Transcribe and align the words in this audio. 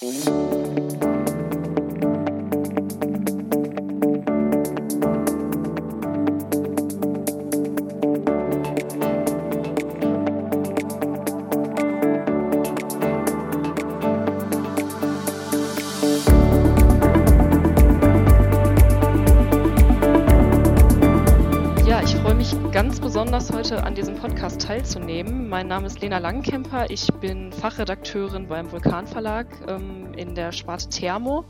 ganz 0.00 0.57
Mein 25.48 25.66
Name 25.66 25.86
ist 25.86 26.02
Lena 26.02 26.18
Langkemper. 26.18 26.90
Ich 26.90 27.06
bin 27.22 27.54
Fachredakteurin 27.54 28.48
beim 28.48 28.70
Vulkan 28.70 29.06
Verlag 29.06 29.46
ähm, 29.66 30.12
in 30.14 30.34
der 30.34 30.52
Sparte 30.52 30.90
Thermo 30.90 31.46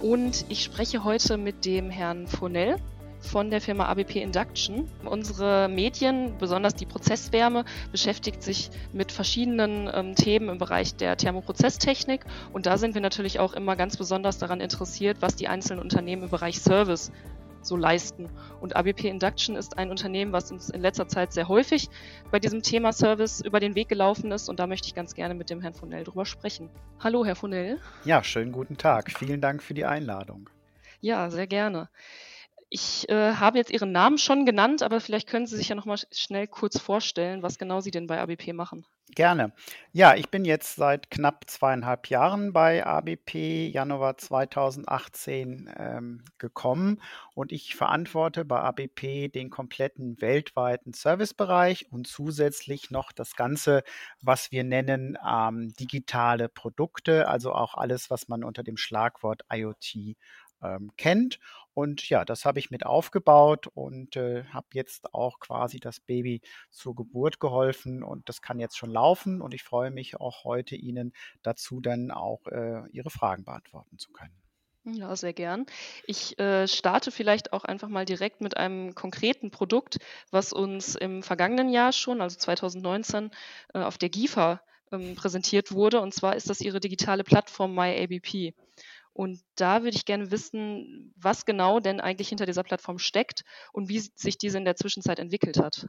und 0.00 0.44
ich 0.48 0.64
spreche 0.64 1.04
heute 1.04 1.36
mit 1.36 1.64
dem 1.64 1.88
Herrn 1.88 2.26
Fonell 2.26 2.74
von 3.20 3.50
der 3.50 3.60
Firma 3.60 3.86
ABP 3.86 4.20
Induction. 4.20 4.88
Unsere 5.04 5.68
Medien, 5.68 6.36
besonders 6.40 6.74
die 6.74 6.86
Prozesswärme, 6.86 7.64
beschäftigt 7.92 8.42
sich 8.42 8.68
mit 8.92 9.12
verschiedenen 9.12 9.88
ähm, 9.94 10.16
Themen 10.16 10.48
im 10.48 10.58
Bereich 10.58 10.96
der 10.96 11.16
Thermoprozesstechnik. 11.16 12.24
Und 12.52 12.66
da 12.66 12.78
sind 12.78 12.94
wir 12.94 13.00
natürlich 13.00 13.38
auch 13.38 13.52
immer 13.52 13.76
ganz 13.76 13.96
besonders 13.96 14.38
daran 14.38 14.60
interessiert, 14.60 15.18
was 15.20 15.36
die 15.36 15.46
einzelnen 15.46 15.80
Unternehmen 15.80 16.24
im 16.24 16.30
Bereich 16.30 16.58
Service 16.58 17.12
so 17.66 17.76
leisten. 17.76 18.28
Und 18.60 18.76
ABP 18.76 19.08
Induction 19.08 19.56
ist 19.56 19.78
ein 19.78 19.90
Unternehmen, 19.90 20.32
was 20.32 20.50
uns 20.50 20.70
in 20.70 20.80
letzter 20.80 21.08
Zeit 21.08 21.32
sehr 21.32 21.48
häufig 21.48 21.88
bei 22.30 22.38
diesem 22.38 22.62
Thema 22.62 22.92
Service 22.92 23.40
über 23.40 23.60
den 23.60 23.74
Weg 23.74 23.88
gelaufen 23.88 24.32
ist. 24.32 24.48
Und 24.48 24.60
da 24.60 24.66
möchte 24.66 24.88
ich 24.88 24.94
ganz 24.94 25.14
gerne 25.14 25.34
mit 25.34 25.50
dem 25.50 25.60
Herrn 25.60 25.74
Fonell 25.74 26.04
drüber 26.04 26.26
sprechen. 26.26 26.70
Hallo, 27.00 27.24
Herr 27.24 27.36
Fonell. 27.36 27.78
Ja, 28.04 28.22
schönen 28.22 28.52
guten 28.52 28.76
Tag. 28.76 29.10
Vielen 29.10 29.40
Dank 29.40 29.62
für 29.62 29.74
die 29.74 29.84
Einladung. 29.84 30.48
Ja, 31.00 31.30
sehr 31.30 31.46
gerne. 31.46 31.88
Ich 32.68 33.08
äh, 33.08 33.34
habe 33.34 33.58
jetzt 33.58 33.70
Ihren 33.70 33.92
Namen 33.92 34.18
schon 34.18 34.44
genannt, 34.44 34.82
aber 34.82 35.00
vielleicht 35.00 35.28
können 35.28 35.46
Sie 35.46 35.56
sich 35.56 35.68
ja 35.68 35.76
noch 35.76 35.84
mal 35.84 35.98
schnell 36.10 36.48
kurz 36.48 36.78
vorstellen, 36.78 37.42
was 37.42 37.58
genau 37.58 37.80
Sie 37.80 37.92
denn 37.92 38.06
bei 38.08 38.20
ABP 38.20 38.52
machen. 38.52 38.84
Gerne. 39.14 39.52
Ja, 39.92 40.14
ich 40.16 40.30
bin 40.30 40.44
jetzt 40.44 40.74
seit 40.74 41.10
knapp 41.10 41.48
zweieinhalb 41.48 42.08
Jahren 42.10 42.52
bei 42.52 42.84
ABP, 42.84 43.68
Januar 43.68 44.18
2018 44.18 45.72
ähm, 45.78 46.24
gekommen 46.38 47.00
und 47.34 47.52
ich 47.52 47.76
verantworte 47.76 48.44
bei 48.44 48.60
ABP 48.60 49.28
den 49.28 49.48
kompletten 49.48 50.20
weltweiten 50.20 50.92
Servicebereich 50.92 51.90
und 51.92 52.08
zusätzlich 52.08 52.90
noch 52.90 53.12
das 53.12 53.36
Ganze, 53.36 53.84
was 54.20 54.50
wir 54.50 54.64
nennen 54.64 55.16
ähm, 55.24 55.72
digitale 55.78 56.48
Produkte, 56.48 57.28
also 57.28 57.52
auch 57.52 57.74
alles, 57.74 58.10
was 58.10 58.26
man 58.26 58.42
unter 58.42 58.64
dem 58.64 58.76
Schlagwort 58.76 59.44
IoT 59.50 60.16
ähm, 60.62 60.90
kennt. 60.96 61.38
Und 61.74 62.08
ja, 62.08 62.24
das 62.24 62.44
habe 62.44 62.58
ich 62.58 62.70
mit 62.70 62.86
aufgebaut 62.86 63.66
und 63.66 64.16
äh, 64.16 64.44
habe 64.44 64.66
jetzt 64.72 65.12
auch 65.12 65.40
quasi 65.40 65.78
das 65.78 66.00
Baby 66.00 66.40
zur 66.70 66.94
Geburt 66.94 67.38
geholfen 67.38 68.02
und 68.02 68.28
das 68.28 68.40
kann 68.40 68.58
jetzt 68.58 68.78
schon 68.78 68.90
laufen 68.90 69.42
und 69.42 69.52
ich 69.52 69.62
freue 69.62 69.90
mich 69.90 70.18
auch 70.18 70.44
heute 70.44 70.74
Ihnen 70.74 71.12
dazu 71.42 71.80
dann 71.80 72.10
auch 72.10 72.46
äh, 72.46 72.82
Ihre 72.92 73.10
Fragen 73.10 73.44
beantworten 73.44 73.98
zu 73.98 74.10
können. 74.12 74.34
Ja, 74.88 75.16
sehr 75.16 75.32
gern. 75.32 75.66
Ich 76.06 76.38
äh, 76.38 76.68
starte 76.68 77.10
vielleicht 77.10 77.52
auch 77.52 77.64
einfach 77.64 77.88
mal 77.88 78.04
direkt 78.04 78.40
mit 78.40 78.56
einem 78.56 78.94
konkreten 78.94 79.50
Produkt, 79.50 79.98
was 80.30 80.52
uns 80.52 80.94
im 80.94 81.24
vergangenen 81.24 81.70
Jahr 81.70 81.92
schon, 81.92 82.20
also 82.20 82.38
2019, 82.38 83.32
äh, 83.74 83.80
auf 83.80 83.98
der 83.98 84.10
GIFA 84.10 84.60
ähm, 84.92 85.16
präsentiert 85.16 85.72
wurde. 85.72 86.00
Und 86.00 86.14
zwar 86.14 86.36
ist 86.36 86.48
das 86.50 86.60
Ihre 86.60 86.78
digitale 86.78 87.24
Plattform 87.24 87.74
MyABP. 87.74 88.54
Und 89.16 89.40
da 89.54 89.82
würde 89.82 89.96
ich 89.96 90.04
gerne 90.04 90.30
wissen, 90.30 91.14
was 91.16 91.46
genau 91.46 91.80
denn 91.80 92.02
eigentlich 92.02 92.28
hinter 92.28 92.44
dieser 92.44 92.62
Plattform 92.62 92.98
steckt 92.98 93.44
und 93.72 93.88
wie 93.88 94.00
sich 94.00 94.36
diese 94.36 94.58
in 94.58 94.66
der 94.66 94.76
Zwischenzeit 94.76 95.18
entwickelt 95.18 95.58
hat. 95.58 95.88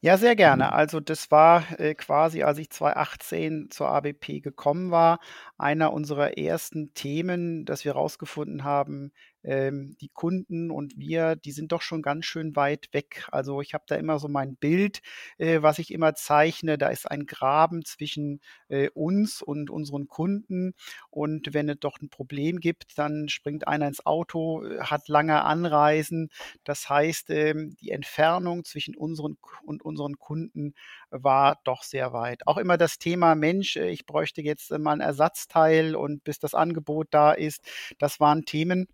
Ja, 0.00 0.16
sehr 0.16 0.34
gerne. 0.36 0.72
Also 0.72 0.98
das 0.98 1.30
war 1.30 1.78
äh, 1.78 1.94
quasi, 1.94 2.44
als 2.44 2.56
ich 2.56 2.70
2018 2.70 3.68
zur 3.70 3.88
ABP 3.88 4.40
gekommen 4.40 4.90
war, 4.90 5.20
einer 5.58 5.92
unserer 5.92 6.38
ersten 6.38 6.94
Themen, 6.94 7.66
dass 7.66 7.84
wir 7.84 7.92
herausgefunden 7.92 8.64
haben, 8.64 9.12
ähm, 9.44 9.96
die 10.00 10.08
Kunden 10.08 10.70
und 10.70 10.96
wir, 10.96 11.36
die 11.36 11.52
sind 11.52 11.72
doch 11.72 11.82
schon 11.82 12.02
ganz 12.02 12.26
schön 12.26 12.56
weit 12.56 12.88
weg. 12.92 13.26
Also 13.32 13.60
ich 13.60 13.74
habe 13.74 13.84
da 13.86 13.96
immer 13.96 14.18
so 14.18 14.28
mein 14.28 14.56
Bild, 14.56 15.00
äh, 15.38 15.62
was 15.62 15.78
ich 15.78 15.92
immer 15.92 16.14
zeichne. 16.14 16.78
Da 16.78 16.88
ist 16.88 17.10
ein 17.10 17.26
Graben 17.26 17.84
zwischen 17.84 18.40
äh, 18.68 18.88
uns 18.90 19.42
und 19.42 19.70
unseren 19.70 20.08
Kunden. 20.08 20.74
Und 21.10 21.54
wenn 21.54 21.68
es 21.68 21.78
doch 21.80 22.00
ein 22.00 22.08
Problem 22.08 22.60
gibt, 22.60 22.98
dann 22.98 23.28
springt 23.28 23.66
einer 23.66 23.88
ins 23.88 24.04
Auto, 24.06 24.64
äh, 24.64 24.80
hat 24.80 25.08
lange 25.08 25.42
Anreisen. 25.44 26.30
Das 26.64 26.88
heißt, 26.88 27.30
ähm, 27.30 27.76
die 27.80 27.90
Entfernung 27.90 28.64
zwischen 28.64 28.96
unseren 28.96 29.36
und 29.64 29.82
unseren 29.82 30.18
Kunden 30.18 30.74
war 31.10 31.60
doch 31.64 31.82
sehr 31.82 32.12
weit. 32.12 32.46
Auch 32.46 32.58
immer 32.58 32.76
das 32.78 32.98
Thema 32.98 33.34
Mensch, 33.34 33.76
äh, 33.76 33.90
ich 33.90 34.06
bräuchte 34.06 34.42
jetzt 34.42 34.70
mal 34.70 34.92
ein 34.92 35.00
Ersatzteil 35.00 35.96
und 35.96 36.24
bis 36.24 36.38
das 36.38 36.54
Angebot 36.54 37.08
da 37.10 37.32
ist, 37.32 37.64
das 37.98 38.20
waren 38.20 38.44
Themen, 38.44 38.88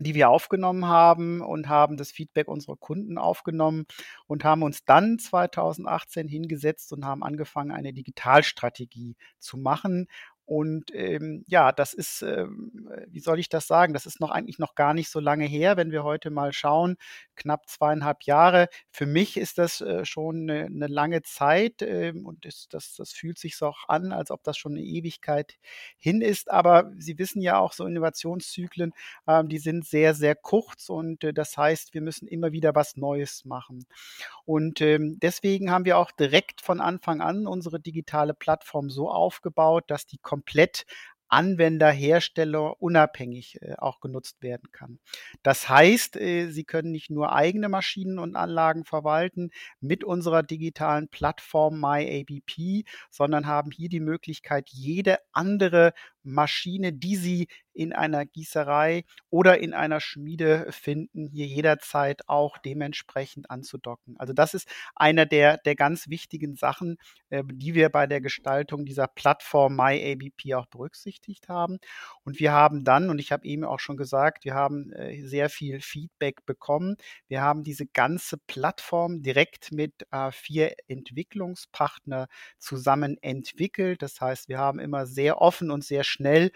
die 0.00 0.14
wir 0.14 0.30
aufgenommen 0.30 0.86
haben 0.86 1.40
und 1.42 1.68
haben 1.68 1.96
das 1.96 2.10
Feedback 2.10 2.48
unserer 2.48 2.76
Kunden 2.76 3.18
aufgenommen 3.18 3.84
und 4.26 4.44
haben 4.44 4.62
uns 4.62 4.84
dann 4.84 5.18
2018 5.18 6.26
hingesetzt 6.26 6.92
und 6.92 7.04
haben 7.04 7.22
angefangen, 7.22 7.70
eine 7.70 7.92
Digitalstrategie 7.92 9.16
zu 9.38 9.58
machen 9.58 10.08
und 10.50 10.92
ähm, 10.94 11.44
ja, 11.46 11.70
das 11.70 11.94
ist, 11.94 12.22
ähm, 12.22 12.90
wie 13.06 13.20
soll 13.20 13.38
ich 13.38 13.48
das 13.48 13.68
sagen, 13.68 13.94
das 13.94 14.04
ist 14.04 14.18
noch 14.18 14.32
eigentlich 14.32 14.58
noch 14.58 14.74
gar 14.74 14.94
nicht 14.94 15.08
so 15.08 15.20
lange 15.20 15.44
her, 15.44 15.76
wenn 15.76 15.92
wir 15.92 16.02
heute 16.02 16.30
mal 16.30 16.52
schauen, 16.52 16.96
knapp 17.36 17.68
zweieinhalb 17.68 18.24
Jahre. 18.24 18.66
Für 18.90 19.06
mich 19.06 19.36
ist 19.36 19.58
das 19.58 19.80
äh, 19.80 20.04
schon 20.04 20.50
eine, 20.50 20.64
eine, 20.64 20.88
lange 20.88 21.22
Zeit 21.22 21.82
ähm, 21.82 22.26
und 22.26 22.44
das, 22.44 22.66
das, 22.68 22.96
das 22.96 23.12
fühlt 23.12 23.38
sich 23.38 23.56
so 23.56 23.66
auch 23.66 23.88
an, 23.88 24.10
als 24.10 24.32
ob 24.32 24.42
das 24.42 24.58
schon 24.58 24.72
eine 24.72 24.82
Ewigkeit 24.82 25.54
hin 25.96 26.20
ist. 26.20 26.50
Aber 26.50 26.90
Sie 26.98 27.16
wissen 27.20 27.42
ja 27.42 27.60
auch, 27.60 27.72
so 27.72 27.86
Innovationszyklen, 27.86 28.92
ähm, 29.28 29.48
die 29.48 29.58
sind 29.58 29.86
sehr, 29.86 30.14
sehr 30.14 30.34
kurz 30.34 30.88
und 30.88 31.22
äh, 31.22 31.32
das 31.32 31.56
heißt, 31.56 31.94
wir 31.94 32.00
müssen 32.00 32.26
immer 32.26 32.50
wieder 32.50 32.74
was 32.74 32.96
Neues 32.96 33.44
machen. 33.44 33.86
Und 34.46 34.80
ähm, 34.80 35.20
deswegen 35.20 35.70
haben 35.70 35.84
wir 35.84 35.96
auch 35.96 36.10
direkt 36.10 36.60
von 36.60 36.80
Anfang 36.80 37.20
an 37.20 37.46
unsere 37.46 37.78
digitale 37.78 38.34
Plattform 38.34 38.90
so 38.90 39.08
aufgebaut, 39.12 39.84
dass 39.86 40.06
die 40.06 40.18
komplett 40.40 40.84
Anwender, 41.30 41.90
Hersteller 41.90 42.80
unabhängig 42.82 43.62
äh, 43.62 43.74
auch 43.78 44.00
genutzt 44.00 44.42
werden 44.42 44.70
kann. 44.72 44.98
Das 45.42 45.68
heißt, 45.68 46.16
äh, 46.16 46.50
Sie 46.50 46.64
können 46.64 46.90
nicht 46.90 47.10
nur 47.10 47.32
eigene 47.32 47.68
Maschinen 47.68 48.18
und 48.18 48.36
Anlagen 48.36 48.84
verwalten 48.84 49.50
mit 49.80 50.04
unserer 50.04 50.42
digitalen 50.42 51.08
Plattform 51.08 51.80
MyABP, 51.80 52.84
sondern 53.10 53.46
haben 53.46 53.70
hier 53.70 53.88
die 53.88 54.00
Möglichkeit, 54.00 54.68
jede 54.70 55.18
andere 55.32 55.92
Maschine, 56.22 56.92
die 56.92 57.16
Sie 57.16 57.48
in 57.72 57.92
einer 57.92 58.26
Gießerei 58.26 59.04
oder 59.30 59.58
in 59.58 59.72
einer 59.72 60.00
Schmiede 60.00 60.66
finden, 60.70 61.28
hier 61.28 61.46
jederzeit 61.46 62.28
auch 62.28 62.58
dementsprechend 62.58 63.50
anzudocken. 63.50 64.16
Also 64.18 64.32
das 64.32 64.54
ist 64.54 64.68
einer 64.94 65.24
der, 65.24 65.56
der 65.58 65.76
ganz 65.76 66.08
wichtigen 66.08 66.56
Sachen, 66.56 66.98
äh, 67.30 67.42
die 67.46 67.74
wir 67.74 67.88
bei 67.88 68.06
der 68.06 68.20
Gestaltung 68.20 68.84
dieser 68.84 69.06
Plattform 69.06 69.76
MyABP 69.76 70.54
auch 70.54 70.66
berücksichtigt 71.20 71.48
haben. 71.48 71.78
Und 72.24 72.40
wir 72.40 72.52
haben 72.52 72.84
dann, 72.84 73.10
und 73.10 73.18
ich 73.18 73.32
habe 73.32 73.44
eben 73.46 73.64
auch 73.64 73.80
schon 73.80 73.96
gesagt, 73.96 74.44
wir 74.44 74.54
haben 74.54 74.92
äh, 74.92 75.22
sehr 75.26 75.48
viel 75.50 75.80
Feedback 75.80 76.44
bekommen. 76.46 76.96
Wir 77.28 77.42
haben 77.42 77.62
diese 77.62 77.86
ganze 77.86 78.38
Plattform 78.38 79.22
direkt 79.22 79.72
mit 79.72 80.06
äh, 80.10 80.30
vier 80.32 80.74
Entwicklungspartner 80.88 82.28
zusammen 82.58 83.16
entwickelt. 83.22 84.02
Das 84.02 84.20
heißt, 84.20 84.48
wir 84.48 84.58
haben 84.58 84.78
immer 84.78 85.06
sehr 85.06 85.40
offen 85.40 85.70
und 85.70 85.84
sehr 85.84 86.04
schnell 86.04 86.50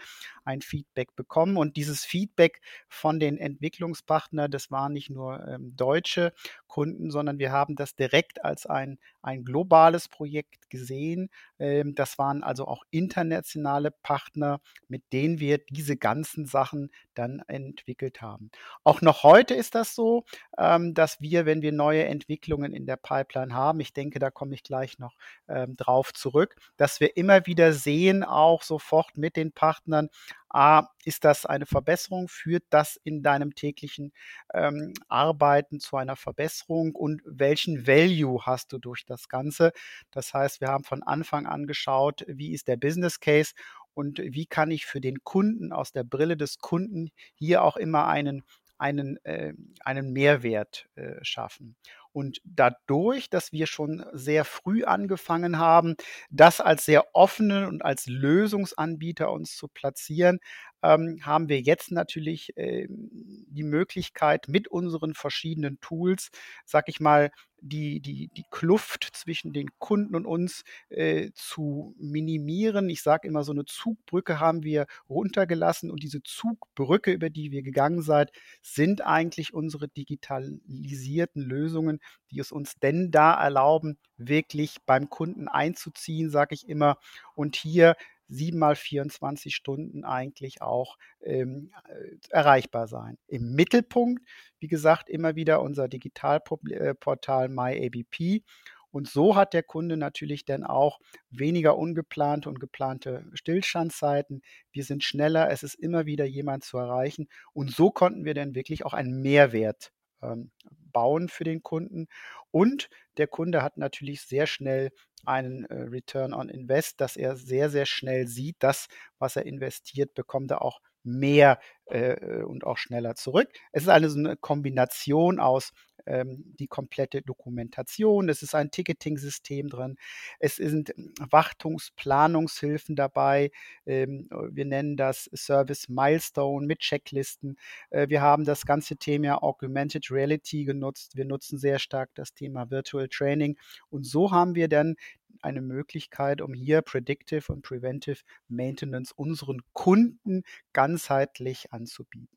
ein 0.45 0.61
Feedback 0.61 1.15
bekommen. 1.15 1.57
Und 1.57 1.75
dieses 1.75 2.05
Feedback 2.05 2.61
von 2.87 3.19
den 3.19 3.37
Entwicklungspartnern, 3.37 4.49
das 4.49 4.71
waren 4.71 4.93
nicht 4.93 5.09
nur 5.09 5.45
ähm, 5.47 5.75
deutsche 5.75 6.33
Kunden, 6.67 7.11
sondern 7.11 7.39
wir 7.39 7.51
haben 7.51 7.75
das 7.75 7.95
direkt 7.95 8.43
als 8.43 8.65
ein, 8.65 8.99
ein 9.21 9.43
globales 9.43 10.07
Projekt 10.07 10.69
gesehen. 10.69 11.29
Ähm, 11.59 11.95
das 11.95 12.17
waren 12.17 12.43
also 12.43 12.67
auch 12.67 12.83
internationale 12.91 13.91
Partner, 13.91 14.61
mit 14.87 15.03
denen 15.11 15.39
wir 15.39 15.57
diese 15.69 15.97
ganzen 15.97 16.45
Sachen 16.45 16.91
dann 17.15 17.39
entwickelt 17.47 18.21
haben. 18.21 18.51
Auch 18.83 19.01
noch 19.01 19.23
heute 19.23 19.53
ist 19.53 19.75
das 19.75 19.95
so, 19.95 20.25
ähm, 20.57 20.93
dass 20.93 21.21
wir, 21.21 21.45
wenn 21.45 21.61
wir 21.61 21.71
neue 21.71 22.05
Entwicklungen 22.05 22.73
in 22.73 22.85
der 22.85 22.97
Pipeline 22.97 23.53
haben, 23.53 23.79
ich 23.79 23.93
denke, 23.93 24.19
da 24.19 24.29
komme 24.29 24.53
ich 24.53 24.63
gleich 24.63 24.99
noch 24.99 25.15
ähm, 25.47 25.75
drauf 25.75 26.13
zurück, 26.13 26.55
dass 26.77 26.99
wir 26.99 27.17
immer 27.17 27.45
wieder 27.45 27.73
sehen, 27.73 28.23
auch 28.23 28.63
sofort 28.63 29.17
mit 29.17 29.35
den 29.35 29.51
Partnern, 29.51 30.09
A, 30.55 30.87
ist 31.03 31.25
das 31.25 31.45
eine 31.45 31.65
Verbesserung? 31.65 32.29
Führt 32.29 32.63
das 32.69 32.95
in 33.03 33.21
deinem 33.21 33.55
täglichen 33.55 34.13
ähm, 34.53 34.93
Arbeiten 35.09 35.81
zu 35.81 35.97
einer 35.97 36.15
Verbesserung? 36.15 36.95
Und 36.95 37.21
welchen 37.25 37.85
Value 37.85 38.45
hast 38.45 38.71
du 38.71 38.77
durch 38.77 39.05
das 39.05 39.27
Ganze? 39.27 39.73
Das 40.11 40.33
heißt, 40.33 40.61
wir 40.61 40.69
haben 40.69 40.85
von 40.85 41.03
Anfang 41.03 41.45
an 41.45 41.67
geschaut, 41.67 42.23
wie 42.29 42.53
ist 42.53 42.69
der 42.69 42.77
Business 42.77 43.19
Case? 43.19 43.53
Und 43.95 44.19
wie 44.19 44.45
kann 44.45 44.69
ich 44.69 44.85
für 44.85 45.01
den 45.01 45.23
Kunden 45.23 45.71
aus 45.71 45.91
der 45.91 46.03
Brille 46.03 46.37
des 46.37 46.59
Kunden 46.59 47.09
hier 47.33 47.63
auch 47.63 47.77
immer 47.77 48.07
einen 48.07 48.43
einen, 48.77 49.23
äh, 49.23 49.53
einen 49.83 50.11
Mehrwert 50.11 50.87
äh, 50.95 51.23
schaffen. 51.23 51.75
Und 52.11 52.39
dadurch, 52.45 53.29
dass 53.29 53.51
wir 53.51 53.67
schon 53.67 54.05
sehr 54.13 54.45
früh 54.45 54.83
angefangen 54.85 55.59
haben, 55.59 55.95
das 56.29 56.61
als 56.61 56.85
sehr 56.85 57.13
offenen 57.13 57.65
und 57.65 57.83
als 57.83 58.07
Lösungsanbieter 58.07 59.31
uns 59.31 59.55
zu 59.55 59.67
platzieren, 59.67 60.39
ähm, 60.85 61.19
haben 61.23 61.49
wir 61.49 61.61
jetzt 61.61 61.91
natürlich 61.91 62.55
äh, 62.57 62.87
die 62.89 63.63
Möglichkeit 63.63 64.47
mit 64.47 64.67
unseren 64.67 65.13
verschiedenen 65.13 65.79
Tools, 65.81 66.29
sag 66.65 66.89
ich 66.89 66.99
mal, 66.99 67.31
die, 67.61 67.99
die, 67.99 68.29
die 68.35 68.45
Kluft 68.51 69.09
zwischen 69.13 69.51
den 69.51 69.69
Kunden 69.79 70.15
und 70.15 70.27
uns 70.27 70.63
äh, 70.89 71.31
zu 71.33 71.95
minimieren. 71.97 72.89
Ich 72.89 73.01
sage 73.01 73.27
immer, 73.27 73.43
so 73.43 73.53
eine 73.53 73.65
Zugbrücke 73.65 74.39
haben 74.39 74.63
wir 74.63 74.85
runtergelassen 75.09 75.89
und 75.89 76.03
diese 76.03 76.21
Zugbrücke, 76.21 77.11
über 77.11 77.31
die 77.31 77.51
wir 77.51 77.63
gegangen 77.63 78.03
seid, 78.03 78.31
sind 78.61 79.01
eigentlich 79.01 79.53
unsere 79.53 79.87
digitalisierten 79.87 81.41
Lösungen, 81.41 81.99
die 82.29 82.39
es 82.39 82.51
uns 82.51 82.75
denn 82.75 83.09
da 83.09 83.33
erlauben, 83.33 83.97
wirklich 84.17 84.77
beim 84.85 85.09
Kunden 85.09 85.47
einzuziehen, 85.47 86.29
sage 86.29 86.53
ich 86.53 86.69
immer, 86.69 86.97
und 87.33 87.55
hier 87.55 87.95
sieben 88.27 88.59
mal 88.59 88.75
24 88.75 89.55
Stunden 89.55 90.03
eigentlich 90.03 90.61
auch 90.61 90.97
ähm, 91.21 91.71
äh, 91.87 92.17
erreichbar 92.29 92.87
sein. 92.87 93.17
Im 93.27 93.53
Mittelpunkt, 93.53 94.23
wie 94.59 94.67
gesagt, 94.67 95.09
immer 95.09 95.35
wieder 95.35 95.61
unser 95.61 95.87
Digitalportal 95.87 97.49
MyABP. 97.49 98.43
Und 98.91 99.09
so 99.09 99.35
hat 99.35 99.53
der 99.53 99.63
Kunde 99.63 99.97
natürlich 99.97 100.45
dann 100.45 100.63
auch 100.63 100.99
weniger 101.29 101.77
ungeplante 101.77 102.47
und 102.47 102.61
geplante 102.61 103.25
Stillstandszeiten. 103.33 104.41
Wir 104.71 104.85
sind 104.85 105.03
schneller, 105.03 105.49
es 105.51 105.63
ist 105.63 105.75
immer 105.75 106.05
wieder 106.05 106.23
jemand 106.23 106.63
zu 106.63 106.77
erreichen. 106.77 107.27
Und 107.51 107.71
so 107.71 107.91
konnten 107.91 108.23
wir 108.23 108.33
dann 108.33 108.55
wirklich 108.55 108.85
auch 108.85 108.93
einen 108.93 109.21
Mehrwert 109.21 109.91
ähm, 110.31 110.51
bauen 110.91 111.29
für 111.29 111.43
den 111.43 111.63
Kunden. 111.63 112.07
Und 112.51 112.89
der 113.17 113.27
Kunde 113.27 113.63
hat 113.63 113.77
natürlich 113.77 114.21
sehr 114.21 114.47
schnell 114.47 114.91
einen 115.25 115.65
äh, 115.65 115.73
Return 115.83 116.33
on 116.33 116.49
Invest, 116.49 117.01
dass 117.01 117.17
er 117.17 117.35
sehr, 117.35 117.69
sehr 117.69 117.85
schnell 117.85 118.27
sieht, 118.27 118.57
das, 118.59 118.87
was 119.19 119.35
er 119.35 119.45
investiert, 119.45 120.13
bekommt 120.13 120.51
er 120.51 120.61
auch 120.61 120.79
mehr 121.03 121.59
äh, 121.85 122.43
und 122.43 122.65
auch 122.65 122.77
schneller 122.77 123.15
zurück. 123.15 123.49
Es 123.71 123.83
ist 123.83 123.89
also 123.89 124.17
eine 124.17 124.37
Kombination 124.37 125.39
aus 125.39 125.71
ähm, 126.05 126.53
die 126.59 126.67
komplette 126.67 127.21
Dokumentation, 127.21 128.29
es 128.29 128.41
ist 128.41 128.55
ein 128.55 128.71
Ticketing-System 128.71 129.69
drin, 129.69 129.97
es 130.39 130.55
sind 130.57 130.93
Wartungsplanungshilfen 131.19 132.95
dabei, 132.95 133.51
ähm, 133.85 134.29
wir 134.51 134.65
nennen 134.65 134.97
das 134.97 135.29
Service 135.33 135.89
Milestone 135.89 136.67
mit 136.67 136.79
Checklisten. 136.79 137.57
Äh, 137.89 138.09
wir 138.09 138.21
haben 138.21 138.45
das 138.45 138.65
ganze 138.65 138.97
Thema 138.97 139.41
Augmented 139.43 140.11
Reality 140.11 140.65
genutzt, 140.65 141.15
wir 141.15 141.25
nutzen 141.25 141.57
sehr 141.57 141.79
stark 141.79 142.11
das 142.15 142.33
Thema 142.33 142.69
Virtual 142.69 143.07
Training. 143.07 143.57
Und 143.89 144.05
so 144.05 144.31
haben 144.31 144.55
wir 144.55 144.67
dann 144.67 144.95
eine 145.41 145.61
Möglichkeit, 145.61 146.41
um 146.41 146.53
hier 146.53 146.81
Predictive 146.81 147.51
und 147.51 147.61
Preventive 147.61 148.21
Maintenance 148.47 149.11
unseren 149.11 149.61
Kunden 149.73 150.43
ganzheitlich 150.73 151.71
anzubieten. 151.71 152.29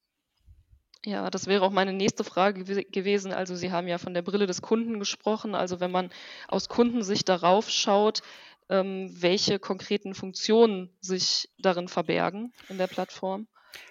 Ja, 1.04 1.30
das 1.30 1.46
wäre 1.46 1.62
auch 1.64 1.70
meine 1.70 1.92
nächste 1.92 2.24
Frage 2.24 2.64
gewesen. 2.64 3.32
Also 3.32 3.54
Sie 3.54 3.70
haben 3.70 3.86
ja 3.88 3.98
von 3.98 4.14
der 4.14 4.22
Brille 4.22 4.46
des 4.46 4.62
Kunden 4.62 4.98
gesprochen. 4.98 5.54
Also 5.54 5.80
wenn 5.80 5.92
man 5.92 6.10
aus 6.48 6.68
Kundensicht 6.68 7.28
darauf 7.28 7.70
schaut, 7.70 8.20
ähm, 8.68 9.10
welche 9.14 9.58
konkreten 9.58 10.14
Funktionen 10.14 10.90
sich 11.00 11.48
darin 11.58 11.88
verbergen 11.88 12.52
in 12.68 12.78
der 12.78 12.88
Plattform? 12.88 13.46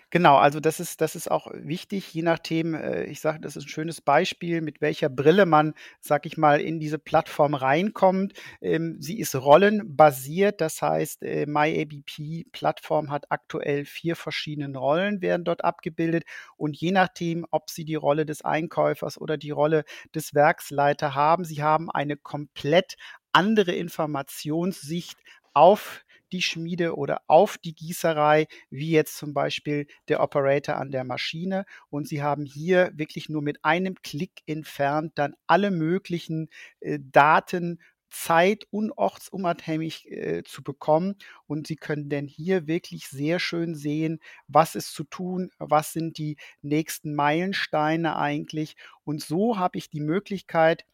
Genau, 0.10 0.38
also 0.38 0.62
das 0.62 0.80
ist 0.80 1.02
das 1.02 1.16
ist 1.18 1.30
auch 1.30 1.48
wichtig, 1.54 2.14
je 2.14 2.22
nachdem, 2.22 2.74
äh, 2.76 3.04
ich 3.06 3.20
sage, 3.20 3.40
das 3.42 3.58
ist 3.58 3.66
ein 3.66 3.68
schönes 3.70 4.00
Beispiel, 4.00 4.62
mit 4.62 4.80
welcher 4.80 5.10
Brille 5.10 5.46
man, 5.46 5.74
sage 6.00 6.28
ich 6.28 6.38
mal, 6.38 6.62
in 6.62 6.80
diese 6.80 6.98
Plattform 6.98 7.54
reinkommt. 7.56 8.32
Ähm, 8.62 8.96
sie 9.02 9.20
ist 9.20 9.36
rollenbasiert, 9.36 10.62
das 10.62 10.82
heißt, 10.82 11.24
äh, 11.24 11.46
MyABP-Plattform 11.46 13.12
hat 13.12 13.26
aktuell 13.32 13.84
vier 13.84 14.16
verschiedene 14.16 14.78
Rollen, 14.78 15.22
werden 15.22 15.44
dort 15.44 15.66
abgebildet 15.66 16.24
und 16.56 16.78
je 16.78 16.92
nachdem, 16.92 17.46
ob 17.52 17.70
Sie 17.70 17.84
die 17.84 17.96
Rolle 17.96 18.26
des 18.26 18.44
Einkäufers 18.44 19.20
oder 19.20 19.36
die 19.38 19.52
Rolle 19.52 19.84
des 20.16 20.34
Werksleiter 20.34 21.16
haben, 21.16 21.44
Sie 21.44 21.62
haben 21.64 21.92
eine 21.92 22.16
komplett 22.16 22.96
andere 23.34 23.74
Informationssicht 23.74 25.18
auf 25.54 26.06
die 26.32 26.42
Schmiede 26.42 26.96
oder 26.96 27.22
auf 27.28 27.58
die 27.58 27.74
Gießerei, 27.76 28.48
wie 28.70 28.92
jetzt 28.92 29.18
zum 29.18 29.34
Beispiel 29.34 29.88
der 30.08 30.22
Operator 30.22 30.76
an 30.78 30.92
der 30.92 31.04
Maschine. 31.04 31.66
Und 31.90 32.08
Sie 32.08 32.22
haben 32.22 32.46
hier 32.46 32.92
wirklich 32.96 33.30
nur 33.30 33.42
mit 33.42 33.64
einem 33.64 33.96
Klick 34.02 34.42
entfernt 34.46 35.14
dann 35.16 35.36
alle 35.48 35.72
möglichen 35.72 36.50
äh, 36.80 37.00
Daten 37.02 37.80
zeit- 38.10 38.66
und 38.72 38.92
ortsunabhängig 38.92 40.10
äh, 40.12 40.44
zu 40.44 40.64
bekommen. 40.64 41.16
Und 41.46 41.68
Sie 41.68 41.76
können 41.76 42.10
denn 42.10 42.28
hier 42.28 42.68
wirklich 42.68 43.08
sehr 43.08 43.40
schön 43.40 43.76
sehen, 43.76 44.20
was 44.48 44.76
ist 44.76 44.94
zu 44.94 45.04
tun, 45.04 45.52
was 45.60 45.94
sind 45.94 46.18
die 46.18 46.38
nächsten 46.62 47.16
Meilensteine 47.16 48.18
eigentlich. 48.18 48.76
Und 49.04 49.22
so 49.22 49.58
habe 49.58 49.78
ich 49.78 49.90
die 49.90 50.02
Möglichkeit, 50.02 50.86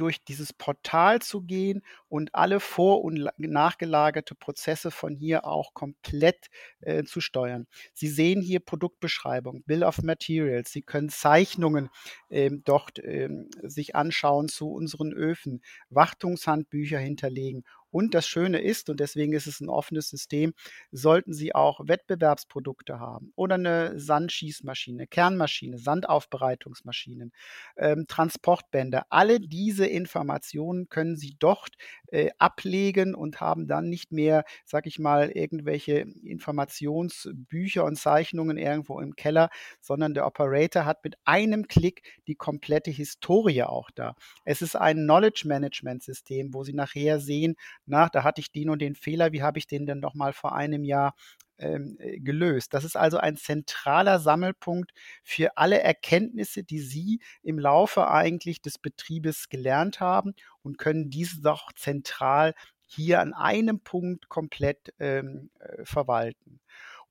durch 0.00 0.24
dieses 0.24 0.52
Portal 0.52 1.20
zu 1.20 1.42
gehen 1.42 1.82
und 2.08 2.34
alle 2.34 2.58
vor- 2.58 3.04
und 3.04 3.28
nachgelagerte 3.36 4.34
Prozesse 4.34 4.90
von 4.90 5.14
hier 5.14 5.44
auch 5.44 5.74
komplett 5.74 6.48
äh, 6.80 7.04
zu 7.04 7.20
steuern. 7.20 7.66
Sie 7.92 8.08
sehen 8.08 8.40
hier 8.40 8.60
Produktbeschreibung, 8.60 9.62
Bill 9.64 9.84
of 9.84 10.02
Materials. 10.02 10.72
Sie 10.72 10.82
können 10.82 11.10
Zeichnungen 11.10 11.90
ähm, 12.30 12.62
dort 12.64 12.98
ähm, 13.04 13.50
sich 13.62 13.94
anschauen 13.94 14.48
zu 14.48 14.70
unseren 14.70 15.12
Öfen, 15.12 15.62
Wartungshandbücher 15.90 16.98
hinterlegen 16.98 17.64
und 17.90 18.14
das 18.14 18.26
Schöne 18.26 18.60
ist, 18.60 18.90
und 18.90 19.00
deswegen 19.00 19.32
ist 19.32 19.46
es 19.46 19.60
ein 19.60 19.68
offenes 19.68 20.08
System, 20.08 20.54
sollten 20.92 21.32
Sie 21.32 21.54
auch 21.54 21.80
Wettbewerbsprodukte 21.86 22.98
haben 23.00 23.32
oder 23.36 23.56
eine 23.56 23.98
Sandschießmaschine, 23.98 25.06
Kernmaschine, 25.06 25.78
Sandaufbereitungsmaschinen, 25.78 27.32
ähm, 27.76 28.06
Transportbänder. 28.08 29.06
Alle 29.10 29.40
diese 29.40 29.86
Informationen 29.86 30.88
können 30.88 31.16
Sie 31.16 31.36
dort 31.38 31.70
äh, 32.10 32.30
ablegen 32.38 33.14
und 33.14 33.40
haben 33.40 33.66
dann 33.66 33.88
nicht 33.88 34.12
mehr, 34.12 34.44
sag 34.64 34.86
ich 34.86 34.98
mal, 34.98 35.30
irgendwelche 35.30 36.06
Informationsbücher 36.24 37.84
und 37.84 37.96
Zeichnungen 37.96 38.56
irgendwo 38.56 39.00
im 39.00 39.14
Keller, 39.16 39.50
sondern 39.80 40.14
der 40.14 40.26
Operator 40.26 40.84
hat 40.84 41.04
mit 41.04 41.16
einem 41.24 41.68
Klick 41.68 42.02
die 42.26 42.34
komplette 42.34 42.90
Historie 42.90 43.62
auch 43.62 43.90
da. 43.94 44.14
Es 44.44 44.62
ist 44.62 44.76
ein 44.76 44.96
Knowledge 44.96 45.42
Management 45.46 46.02
System, 46.02 46.54
wo 46.54 46.64
Sie 46.64 46.74
nachher 46.74 47.20
sehen, 47.20 47.56
na, 47.86 48.08
da 48.08 48.24
hatte 48.24 48.40
ich 48.40 48.52
den 48.52 48.70
und 48.70 48.80
den 48.80 48.94
Fehler, 48.94 49.32
wie 49.32 49.42
habe 49.42 49.58
ich 49.58 49.66
den 49.66 49.86
denn 49.86 50.00
noch 50.00 50.14
mal 50.14 50.32
vor 50.32 50.54
einem 50.54 50.84
Jahr 50.84 51.14
ähm, 51.60 51.96
äh, 51.98 52.18
gelöst. 52.18 52.74
Das 52.74 52.84
ist 52.84 52.96
also 52.96 53.18
ein 53.18 53.36
zentraler 53.36 54.18
Sammelpunkt 54.18 54.92
für 55.22 55.56
alle 55.56 55.80
Erkenntnisse, 55.80 56.64
die 56.64 56.80
Sie 56.80 57.20
im 57.42 57.58
Laufe 57.58 58.08
eigentlich 58.08 58.60
des 58.60 58.78
Betriebes 58.78 59.48
gelernt 59.48 60.00
haben 60.00 60.34
und 60.62 60.78
können 60.78 61.10
diese 61.10 61.40
doch 61.42 61.72
zentral 61.74 62.54
hier 62.86 63.20
an 63.20 63.34
einem 63.34 63.80
Punkt 63.80 64.28
komplett 64.28 64.92
ähm, 64.98 65.50
äh, 65.60 65.84
verwalten. 65.84 66.60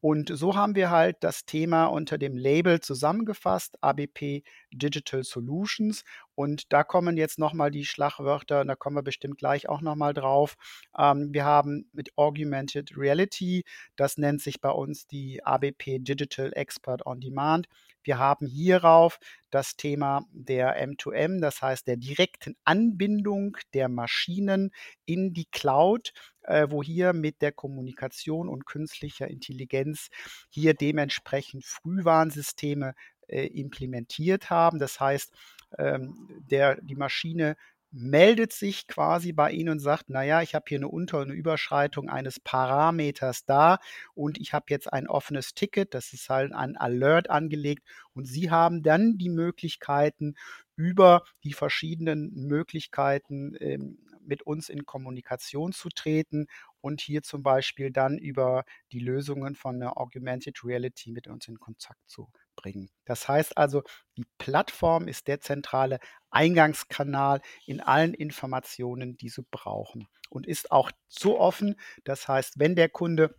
Und 0.01 0.31
so 0.33 0.55
haben 0.55 0.75
wir 0.75 0.91
halt 0.91 1.17
das 1.21 1.45
Thema 1.45 1.85
unter 1.87 2.17
dem 2.17 2.37
Label 2.37 2.79
zusammengefasst, 2.79 3.77
ABP 3.81 4.43
Digital 4.71 5.23
Solutions. 5.23 6.05
Und 6.39 6.71
da 6.71 6.85
kommen 6.85 7.17
jetzt 7.17 7.37
nochmal 7.37 7.69
die 7.69 7.83
Schlagwörter, 7.83 8.63
da 8.63 8.73
kommen 8.73 8.95
wir 8.95 9.01
bestimmt 9.03 9.37
gleich 9.37 9.67
auch 9.67 9.81
nochmal 9.81 10.13
drauf. 10.13 10.55
Ähm, 10.97 11.33
wir 11.33 11.43
haben 11.43 11.89
mit 11.91 12.17
Augmented 12.17 12.95
Reality, 12.95 13.65
das 13.97 14.17
nennt 14.17 14.41
sich 14.41 14.61
bei 14.61 14.69
uns 14.69 15.05
die 15.05 15.43
ABP 15.43 15.99
Digital 15.99 16.53
Expert 16.53 17.05
on 17.05 17.19
Demand. 17.19 17.67
Wir 18.03 18.19
haben 18.19 18.47
hierauf 18.47 19.19
das 19.51 19.75
Thema 19.75 20.23
der 20.31 20.81
M2M, 20.81 21.41
das 21.41 21.61
heißt 21.61 21.85
der 21.85 21.97
direkten 21.97 22.55
Anbindung 22.63 23.57
der 23.73 23.89
Maschinen 23.89 24.71
in 25.05 25.33
die 25.33 25.47
Cloud, 25.51 26.13
äh, 26.43 26.67
wo 26.69 26.81
hier 26.81 27.11
mit 27.11 27.41
der 27.41 27.51
Kommunikation 27.51 28.47
und 28.47 28.65
künstlicher 28.65 29.27
Intelligenz 29.27 30.07
hier 30.47 30.73
dementsprechend 30.73 31.65
Frühwarnsysteme 31.65 32.95
äh, 33.27 33.45
implementiert 33.47 34.49
haben. 34.49 34.79
Das 34.79 35.01
heißt, 35.01 35.33
ähm, 35.77 36.27
der, 36.49 36.81
die 36.81 36.95
Maschine 36.95 37.55
meldet 37.91 38.53
sich 38.53 38.87
quasi 38.87 39.33
bei 39.33 39.51
Ihnen 39.51 39.69
und 39.69 39.79
sagt, 39.79 40.09
naja, 40.09 40.41
ich 40.43 40.53
habe 40.53 40.65
hier 40.67 40.77
eine 40.77 40.87
Unter- 40.87 41.21
und 41.21 41.31
Überschreitung 41.31 42.07
eines 42.07 42.39
Parameters 42.39 43.45
da 43.45 43.79
und 44.13 44.39
ich 44.39 44.53
habe 44.53 44.65
jetzt 44.69 44.91
ein 44.93 45.07
offenes 45.07 45.55
Ticket, 45.55 45.95
das 45.95 46.13
ist 46.13 46.29
halt 46.29 46.53
ein 46.53 46.77
Alert 46.77 47.29
angelegt 47.31 47.83
und 48.13 48.25
Sie 48.25 48.51
haben 48.51 48.83
dann 48.83 49.17
die 49.17 49.29
Möglichkeiten, 49.29 50.35
über 50.75 51.23
die 51.43 51.53
verschiedenen 51.53 52.31
Möglichkeiten 52.47 53.55
ähm, 53.59 53.97
mit 54.25 54.43
uns 54.43 54.69
in 54.69 54.85
Kommunikation 54.85 55.73
zu 55.73 55.89
treten 55.89 56.47
und 56.81 57.01
hier 57.01 57.23
zum 57.23 57.43
Beispiel 57.43 57.91
dann 57.91 58.17
über 58.17 58.63
die 58.91 58.99
Lösungen 58.99 59.55
von 59.55 59.79
der 59.79 59.97
Augmented 59.97 60.63
Reality 60.63 61.11
mit 61.11 61.27
uns 61.27 61.47
in 61.47 61.59
Kontakt 61.59 61.99
zu 62.07 62.29
bringen. 62.61 62.89
Das 63.05 63.27
heißt 63.27 63.57
also, 63.57 63.83
die 64.17 64.25
Plattform 64.37 65.07
ist 65.07 65.27
der 65.27 65.39
zentrale 65.39 65.99
Eingangskanal 66.29 67.41
in 67.65 67.79
allen 67.79 68.13
Informationen, 68.13 69.17
die 69.17 69.29
Sie 69.29 69.45
brauchen 69.49 70.07
und 70.29 70.45
ist 70.45 70.71
auch 70.71 70.91
so 71.07 71.39
offen. 71.39 71.79
Das 72.03 72.27
heißt, 72.27 72.59
wenn 72.59 72.75
der 72.75 72.89
Kunde 72.89 73.35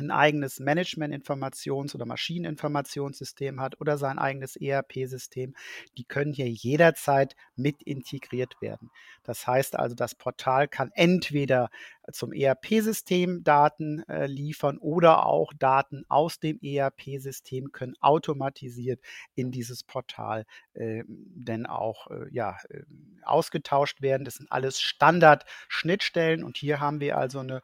ein 0.00 0.10
eigenes 0.10 0.60
Management-Informations- 0.60 1.94
oder 1.94 2.06
Maschineninformationssystem 2.06 3.60
hat 3.60 3.80
oder 3.80 3.98
sein 3.98 4.18
eigenes 4.18 4.56
ERP-System, 4.56 5.54
die 5.96 6.04
können 6.04 6.32
hier 6.32 6.48
jederzeit 6.48 7.34
mit 7.56 7.82
integriert 7.82 8.60
werden. 8.60 8.90
Das 9.24 9.46
heißt 9.46 9.76
also, 9.76 9.96
das 9.96 10.14
Portal 10.14 10.68
kann 10.68 10.90
entweder 10.94 11.70
zum 12.12 12.32
ERP-System 12.32 13.42
Daten 13.42 14.08
äh, 14.08 14.26
liefern 14.26 14.78
oder 14.78 15.26
auch 15.26 15.52
Daten 15.52 16.04
aus 16.08 16.38
dem 16.38 16.58
ERP-System 16.62 17.72
können 17.72 17.96
automatisiert 18.00 19.00
in 19.34 19.50
dieses 19.50 19.82
Portal 19.82 20.46
äh, 20.74 21.02
denn 21.08 21.66
auch 21.66 22.06
äh, 22.10 22.26
ja, 22.30 22.56
äh, 22.70 22.82
ausgetauscht 23.22 24.00
werden. 24.00 24.24
Das 24.24 24.36
sind 24.36 24.50
alles 24.50 24.80
Standard-Schnittstellen 24.80 26.44
und 26.44 26.56
hier 26.56 26.80
haben 26.80 27.00
wir 27.00 27.18
also 27.18 27.40
eine 27.40 27.60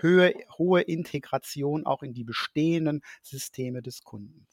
Höhe, 0.00 0.34
hohe 0.58 0.82
Integration 0.82 1.86
auch 1.86 2.02
in 2.02 2.14
die 2.14 2.24
bestehenden 2.24 3.02
Systeme 3.22 3.82
des 3.82 4.02
Kunden. 4.02 4.46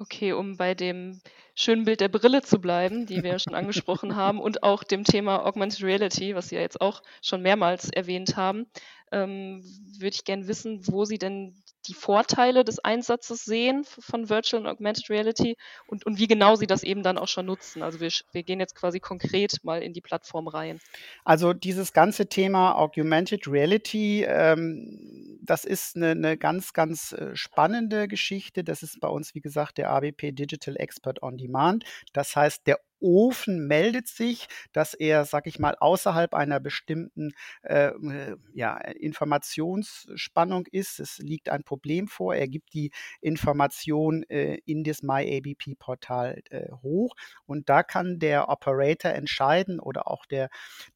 Okay, 0.00 0.32
um 0.32 0.56
bei 0.56 0.74
dem 0.74 1.20
schönen 1.56 1.84
Bild 1.84 2.00
der 2.00 2.08
Brille 2.08 2.42
zu 2.42 2.60
bleiben, 2.60 3.06
die 3.06 3.24
wir 3.24 3.32
ja 3.32 3.38
schon 3.40 3.56
angesprochen 3.56 4.14
haben, 4.16 4.40
und 4.40 4.62
auch 4.62 4.84
dem 4.84 5.02
Thema 5.02 5.44
Augmented 5.44 5.82
Reality, 5.82 6.36
was 6.36 6.48
Sie 6.48 6.54
ja 6.54 6.60
jetzt 6.60 6.80
auch 6.80 7.02
schon 7.20 7.42
mehrmals 7.42 7.90
erwähnt 7.90 8.36
haben, 8.36 8.66
ähm, 9.10 9.64
würde 9.98 10.14
ich 10.14 10.24
gerne 10.24 10.46
wissen, 10.46 10.86
wo 10.86 11.04
Sie 11.04 11.18
denn 11.18 11.60
die 11.88 11.94
Vorteile 11.94 12.64
des 12.64 12.78
Einsatzes 12.78 13.44
sehen 13.44 13.84
von 13.84 14.28
Virtual 14.28 14.62
und 14.62 14.68
Augmented 14.68 15.08
Reality 15.10 15.56
und, 15.86 16.04
und 16.06 16.18
wie 16.18 16.26
genau 16.26 16.54
Sie 16.54 16.66
das 16.66 16.82
eben 16.82 17.02
dann 17.02 17.18
auch 17.18 17.28
schon 17.28 17.46
nutzen. 17.46 17.82
Also 17.82 18.00
wir, 18.00 18.10
wir 18.32 18.42
gehen 18.42 18.60
jetzt 18.60 18.74
quasi 18.74 19.00
konkret 19.00 19.64
mal 19.64 19.82
in 19.82 19.92
die 19.92 20.00
Plattform 20.00 20.48
rein. 20.48 20.80
Also 21.24 21.52
dieses 21.52 21.92
ganze 21.92 22.28
Thema 22.28 22.76
Augmented 22.76 23.48
Reality, 23.48 24.24
ähm, 24.24 25.38
das 25.42 25.64
ist 25.64 25.96
eine, 25.96 26.10
eine 26.10 26.36
ganz, 26.36 26.72
ganz 26.72 27.12
äh, 27.12 27.34
spannende 27.34 28.06
Geschichte. 28.06 28.62
Das 28.62 28.82
ist 28.82 29.00
bei 29.00 29.08
uns, 29.08 29.34
wie 29.34 29.40
gesagt, 29.40 29.78
der 29.78 29.90
ABP 29.90 30.32
Digital 30.32 30.76
Expert 30.76 31.22
on 31.22 31.38
Demand. 31.38 31.84
Das 32.12 32.36
heißt, 32.36 32.66
der 32.66 32.78
Ofen 33.00 33.66
meldet 33.66 34.08
sich, 34.08 34.48
dass 34.72 34.94
er, 34.94 35.24
sag 35.24 35.46
ich 35.46 35.58
mal, 35.58 35.76
außerhalb 35.78 36.34
einer 36.34 36.60
bestimmten 36.60 37.32
äh, 37.62 37.88
äh, 37.88 38.36
ja, 38.52 38.76
Informationsspannung 38.76 40.66
ist. 40.70 41.00
Es 41.00 41.18
liegt 41.18 41.48
ein 41.48 41.64
Problem 41.64 42.08
vor. 42.08 42.34
Er 42.34 42.48
gibt 42.48 42.72
die 42.74 42.90
Information 43.20 44.22
äh, 44.24 44.58
in 44.64 44.84
das 44.84 45.02
MyABP-Portal 45.02 46.42
äh, 46.50 46.70
hoch 46.82 47.14
und 47.46 47.68
da 47.68 47.82
kann 47.82 48.18
der 48.18 48.48
Operator 48.48 49.12
entscheiden 49.12 49.80
oder 49.80 50.08
auch 50.08 50.26
der, 50.26 50.48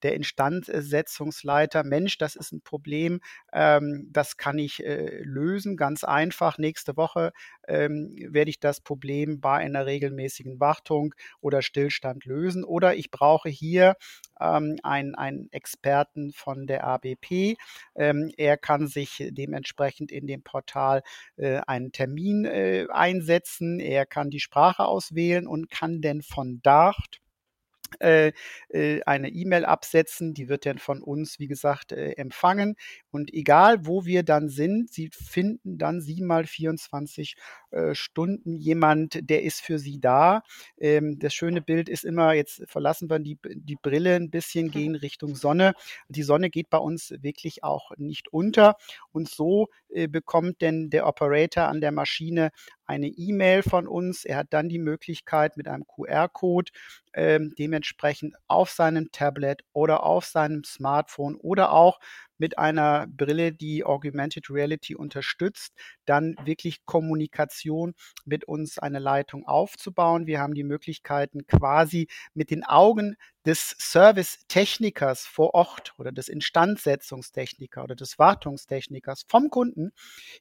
der 0.03 0.15
Instandsetzungsleiter, 0.15 1.85
Mensch, 1.85 2.19
das 2.19 2.37
ist 2.37 2.53
ein 2.53 2.63
Problem, 2.63 3.21
ähm, 3.53 4.09
das 4.11 4.37
kann 4.37 4.59
ich 4.59 4.85
äh, 4.85 5.23
lösen, 5.23 5.77
ganz 5.77 6.05
einfach. 6.05 6.59
Nächste 6.59 6.97
Woche 6.97 7.33
ähm, 7.69 8.15
werde 8.17 8.51
ich 8.51 8.61
das 8.61 8.81
Problem 8.81 9.41
bei 9.41 9.57
einer 9.57 9.87
regelmäßigen 9.87 10.61
Wartung 10.61 11.15
oder 11.41 11.63
Stillstand 11.63 12.25
lösen. 12.25 12.65
Oder 12.65 12.95
ich 12.95 13.11
brauche 13.11 13.49
hier 13.49 13.97
ähm, 14.41 14.77
einen, 14.83 15.15
einen 15.15 15.51
Experten 15.53 16.33
von 16.33 16.67
der 16.67 16.85
ABP. 16.85 17.57
Ähm, 17.95 18.31
er 18.37 18.57
kann 18.57 18.87
sich 18.87 19.25
dementsprechend 19.31 20.11
in 20.13 20.27
dem 20.27 20.43
Portal 20.43 21.03
äh, 21.37 21.61
einen 21.67 21.93
Termin 21.93 22.45
äh, 22.45 22.87
einsetzen. 22.91 23.81
Er 23.81 24.07
kann 24.07 24.31
die 24.31 24.41
Sprache 24.41 24.85
auswählen 24.85 25.47
und 25.47 25.71
kann 25.71 26.01
denn 26.01 26.23
von 26.23 26.61
dort 26.63 27.23
eine 28.01 29.29
E-Mail 29.29 29.65
absetzen, 29.65 30.35
die 30.35 30.49
wird 30.49 30.67
dann 30.67 30.79
von 30.79 31.03
uns, 31.03 31.39
wie 31.39 31.47
gesagt, 31.49 31.93
äh, 31.93 32.13
empfangen. 32.13 32.77
Und 33.11 33.33
egal, 33.33 33.87
wo 33.87 34.05
wir 34.05 34.23
dann 34.23 34.49
sind, 34.49 34.93
Sie 34.93 35.11
finden 35.13 35.79
dann 35.79 36.01
Sie 36.01 36.23
mal 36.23 36.47
24 36.47 37.37
äh, 37.37 37.62
Stunden 37.95 38.57
jemand, 38.57 39.19
der 39.29 39.43
ist 39.43 39.61
für 39.61 39.79
Sie 39.79 40.01
da. 40.01 40.43
Ähm, 40.79 41.19
das 41.19 41.35
schöne 41.35 41.63
Bild 41.63 41.89
ist 41.89 42.05
immer, 42.05 42.33
jetzt 42.33 42.63
verlassen 42.67 43.09
wir 43.11 43.19
die, 43.19 43.39
die 43.55 43.77
Brille 43.77 44.17
ein 44.17 44.31
bisschen, 44.31 44.71
gehen 44.71 44.95
Richtung 44.95 45.35
Sonne. 45.35 45.75
Die 46.09 46.23
Sonne 46.23 46.51
geht 46.51 46.71
bei 46.71 46.79
uns 46.79 47.15
wirklich 47.21 47.65
auch 47.65 47.93
nicht 47.97 48.33
unter. 48.33 48.77
Und 49.13 49.29
so 49.29 49.69
äh, 49.89 50.09
bekommt 50.09 50.61
denn 50.61 50.91
der 50.91 51.07
Operator 51.07 51.65
an 51.65 51.81
der 51.81 51.93
Maschine 51.93 52.51
eine 52.85 53.09
E-Mail 53.09 53.63
von 53.63 53.87
uns. 53.87 54.25
Er 54.25 54.37
hat 54.37 54.49
dann 54.51 54.69
die 54.69 54.79
Möglichkeit 54.79 55.57
mit 55.57 55.69
einem 55.69 55.87
QR-Code 55.87 56.73
ähm, 57.15 57.55
dementsprechend 57.59 58.35
auf 58.49 58.71
seinem 58.71 59.11
Tablet 59.13 59.63
oder 59.73 60.03
auf 60.03 60.25
seinem 60.25 60.65
Smartphone 60.65 61.37
oder 61.37 61.73
auch 61.73 62.01
mit 62.43 62.59
einer 62.59 63.07
Brille, 63.07 63.53
die 63.53 63.85
Augmented 63.85 64.51
Reality 64.51 64.97
unterstützt, 64.97 65.73
dann 66.07 66.35
wirklich 66.45 66.85
Kommunikation 66.87 67.95
mit 68.25 68.47
uns 68.47 68.81
eine 68.81 68.99
Leitung 68.99 69.47
aufzubauen. 69.47 70.27
Wir 70.27 70.41
haben 70.41 70.55
die 70.55 70.65
Möglichkeiten 70.65 71.47
quasi 71.47 72.09
mit 72.35 72.51
den 72.51 72.65
Augen 72.65 73.15
des 73.47 73.75
Servicetechnikers 73.79 75.27
vor 75.27 75.55
Ort 75.55 75.95
oder 75.99 76.13
des 76.13 76.29
Instandsetzungstechnikers 76.29 77.85
oder 77.85 77.97
des 77.97 78.19
Wartungstechnikers 78.19 79.25
vom 79.29 79.51
Kunden, 79.51 79.93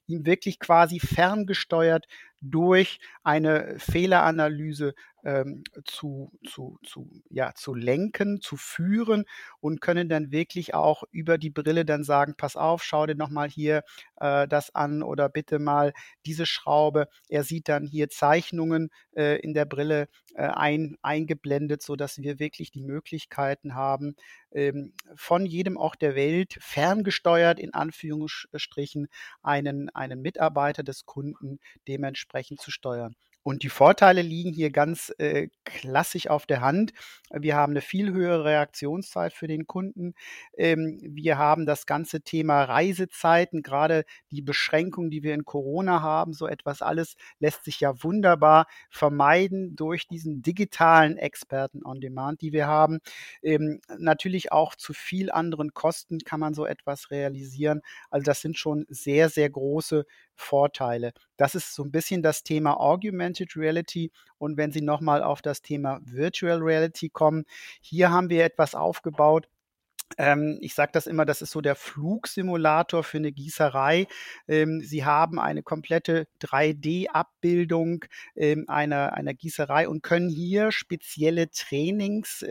ihm 0.06 0.26
wirklich 0.26 0.58
quasi 0.58 1.00
ferngesteuert 1.00 2.06
durch 2.42 2.98
eine 3.22 3.76
Fehleranalyse 3.78 4.94
ähm, 5.24 5.62
zu, 5.84 6.32
zu, 6.44 6.78
zu, 6.84 7.08
ja, 7.30 7.54
zu 7.54 7.74
lenken, 7.74 8.40
zu 8.40 8.56
führen 8.56 9.24
und 9.60 9.80
können 9.80 10.08
dann 10.08 10.32
wirklich 10.32 10.74
auch 10.74 11.04
über 11.12 11.38
die 11.38 11.50
Brille 11.50 11.84
dann 11.84 12.02
sagen, 12.02 12.34
pass 12.36 12.56
auf, 12.56 12.82
schau 12.82 13.06
dir 13.06 13.14
nochmal 13.14 13.48
hier 13.48 13.82
äh, 14.16 14.48
das 14.48 14.74
an 14.74 15.02
oder 15.04 15.28
bitte 15.28 15.60
mal 15.60 15.92
diese 16.26 16.46
Schraube. 16.46 17.06
Er 17.28 17.44
sieht 17.44 17.68
dann 17.68 17.86
hier 17.86 18.08
Zeichnungen 18.08 18.90
äh, 19.16 19.38
in 19.40 19.54
der 19.54 19.64
Brille 19.64 20.08
äh, 20.34 20.42
ein, 20.42 20.96
eingeblendet, 21.02 21.82
sodass 21.82 22.18
wir 22.18 22.40
wirklich 22.40 22.72
die 22.72 22.82
Möglichkeiten 22.92 23.74
haben, 23.74 24.16
ähm, 24.52 24.92
von 25.16 25.46
jedem 25.46 25.76
Ort 25.76 26.02
der 26.02 26.14
Welt 26.14 26.58
ferngesteuert 26.60 27.58
in 27.58 27.72
Anführungsstrichen 27.72 29.08
einen, 29.42 29.88
einen 29.90 30.20
Mitarbeiter 30.20 30.82
des 30.82 31.06
Kunden 31.06 31.58
dementsprechend 31.88 32.60
zu 32.60 32.70
steuern. 32.70 33.16
Und 33.42 33.62
die 33.64 33.68
Vorteile 33.68 34.22
liegen 34.22 34.52
hier 34.52 34.70
ganz 34.70 35.12
äh, 35.18 35.48
klassisch 35.64 36.28
auf 36.28 36.46
der 36.46 36.60
Hand. 36.60 36.92
Wir 37.30 37.56
haben 37.56 37.72
eine 37.72 37.80
viel 37.80 38.12
höhere 38.12 38.44
Reaktionszeit 38.44 39.32
für 39.32 39.48
den 39.48 39.66
Kunden. 39.66 40.14
Ähm, 40.56 40.98
wir 41.02 41.38
haben 41.38 41.66
das 41.66 41.86
ganze 41.86 42.20
Thema 42.20 42.62
Reisezeiten, 42.64 43.62
gerade 43.62 44.04
die 44.30 44.42
Beschränkungen, 44.42 45.10
die 45.10 45.22
wir 45.22 45.34
in 45.34 45.44
Corona 45.44 46.02
haben, 46.02 46.32
so 46.34 46.46
etwas 46.46 46.82
alles 46.82 47.16
lässt 47.38 47.64
sich 47.64 47.80
ja 47.80 48.02
wunderbar 48.02 48.66
vermeiden 48.90 49.74
durch 49.76 50.06
diesen 50.06 50.42
digitalen 50.42 51.16
Experten 51.16 51.84
on 51.84 52.00
Demand, 52.00 52.42
die 52.42 52.52
wir 52.52 52.66
haben. 52.66 53.00
Ähm, 53.42 53.80
natürlich 53.98 54.52
auch 54.52 54.74
zu 54.76 54.92
viel 54.92 55.30
anderen 55.30 55.74
Kosten 55.74 56.18
kann 56.18 56.40
man 56.40 56.54
so 56.54 56.66
etwas 56.66 57.10
realisieren. 57.10 57.80
Also 58.10 58.24
das 58.24 58.40
sind 58.40 58.56
schon 58.58 58.86
sehr, 58.88 59.28
sehr 59.28 59.50
große 59.50 60.04
Vorteile. 60.34 61.12
Das 61.42 61.56
ist 61.56 61.74
so 61.74 61.82
ein 61.82 61.90
bisschen 61.90 62.22
das 62.22 62.44
Thema 62.44 62.78
Augmented 62.78 63.56
Reality. 63.56 64.12
Und 64.38 64.56
wenn 64.56 64.70
Sie 64.70 64.80
nochmal 64.80 65.24
auf 65.24 65.42
das 65.42 65.60
Thema 65.60 65.98
Virtual 66.04 66.62
Reality 66.62 67.08
kommen, 67.08 67.46
hier 67.80 68.12
haben 68.12 68.30
wir 68.30 68.44
etwas 68.44 68.76
aufgebaut, 68.76 69.48
ich 70.60 70.74
sage 70.74 70.92
das 70.92 71.06
immer, 71.06 71.24
das 71.24 71.42
ist 71.42 71.52
so 71.52 71.60
der 71.60 71.74
Flugsimulator 71.74 73.04
für 73.04 73.18
eine 73.18 73.32
Gießerei. 73.32 74.06
Ähm, 74.48 74.80
Sie 74.80 75.04
haben 75.04 75.38
eine 75.38 75.62
komplette 75.62 76.26
3D-Abbildung 76.40 78.04
ähm, 78.36 78.64
einer, 78.68 79.14
einer 79.14 79.34
Gießerei 79.34 79.88
und 79.88 80.02
können 80.02 80.28
hier 80.28 80.72
spezielle 80.72 81.50
Trainings 81.50 82.44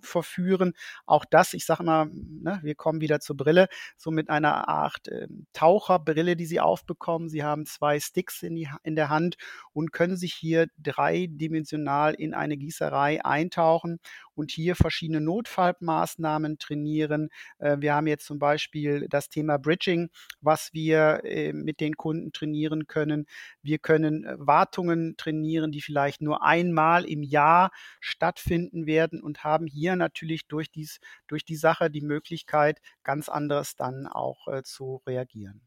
verführen. 0.00 0.74
Auch 1.06 1.24
das, 1.24 1.54
ich 1.54 1.64
sage 1.64 1.84
ne, 1.84 2.60
wir 2.62 2.74
kommen 2.74 3.00
wieder 3.00 3.20
zur 3.20 3.36
Brille, 3.36 3.68
so 3.96 4.10
mit 4.10 4.30
einer 4.30 4.68
Art 4.68 5.08
Taucherbrille, 5.52 6.36
die 6.36 6.46
Sie 6.46 6.60
aufbekommen. 6.60 7.28
Sie 7.28 7.44
haben 7.44 7.66
zwei 7.66 8.00
Sticks 8.00 8.42
in, 8.42 8.54
die, 8.54 8.68
in 8.82 8.96
der 8.96 9.08
Hand 9.08 9.36
und 9.72 9.92
können 9.92 10.16
sich 10.16 10.34
hier 10.34 10.68
dreidimensional 10.78 12.14
in 12.14 12.34
eine 12.34 12.56
Gießerei 12.56 13.24
eintauchen 13.24 14.00
und 14.36 14.50
hier 14.50 14.76
verschiedene 14.76 15.20
Notfallmaßnahmen 15.20 16.58
trainieren. 16.58 17.30
Äh, 17.58 17.78
wir 17.80 17.94
haben 17.94 18.06
jetzt 18.06 18.26
zum 18.26 18.38
Beispiel 18.38 19.06
das 19.08 19.28
Thema 19.28 19.58
Bridging, 19.58 20.10
was 20.40 20.72
wir 20.72 21.22
äh, 21.24 21.52
mit 21.52 21.80
den 21.80 21.96
Kunden 21.96 22.32
trainieren 22.32 22.86
können. 22.86 23.26
Wir 23.62 23.78
können 23.78 24.24
äh, 24.24 24.36
Wartungen 24.38 25.16
trainieren, 25.16 25.72
die 25.72 25.80
vielleicht 25.80 26.20
nur 26.20 26.42
einmal 26.42 27.04
im 27.04 27.22
Jahr 27.22 27.70
stattfinden 28.00 28.86
werden 28.86 29.22
und 29.22 29.42
haben 29.44 29.66
hier 29.66 29.96
natürlich 29.96 30.46
durch, 30.46 30.70
dies, 30.70 31.00
durch 31.26 31.44
die 31.44 31.56
Sache 31.56 31.90
die 31.90 32.02
Möglichkeit, 32.02 32.80
ganz 33.02 33.28
anders 33.28 33.76
dann 33.76 34.06
auch 34.06 34.62
zu 34.62 35.02
reagieren. 35.06 35.62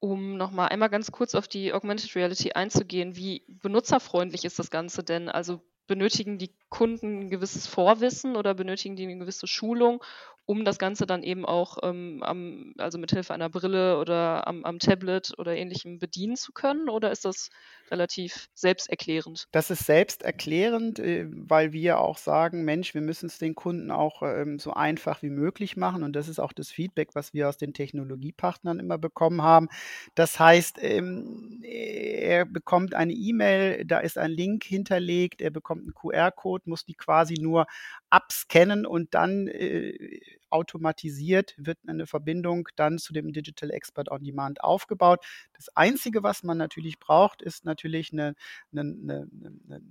Um 0.00 0.36
nochmal 0.36 0.68
einmal 0.68 0.90
ganz 0.90 1.10
kurz 1.10 1.34
auf 1.34 1.48
die 1.48 1.72
Augmented 1.72 2.14
Reality 2.16 2.52
einzugehen, 2.52 3.16
wie 3.16 3.44
benutzerfreundlich 3.48 4.44
ist 4.44 4.58
das 4.58 4.70
Ganze 4.70 5.02
denn? 5.02 5.28
Also 5.28 5.62
benötigen 5.86 6.38
die 6.38 6.50
Kunden 6.68 7.20
ein 7.20 7.30
gewisses 7.30 7.66
Vorwissen 7.66 8.36
oder 8.36 8.54
benötigen 8.54 8.96
die 8.96 9.04
eine 9.04 9.18
gewisse 9.18 9.46
Schulung, 9.46 10.02
um 10.46 10.64
das 10.64 10.78
Ganze 10.78 11.06
dann 11.06 11.24
eben 11.24 11.44
auch 11.44 11.78
ähm, 11.82 12.22
am, 12.22 12.72
also 12.78 12.98
mit 12.98 13.10
Hilfe 13.10 13.34
einer 13.34 13.50
Brille 13.50 13.98
oder 13.98 14.46
am, 14.46 14.64
am, 14.64 14.78
Tablet 14.78 15.34
oder 15.38 15.56
ähnlichem 15.56 15.98
bedienen 15.98 16.36
zu 16.36 16.52
können? 16.52 16.88
Oder 16.88 17.10
ist 17.10 17.24
das 17.24 17.50
relativ 17.90 18.48
selbsterklärend? 18.54 19.48
Das 19.50 19.70
ist 19.70 19.84
selbsterklärend, 19.84 21.00
äh, 21.00 21.26
weil 21.28 21.72
wir 21.72 21.98
auch 21.98 22.16
sagen, 22.16 22.64
Mensch, 22.64 22.94
wir 22.94 23.00
müssen 23.00 23.26
es 23.26 23.38
den 23.38 23.56
Kunden 23.56 23.90
auch 23.90 24.22
ähm, 24.22 24.60
so 24.60 24.72
einfach 24.72 25.20
wie 25.22 25.30
möglich 25.30 25.76
machen. 25.76 26.04
Und 26.04 26.14
das 26.14 26.28
ist 26.28 26.38
auch 26.38 26.52
das 26.52 26.70
Feedback, 26.70 27.10
was 27.14 27.34
wir 27.34 27.48
aus 27.48 27.56
den 27.56 27.74
Technologiepartnern 27.74 28.78
immer 28.78 28.98
bekommen 28.98 29.42
haben. 29.42 29.68
Das 30.14 30.38
heißt, 30.38 30.78
ähm, 30.80 31.60
er 31.64 32.44
bekommt 32.44 32.94
eine 32.94 33.12
E-Mail, 33.12 33.84
da 33.84 33.98
ist 33.98 34.16
ein 34.16 34.30
Link 34.30 34.62
hinterlegt, 34.62 35.40
er 35.40 35.50
bekommt 35.50 35.82
einen 35.82 35.94
QR-Code, 35.94 36.70
muss 36.70 36.84
die 36.84 36.94
quasi 36.94 37.34
nur 37.34 37.66
abscannen 38.10 38.86
und 38.86 39.14
dann 39.14 39.48
äh, 39.48 40.20
automatisiert 40.50 41.54
wird 41.58 41.78
eine 41.86 42.06
Verbindung 42.06 42.68
dann 42.76 42.98
zu 42.98 43.12
dem 43.12 43.32
Digital 43.32 43.70
Expert 43.70 44.10
on 44.10 44.22
Demand 44.22 44.62
aufgebaut. 44.62 45.24
Das 45.54 45.68
Einzige, 45.76 46.22
was 46.22 46.42
man 46.42 46.58
natürlich 46.58 46.98
braucht, 46.98 47.42
ist 47.42 47.64
natürlich 47.64 48.12
eine, 48.12 48.34
eine, 48.72 48.80
eine, 48.80 49.28
eine 49.68 49.82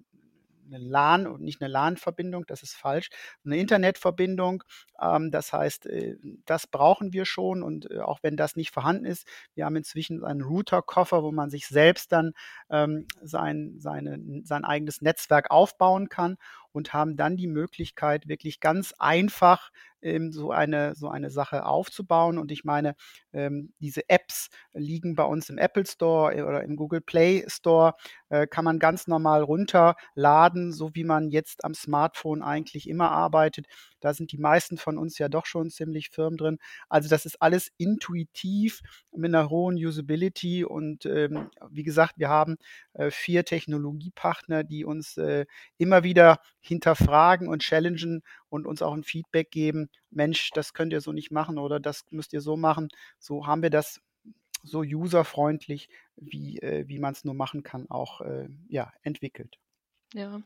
eine 0.68 0.78
LAN 0.78 1.28
und 1.28 1.42
nicht 1.42 1.62
eine 1.62 1.72
LAN-Verbindung, 1.72 2.46
das 2.48 2.64
ist 2.64 2.76
falsch, 2.76 3.10
eine 3.46 3.58
Internetverbindung. 3.58 4.64
Ähm, 5.00 5.32
das 5.32 5.54
heißt, 5.54 5.86
äh, 5.88 6.18
das 6.46 6.68
brauchen 6.68 7.14
wir 7.14 7.26
schon 7.26 7.64
und 7.64 7.90
äh, 7.92 8.00
auch 8.00 8.20
wenn 8.24 8.38
das 8.38 8.56
nicht 8.56 8.72
vorhanden 8.72 9.06
ist, 9.06 9.28
wir 9.54 9.66
haben 9.66 9.76
inzwischen 9.76 10.24
einen 10.24 10.42
Router-Koffer, 10.42 11.24
wo 11.24 11.32
man 11.32 11.50
sich 11.50 11.68
selbst 11.68 12.12
dann 12.12 12.34
ähm, 12.70 13.08
sein, 13.22 13.76
seine, 13.80 14.20
sein 14.44 14.66
eigenes 14.66 15.02
Netzwerk 15.02 15.52
aufbauen 15.52 16.10
kann 16.10 16.38
und 16.72 16.94
haben 16.94 17.16
dann 17.16 17.38
die 17.38 17.48
Möglichkeit, 17.48 18.28
wirklich 18.28 18.60
ganz 18.60 18.94
einfach 18.98 19.72
ähm, 20.06 20.32
so, 20.32 20.52
eine, 20.52 20.96
so 20.96 21.10
eine 21.10 21.30
Sache 21.30 21.66
aufzubauen. 21.66 22.38
Und 22.38 22.52
ich 22.52 22.64
meine, 22.64 22.96
ähm, 23.34 23.74
diese 23.80 24.08
Apps 24.10 24.50
liegen 24.74 25.16
bei 25.16 25.24
uns 25.24 25.50
im 25.50 25.58
Apple 25.58 25.86
Store 25.86 26.34
äh, 26.34 26.42
oder 26.44 26.64
im 26.64 26.76
Google 26.76 27.02
Play 27.02 27.44
Store, 27.48 27.94
äh, 28.30 28.48
kann 28.48 28.66
man 28.66 28.80
ganz 28.80 29.08
normal 29.08 29.44
runterladen, 29.44 30.72
so 30.72 30.92
wie 30.94 31.04
man 31.04 31.30
jetzt 31.30 31.66
am 31.66 31.74
Smartphone 31.74 32.42
eigentlich 32.42 32.88
immer 32.88 33.12
arbeitet. 33.12 33.68
Da 34.00 34.14
sind 34.14 34.32
die 34.32 34.38
meisten 34.38 34.78
von 34.78 34.98
uns 34.98 35.18
ja 35.18 35.30
doch 35.30 35.46
schon 35.46 35.70
ziemlich 35.72 36.10
firm 36.10 36.38
drin. 36.38 36.60
Also 36.90 37.10
das 37.10 37.26
ist 37.26 37.42
alles 37.42 37.72
intuitiv 37.78 38.82
mit 39.12 39.34
einer 39.34 39.50
hohen 39.50 39.76
Usability 39.76 40.64
und 40.64 41.06
ähm, 41.06 41.50
wie 41.72 41.84
gesagt, 41.84 42.14
wir 42.18 42.30
haben 42.30 42.58
äh, 42.94 43.10
vier 43.10 43.46
Technologiepartner, 43.46 44.64
die 44.64 44.86
uns 44.86 45.18
äh, 45.18 45.46
immer 45.78 46.04
wieder 46.04 46.40
hinterfragen 46.60 47.48
und 47.48 47.62
challengen 47.64 48.22
und 48.50 48.66
uns 48.68 48.82
auch 48.82 48.94
ein 48.94 49.04
Feedback 49.04 49.52
geben. 49.52 49.90
Mensch, 50.10 50.52
das 50.54 50.74
könnt 50.74 50.94
ihr 50.94 51.02
so 51.02 51.12
nicht 51.12 51.32
machen 51.32 51.58
oder 51.58 51.80
das 51.80 52.06
müsst 52.12 52.34
ihr 52.34 52.42
so 52.42 52.58
machen. 52.58 52.90
So 53.20 53.48
haben 53.48 53.62
wir 53.62 53.70
das 53.70 54.02
so 54.64 54.80
userfreundlich, 54.80 55.90
wie, 56.16 56.60
äh, 56.60 56.88
wie 56.88 57.00
man 57.00 57.14
es 57.14 57.24
nur 57.24 57.36
machen 57.36 57.64
kann, 57.64 57.90
auch 57.90 58.22
äh, 58.22 58.48
ja, 58.68 58.92
entwickelt. 59.04 59.60
Ja, 60.16 60.42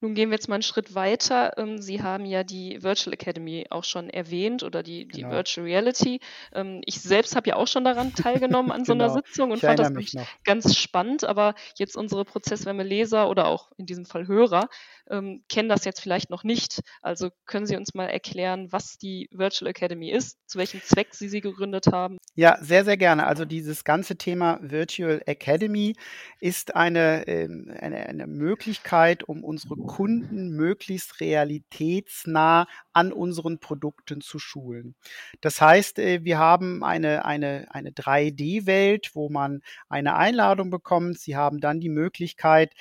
nun 0.00 0.14
gehen 0.14 0.30
wir 0.30 0.36
jetzt 0.36 0.48
mal 0.48 0.56
einen 0.56 0.62
Schritt 0.62 0.94
weiter. 0.94 1.52
Ähm, 1.58 1.82
Sie 1.82 2.02
haben 2.02 2.24
ja 2.24 2.44
die 2.44 2.82
Virtual 2.82 3.12
Academy 3.12 3.66
auch 3.68 3.84
schon 3.84 4.08
erwähnt 4.08 4.62
oder 4.62 4.82
die, 4.82 5.06
die 5.06 5.20
genau. 5.20 5.34
Virtual 5.34 5.66
Reality. 5.66 6.18
Ähm, 6.54 6.80
ich 6.86 7.00
selbst 7.00 7.36
habe 7.36 7.50
ja 7.50 7.56
auch 7.56 7.68
schon 7.68 7.84
daran 7.84 8.14
teilgenommen 8.14 8.72
an 8.72 8.84
so 8.86 8.92
einer 8.92 9.08
genau. 9.08 9.20
Sitzung 9.20 9.50
und 9.50 9.58
ich 9.58 9.60
fand 9.60 9.78
das 9.78 9.92
ganz, 9.92 10.16
ganz, 10.44 10.76
spannend. 10.76 11.24
Aber 11.24 11.54
jetzt 11.76 11.94
unsere 11.96 12.24
Prozesswärme-Leser 12.24 13.28
oder 13.28 13.46
auch 13.46 13.70
in 13.76 13.84
diesem 13.84 14.06
Fall 14.06 14.26
Hörer 14.26 14.70
ähm, 15.10 15.44
kennen 15.48 15.68
das 15.68 15.84
jetzt 15.84 16.00
vielleicht 16.00 16.30
noch 16.30 16.42
nicht. 16.42 16.80
Also 17.02 17.30
können 17.44 17.66
Sie 17.66 17.76
uns 17.76 17.92
mal 17.94 18.06
erklären, 18.06 18.72
was 18.72 18.96
die 18.96 19.28
Virtual 19.30 19.70
Academy 19.70 20.10
ist, 20.10 20.38
zu 20.48 20.58
welchem 20.58 20.80
Zweck 20.82 21.14
Sie 21.14 21.28
sie 21.28 21.42
gegründet 21.42 21.88
haben? 21.92 22.18
Ja, 22.34 22.58
sehr, 22.60 22.84
sehr 22.84 22.96
gerne. 22.96 23.26
Also 23.26 23.44
dieses 23.44 23.84
ganze 23.84 24.16
Thema 24.16 24.58
Virtual 24.62 25.22
Academy 25.26 25.94
ist 26.40 26.74
eine, 26.74 27.24
eine, 27.26 28.06
eine 28.08 28.26
Möglichkeit, 28.26 29.01
Möglichkeit, 29.02 29.28
um 29.28 29.44
unsere 29.44 29.76
Kunden 29.76 30.50
möglichst 30.50 31.20
realitätsnah 31.20 32.66
an 32.92 33.12
unseren 33.12 33.58
Produkten 33.58 34.20
zu 34.20 34.38
schulen. 34.38 34.94
Das 35.40 35.60
heißt, 35.60 35.98
äh, 35.98 36.24
wir 36.24 36.38
haben 36.38 36.84
eine, 36.84 37.24
eine, 37.24 37.66
eine 37.70 37.90
3D-Welt, 37.90 39.10
wo 39.14 39.28
man 39.28 39.62
eine 39.88 40.14
Einladung 40.16 40.70
bekommt. 40.70 41.18
Sie 41.18 41.36
haben 41.36 41.60
dann 41.60 41.80
die 41.80 41.88
Möglichkeit, 41.88 42.74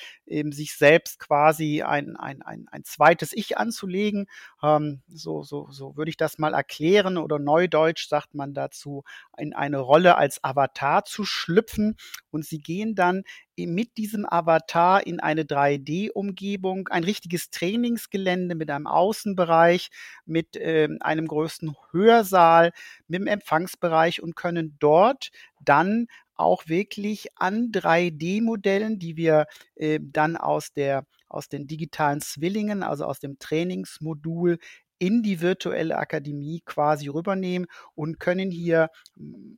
sich 0.52 0.76
selbst 0.76 1.20
quasi 1.20 1.82
ein, 1.82 2.15
ein, 2.15 2.41
ein, 2.41 2.67
ein 2.72 2.84
zweites 2.84 3.34
Ich 3.34 3.58
anzulegen. 3.58 4.28
Ähm, 4.63 5.02
so, 5.08 5.44
so, 5.44 5.67
so 5.72 5.98
würde 5.98 6.10
ich 6.10 6.17
das 6.17 6.38
mal 6.38 6.54
erklären 6.54 7.17
oder 7.17 7.39
neudeutsch 7.39 8.08
sagt 8.08 8.34
man 8.34 8.54
dazu, 8.54 9.04
in 9.38 9.54
eine 9.54 9.80
Rolle 9.80 10.15
als 10.17 10.44
Avatar 10.44 11.06
zu 11.06 11.26
schlüpfen. 11.26 11.96
Und 12.32 12.46
sie 12.46 12.60
gehen 12.60 12.96
dann 12.96 13.24
mit 13.58 13.98
diesem 13.98 14.26
Avatar 14.28 15.06
in 15.06 15.20
eine 15.20 15.44
3D-Umgebung, 15.44 16.88
ein 16.88 17.04
richtiges 17.04 17.50
Trainingsgelände 17.50 18.56
mit 18.56 18.70
einem 18.70 18.88
Außenbereich, 18.88 19.89
mit 20.26 20.56
äh, 20.56 20.88
einem 21.02 21.28
größten 21.28 21.76
Hörsaal, 21.91 22.72
mit 23.08 23.20
dem 23.20 23.28
Empfangsbereich 23.28 24.22
und 24.22 24.36
können 24.36 24.78
dort 24.80 25.32
dann 25.63 26.08
auch 26.36 26.67
wirklich 26.67 27.28
an 27.36 27.72
3D-Modellen, 27.72 29.00
die 29.00 29.17
wir 29.17 29.46
äh, 29.76 30.00
dann 30.02 30.38
aus 30.38 30.74
der 30.74 31.06
aus 31.28 31.48
den 31.48 31.65
digitalen 31.65 32.20
Zwillingen, 32.20 32.84
also 32.84 33.06
aus 33.06 33.20
dem 33.20 33.39
Trainingsmodul 33.39 34.58
in 35.00 35.24
die 35.24 35.41
virtuelle 35.41 35.98
Akademie 35.98 36.62
quasi 36.63 37.08
rübernehmen 37.08 37.67
und 37.96 38.20
können 38.20 38.52
hier 38.52 38.89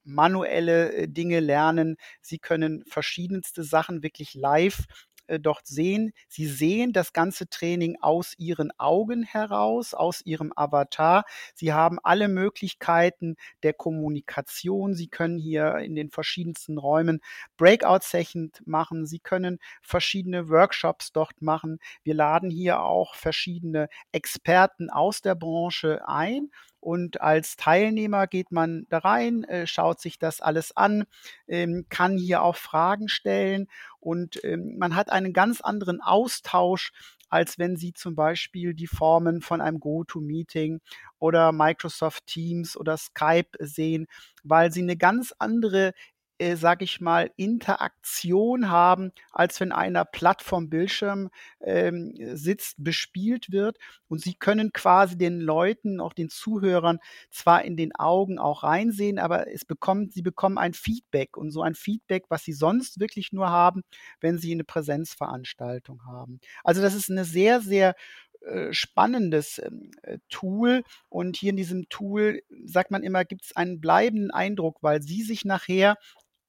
manuelle 0.05 0.93
äh, 0.93 1.07
Dinge 1.09 1.41
lernen. 1.41 1.97
Sie 2.21 2.39
können 2.39 2.83
verschiedenste 2.87 3.63
Sachen 3.63 4.03
wirklich 4.03 4.35
live 4.35 4.85
äh, 5.27 5.39
dort 5.39 5.67
sehen. 5.67 6.13
Sie 6.27 6.47
sehen 6.47 6.93
das 6.93 7.13
ganze 7.13 7.47
Training 7.49 7.97
aus 8.01 8.33
ihren 8.37 8.71
Augen 8.79 9.23
heraus, 9.23 9.93
aus 9.93 10.21
ihrem 10.25 10.51
Avatar. 10.55 11.25
Sie 11.55 11.73
haben 11.73 11.99
alle 12.03 12.27
Möglichkeiten 12.27 13.35
der 13.63 13.73
Kommunikation. 13.73 14.93
Sie 14.93 15.07
können 15.07 15.37
hier 15.37 15.77
in 15.77 15.95
den 15.95 16.09
verschiedensten 16.09 16.77
Räumen 16.77 17.21
Breakout-Sessions 17.57 18.61
machen. 18.65 19.05
Sie 19.05 19.19
können 19.19 19.59
verschiedene 19.81 20.49
Workshops 20.49 21.11
dort 21.11 21.41
machen. 21.41 21.79
Wir 22.03 22.15
laden 22.15 22.49
hier 22.49 22.81
auch 22.81 23.15
verschiedene 23.15 23.87
Experten 24.11 24.89
aus 24.89 25.21
der 25.21 25.35
Branche 25.35 26.01
ein 26.07 26.49
und 26.83 27.21
als 27.21 27.55
Teilnehmer 27.55 28.27
geht 28.27 28.51
man 28.51 28.85
da 28.89 28.99
rein, 28.99 29.43
äh, 29.45 29.65
schaut 29.65 30.01
sich 30.01 30.19
das 30.19 30.41
alles 30.41 30.75
an, 30.75 31.05
ähm, 31.47 31.85
kann 31.89 32.17
hier 32.17 32.41
auch 32.43 32.57
Fragen 32.57 33.07
stellen 33.07 33.67
und 33.99 34.43
ähm, 34.43 34.77
man 34.77 34.95
hat 34.95 35.09
einen 35.09 35.31
ganz 35.31 35.61
anderen 35.61 36.01
Austausch, 36.01 36.91
als 37.29 37.57
wenn 37.57 37.77
Sie 37.77 37.93
zum 37.93 38.15
Beispiel 38.15 38.73
die 38.73 38.85
Formen 38.85 39.41
von 39.41 39.61
einem 39.61 39.79
GoToMeeting 39.79 40.81
oder 41.17 41.51
Microsoft 41.51 42.27
Teams 42.27 42.77
oder 42.77 42.95
Skype 42.97 43.49
sehen, 43.59 44.05
weil 44.43 44.71
Sie 44.71 44.81
eine 44.81 44.97
ganz 44.97 45.33
andere 45.39 45.93
äh, 46.43 46.57
sage 46.57 46.83
ich 46.83 46.99
mal, 46.99 47.31
Interaktion 47.37 48.69
haben, 48.69 49.13
als 49.31 49.61
wenn 49.61 49.71
einer 49.71 50.03
Plattform-Bildschirm 50.03 51.29
ähm, 51.61 52.13
sitzt, 52.33 52.83
bespielt 52.83 53.51
wird. 53.51 53.77
Und 54.09 54.21
sie 54.21 54.33
können 54.33 54.73
quasi 54.73 55.17
den 55.17 55.39
Leuten, 55.39 56.01
auch 56.01 56.11
den 56.11 56.29
Zuhörern, 56.29 56.99
zwar 57.31 57.63
in 57.63 57.77
den 57.77 57.95
Augen 57.95 58.39
auch 58.39 58.63
reinsehen, 58.63 59.19
aber 59.19 59.51
es 59.51 59.63
bekommt, 59.63 60.11
sie 60.11 60.21
bekommen 60.21 60.57
ein 60.57 60.73
Feedback 60.73 61.37
und 61.37 61.51
so 61.51 61.61
ein 61.61 61.75
Feedback, 61.75 62.25
was 62.27 62.43
sie 62.43 62.53
sonst 62.53 62.99
wirklich 62.99 63.31
nur 63.31 63.49
haben, 63.49 63.83
wenn 64.19 64.37
sie 64.37 64.51
eine 64.51 64.65
Präsenzveranstaltung 64.65 66.05
haben. 66.05 66.41
Also 66.63 66.81
das 66.81 66.93
ist 66.93 67.09
eine 67.09 67.23
sehr, 67.23 67.61
sehr 67.61 67.95
äh, 68.45 68.73
spannendes 68.73 69.59
ähm, 69.59 69.91
äh, 70.01 70.17
Tool. 70.29 70.83
Und 71.07 71.37
hier 71.37 71.51
in 71.51 71.55
diesem 71.55 71.87
Tool, 71.87 72.41
sagt 72.65 72.91
man 72.91 73.01
immer, 73.01 73.23
gibt 73.23 73.45
es 73.45 73.55
einen 73.55 73.79
bleibenden 73.79 74.31
Eindruck, 74.31 74.79
weil 74.81 75.01
Sie 75.01 75.21
sich 75.21 75.45
nachher 75.45 75.97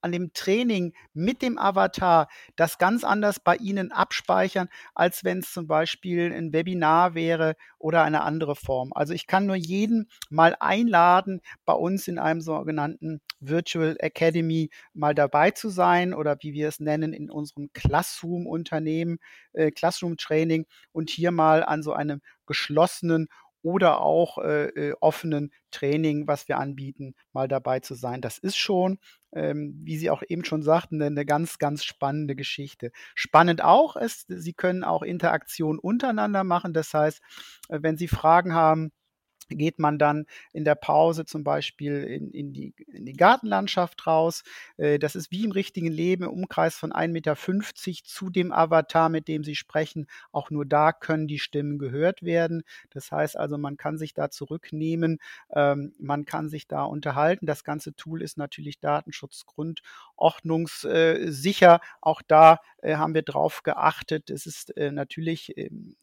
an 0.05 0.13
dem 0.13 0.33
Training 0.35 0.93
mit 1.15 1.43
dem 1.43 1.59
Avatar 1.59 2.29
das 2.57 2.79
ganz 2.79 3.03
anders 3.03 3.41
bei 3.41 3.57
Ihnen 3.57 3.91
abspeichern, 3.91 4.69
als 4.95 5.25
wenn 5.25 5.39
es 5.39 5.53
zum 5.53 5.67
Beispiel 5.67 6.33
ein 6.33 6.53
Webinar 6.53 7.15
wäre 7.15 7.57
oder 7.79 8.03
eine 8.05 8.23
andere 8.23 8.55
Form. 8.55 8.93
Also 8.95 9.15
ich 9.15 9.27
kann 9.27 9.47
nur 9.47 9.57
jeden 9.57 10.09
mal 10.31 10.57
einladen, 10.61 11.41
bei 11.65 11.73
uns 11.73 12.07
in 12.07 12.19
einem 12.19 12.41
sogenannten 12.43 13.21
Virtual 13.41 13.97
Academy 13.99 14.71
mal 14.93 15.15
dabei 15.15 15.51
zu 15.51 15.71
sein 15.71 16.15
oder 16.15 16.37
wie 16.41 16.53
wir 16.53 16.69
es 16.69 16.81
nennen 16.81 17.13
in 17.13 17.31
unserem 17.31 17.73
Classroom-Unternehmen, 17.73 19.19
äh, 19.55 19.71
Classroom-Training 19.71 20.67
und 20.93 21.11
hier 21.11 21.31
mal 21.31 21.65
an 21.65 21.83
so 21.83 21.93
einem 21.93 22.21
geschlossenen 22.47 23.29
oder 23.65 24.03
auch 24.03 24.39
äh, 24.39 24.67
äh, 24.67 24.95
offenen 25.01 25.51
Training, 25.71 26.29
was 26.29 26.49
wir 26.49 26.59
anbieten, 26.59 27.15
mal 27.33 27.49
dabei 27.49 27.81
zu 27.81 27.95
sein. 27.95 28.21
Das 28.21 28.39
ist 28.39 28.57
schon, 28.57 28.99
ähm, 29.33 29.75
wie 29.83 29.97
Sie 29.97 30.11
auch 30.11 30.23
eben 30.29 30.45
schon 30.45 30.63
sagten, 30.63 31.01
eine 31.03 31.25
ganz, 31.25 31.59
ganz 31.59 31.83
spannende 31.83 32.37
Geschichte. 32.37 32.93
Spannend 33.15 33.65
auch 33.65 33.97
ist, 33.97 34.27
Sie 34.29 34.53
können 34.53 34.85
auch 34.85 35.03
Interaktion 35.03 35.79
untereinander 35.79 36.45
machen. 36.45 36.75
Das 36.75 36.93
heißt, 36.93 37.21
äh, 37.71 37.79
wenn 37.81 37.97
Sie 37.97 38.07
Fragen 38.07 38.55
haben, 38.55 38.93
geht 39.49 39.79
man 39.79 39.99
dann 39.99 40.27
in 40.53 40.65
der 40.65 40.75
Pause 40.75 41.25
zum 41.25 41.45
Beispiel 41.45 42.03
in, 42.05 42.31
in, 42.31 42.53
die, 42.53 42.75
in 42.89 43.07
die 43.07 43.13
Gartenlandschaft 43.13 44.07
raus. 44.07 44.43
Äh, 44.77 44.99
das 44.99 45.17
ist 45.17 45.31
wie 45.31 45.45
im 45.45 45.53
richtigen 45.53 45.91
Leben, 45.91 46.25
im 46.25 46.31
Umkreis 46.31 46.77
von 46.77 46.93
1,50 46.93 47.09
Meter 47.09 47.37
zu 48.05 48.31
dem 48.31 48.53
Avatar, 48.53 49.09
mit 49.09 49.29
dem 49.29 49.45
Sie 49.45 49.55
sprechen. 49.55 50.07
Auch 50.33 50.51
nur 50.51 50.67
da 50.67 50.93
können 50.93 51.27
die 51.27 51.39
Stimmen 51.39 51.79
gehört 51.79 52.23
werden. 52.23 52.63
Das 52.91 53.11
heißt 53.13 53.37
also, 53.37 53.59
man 53.59 53.77
kann 53.77 53.99
sich 53.99 54.15
da 54.15 54.31
zurücknehmen, 54.31 55.19
ähm, 55.55 55.93
man 55.99 56.25
kann 56.25 56.49
sich 56.49 56.67
da 56.67 56.85
unterhalten. 56.85 57.45
Das 57.47 57.65
ganze 57.65 57.95
Tool 57.95 58.23
ist 58.23 58.39
natürlich 58.39 58.81
datenschutzgrundordnungssicher. 58.81 61.81
Auch 62.01 62.23
da 62.23 62.61
äh, 62.79 62.97
haben 62.97 63.15
wir 63.15 63.23
drauf 63.23 63.63
geachtet. 63.63 64.31
Es 64.31 64.47
ist 64.47 64.77
äh, 64.77 64.91
natürlich, 64.91 65.57
ähm, 65.57 65.95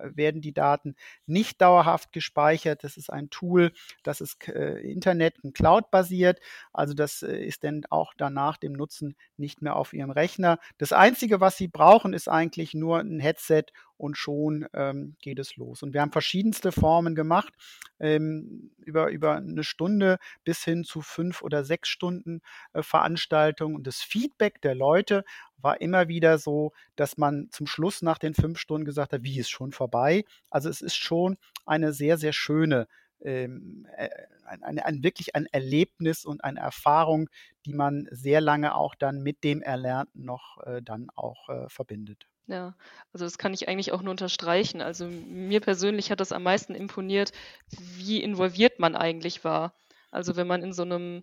werden 0.00 0.40
die 0.40 0.52
Daten 0.52 0.96
nicht 1.26 1.60
dauerhaft 1.60 2.12
gespeichert. 2.12 2.82
Das 2.82 2.89
ist 2.96 3.12
ein 3.12 3.30
Tool, 3.30 3.72
das 4.02 4.20
ist 4.20 4.48
äh, 4.48 4.80
Internet- 4.80 5.42
und 5.42 5.54
Cloud-basiert. 5.54 6.40
Also 6.72 6.94
das 6.94 7.22
äh, 7.22 7.36
ist 7.44 7.64
dann 7.64 7.82
auch 7.90 8.14
danach 8.16 8.56
dem 8.56 8.72
Nutzen 8.72 9.16
nicht 9.36 9.62
mehr 9.62 9.76
auf 9.76 9.92
Ihrem 9.92 10.10
Rechner. 10.10 10.58
Das 10.78 10.92
Einzige, 10.92 11.40
was 11.40 11.56
Sie 11.56 11.68
brauchen, 11.68 12.12
ist 12.12 12.28
eigentlich 12.28 12.74
nur 12.74 13.00
ein 13.00 13.20
Headset 13.20 13.64
und 14.00 14.16
schon 14.16 14.66
ähm, 14.72 15.16
geht 15.20 15.38
es 15.38 15.56
los. 15.56 15.82
Und 15.82 15.92
wir 15.92 16.00
haben 16.00 16.12
verschiedenste 16.12 16.72
Formen 16.72 17.14
gemacht, 17.14 17.52
ähm, 17.98 18.70
über, 18.78 19.10
über 19.10 19.36
eine 19.36 19.62
Stunde 19.62 20.18
bis 20.42 20.64
hin 20.64 20.84
zu 20.84 21.02
fünf 21.02 21.42
oder 21.42 21.64
sechs 21.64 21.88
Stunden 21.88 22.40
äh, 22.72 22.82
Veranstaltungen. 22.82 23.76
Und 23.76 23.86
das 23.86 24.00
Feedback 24.00 24.60
der 24.62 24.74
Leute 24.74 25.24
war 25.58 25.80
immer 25.80 26.08
wieder 26.08 26.38
so, 26.38 26.72
dass 26.96 27.18
man 27.18 27.48
zum 27.50 27.66
Schluss 27.66 28.00
nach 28.02 28.18
den 28.18 28.34
fünf 28.34 28.58
Stunden 28.58 28.86
gesagt 28.86 29.12
hat, 29.12 29.22
wie 29.22 29.38
ist 29.38 29.50
schon 29.50 29.72
vorbei. 29.72 30.24
Also 30.48 30.68
es 30.70 30.80
ist 30.80 30.96
schon 30.96 31.36
eine 31.66 31.92
sehr, 31.92 32.16
sehr 32.16 32.32
schöne 32.32 32.88
ähm, 33.22 33.86
äh, 33.96 34.08
ein, 34.46 34.62
ein, 34.62 34.78
ein, 34.78 35.04
wirklich 35.04 35.36
ein 35.36 35.46
Erlebnis 35.46 36.24
und 36.24 36.42
eine 36.42 36.60
Erfahrung, 36.60 37.28
die 37.66 37.74
man 37.74 38.08
sehr 38.10 38.40
lange 38.40 38.74
auch 38.74 38.94
dann 38.94 39.22
mit 39.22 39.44
dem 39.44 39.60
Erlernten 39.62 40.24
noch 40.24 40.58
äh, 40.64 40.80
dann 40.82 41.08
auch 41.14 41.48
äh, 41.50 41.68
verbindet. 41.68 42.29
Ja, 42.50 42.74
also 43.12 43.24
das 43.24 43.38
kann 43.38 43.54
ich 43.54 43.68
eigentlich 43.68 43.92
auch 43.92 44.02
nur 44.02 44.10
unterstreichen. 44.10 44.80
Also 44.80 45.06
mir 45.06 45.60
persönlich 45.60 46.10
hat 46.10 46.18
das 46.18 46.32
am 46.32 46.42
meisten 46.42 46.74
imponiert, 46.74 47.30
wie 47.78 48.20
involviert 48.20 48.80
man 48.80 48.96
eigentlich 48.96 49.44
war. 49.44 49.72
Also 50.10 50.34
wenn 50.34 50.48
man 50.48 50.62
in 50.64 50.72
so 50.72 50.82
einem, 50.82 51.22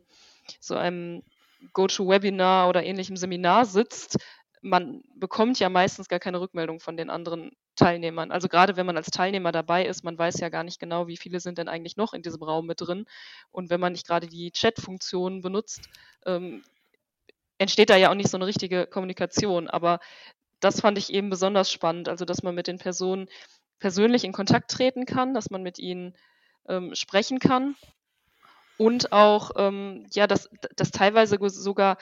so 0.62 0.76
einem 0.78 1.24
Go-to-Webinar 1.74 2.70
oder 2.70 2.84
ähnlichem 2.86 3.18
Seminar 3.18 3.66
sitzt, 3.66 4.18
man 4.62 5.02
bekommt 5.16 5.60
ja 5.60 5.68
meistens 5.68 6.08
gar 6.08 6.20
keine 6.20 6.40
Rückmeldung 6.40 6.80
von 6.80 6.96
den 6.96 7.10
anderen 7.10 7.52
Teilnehmern. 7.76 8.32
Also 8.32 8.48
gerade 8.48 8.78
wenn 8.78 8.86
man 8.86 8.96
als 8.96 9.08
Teilnehmer 9.12 9.52
dabei 9.52 9.86
ist, 9.86 10.06
man 10.06 10.18
weiß 10.18 10.40
ja 10.40 10.48
gar 10.48 10.63
nicht 10.63 10.80
genau, 10.80 11.08
wie 11.08 11.18
viele 11.18 11.42
sind 11.42 11.58
denn 11.58 11.68
eigentlich 11.68 11.98
noch 11.98 12.13
in 12.13 12.22
diesem 12.22 12.42
Raum 12.42 12.68
mit 12.68 12.80
drin. 12.80 13.06
Und 13.52 13.70
wenn 13.70 13.82
man 13.82 13.92
nicht 13.92 14.08
gerade 14.08 14.28
die 14.28 14.52
Chat-Funktion 14.52 15.42
benutzt, 15.42 15.90
ähm, 16.26 16.63
entsteht 17.58 17.90
da 17.90 17.98
ja 17.98 18.10
auch 18.12 18.16
nicht 18.16 18.30
so 18.30 18.38
eine 18.38 18.48
richtige 18.48 18.88
Kommunikation. 18.88 19.68
Aber 19.68 20.00
das 20.60 20.82
fand 20.82 20.98
ich 20.98 21.13
eben 21.13 21.30
besonders 21.30 21.72
spannend, 21.72 22.10
also 22.10 22.26
dass 22.26 22.43
man 22.43 22.56
mit 22.56 22.67
den 22.67 22.80
Personen 22.80 23.28
persönlich 23.80 24.24
in 24.24 24.34
Kontakt 24.34 24.72
treten 24.72 25.06
kann, 25.06 25.34
dass 25.34 25.50
man 25.50 25.63
mit 25.63 25.80
ihnen 25.80 26.15
ähm, 26.67 26.96
sprechen 26.96 27.39
kann. 27.39 27.76
Und 28.78 29.12
auch, 29.12 29.52
ähm, 29.56 30.06
ja, 30.13 30.28
dass, 30.28 30.50
dass 30.76 30.91
teilweise 30.91 31.38
sogar 31.50 31.98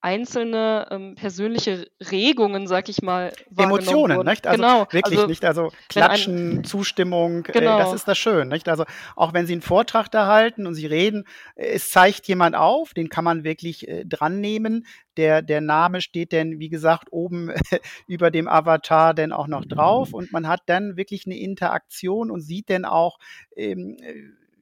einzelne 0.00 0.86
ähm, 0.90 1.14
persönliche 1.14 1.88
Regungen, 2.10 2.66
sag 2.66 2.88
ich 2.88 3.02
mal, 3.02 3.32
Emotionen, 3.56 4.18
wurden. 4.18 4.28
nicht? 4.28 4.46
Also 4.46 4.62
genau. 4.62 4.80
wirklich 4.90 5.18
also, 5.18 5.26
nicht. 5.26 5.44
Also 5.44 5.72
Klatschen, 5.88 6.58
ein, 6.58 6.64
Zustimmung, 6.64 7.42
genau. 7.42 7.76
äh, 7.76 7.78
das 7.78 7.92
ist 7.92 8.06
das 8.06 8.18
schön, 8.18 8.48
nicht? 8.48 8.68
Also 8.68 8.84
auch 9.16 9.32
wenn 9.32 9.46
Sie 9.46 9.54
einen 9.54 9.62
Vortrag 9.62 10.10
da 10.10 10.26
halten 10.26 10.66
und 10.66 10.74
Sie 10.74 10.86
reden, 10.86 11.24
äh, 11.54 11.68
es 11.68 11.90
zeigt 11.90 12.28
jemand 12.28 12.54
auf, 12.54 12.94
den 12.94 13.08
kann 13.08 13.24
man 13.24 13.44
wirklich 13.44 13.88
äh, 13.88 14.04
dran 14.04 14.40
nehmen. 14.40 14.86
Der, 15.16 15.42
der 15.42 15.60
Name 15.60 16.00
steht 16.00 16.32
denn, 16.32 16.58
wie 16.58 16.68
gesagt, 16.68 17.08
oben 17.10 17.50
über 18.06 18.30
dem 18.30 18.48
Avatar 18.48 19.14
denn 19.14 19.32
auch 19.32 19.48
noch 19.48 19.64
drauf 19.64 20.12
und 20.12 20.30
man 20.30 20.46
hat 20.46 20.62
dann 20.66 20.96
wirklich 20.96 21.26
eine 21.26 21.38
Interaktion 21.38 22.30
und 22.30 22.42
sieht 22.42 22.70
dann 22.70 22.84
auch, 22.84 23.18
ähm, 23.56 23.96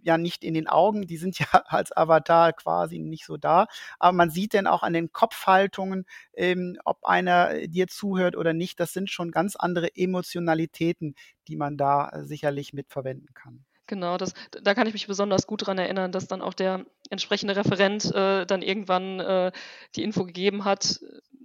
ja 0.04 0.18
nicht 0.18 0.44
in 0.44 0.54
den 0.54 0.68
Augen, 0.68 1.06
die 1.06 1.16
sind 1.16 1.38
ja 1.38 1.46
als 1.66 1.96
Avatar 1.96 2.52
quasi 2.52 2.98
nicht 2.98 3.26
so 3.26 3.36
da, 3.36 3.66
aber 3.98 4.12
man 4.12 4.30
sieht 4.30 4.54
dann 4.54 4.66
auch 4.66 4.82
an 4.82 4.92
den 4.92 5.12
Kopfhaltungen, 5.12 6.06
ähm, 6.34 6.78
ob 6.84 7.04
einer 7.04 7.66
dir 7.66 7.88
zuhört 7.88 8.36
oder 8.36 8.52
nicht, 8.52 8.80
das 8.80 8.92
sind 8.92 9.10
schon 9.10 9.30
ganz 9.30 9.56
andere 9.56 9.94
Emotionalitäten, 9.96 11.14
die 11.48 11.56
man 11.56 11.76
da 11.76 12.08
äh, 12.08 12.24
sicherlich 12.24 12.72
mitverwenden 12.72 13.34
kann. 13.34 13.64
Genau, 13.86 14.16
das, 14.16 14.32
da 14.50 14.74
kann 14.74 14.86
ich 14.86 14.94
mich 14.94 15.06
besonders 15.06 15.46
gut 15.46 15.62
daran 15.62 15.76
erinnern, 15.76 16.10
dass 16.10 16.26
dann 16.26 16.40
auch 16.40 16.54
der 16.54 16.86
entsprechende 17.10 17.54
Referent 17.54 18.06
äh, 18.14 18.46
dann 18.46 18.62
irgendwann 18.62 19.20
äh, 19.20 19.52
die 19.94 20.02
Info 20.02 20.24
gegeben 20.24 20.64
hat, 20.64 21.00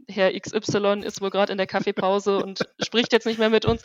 Herr 0.10 0.32
XY 0.38 1.02
ist 1.04 1.22
wohl 1.22 1.30
gerade 1.30 1.52
in 1.52 1.58
der 1.58 1.68
Kaffeepause 1.68 2.38
und 2.38 2.60
spricht 2.82 3.14
jetzt 3.14 3.26
nicht 3.26 3.40
mehr 3.40 3.50
mit 3.50 3.66
uns 3.66 3.84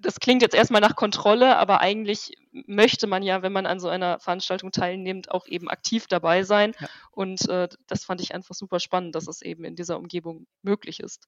das 0.00 0.20
klingt 0.20 0.42
jetzt 0.42 0.54
erstmal 0.54 0.80
nach 0.80 0.96
Kontrolle, 0.96 1.56
aber 1.56 1.80
eigentlich 1.80 2.36
möchte 2.52 3.06
man 3.06 3.22
ja, 3.22 3.42
wenn 3.42 3.52
man 3.52 3.66
an 3.66 3.80
so 3.80 3.88
einer 3.88 4.18
Veranstaltung 4.18 4.72
teilnimmt, 4.72 5.30
auch 5.30 5.46
eben 5.46 5.68
aktiv 5.68 6.06
dabei 6.06 6.42
sein. 6.42 6.72
Ja. 6.80 6.88
Und 7.12 7.48
äh, 7.48 7.68
das 7.86 8.04
fand 8.04 8.20
ich 8.20 8.34
einfach 8.34 8.54
super 8.54 8.80
spannend, 8.80 9.14
dass 9.14 9.28
es 9.28 9.42
eben 9.42 9.64
in 9.64 9.76
dieser 9.76 9.98
Umgebung 9.98 10.46
möglich 10.62 11.00
ist. 11.00 11.26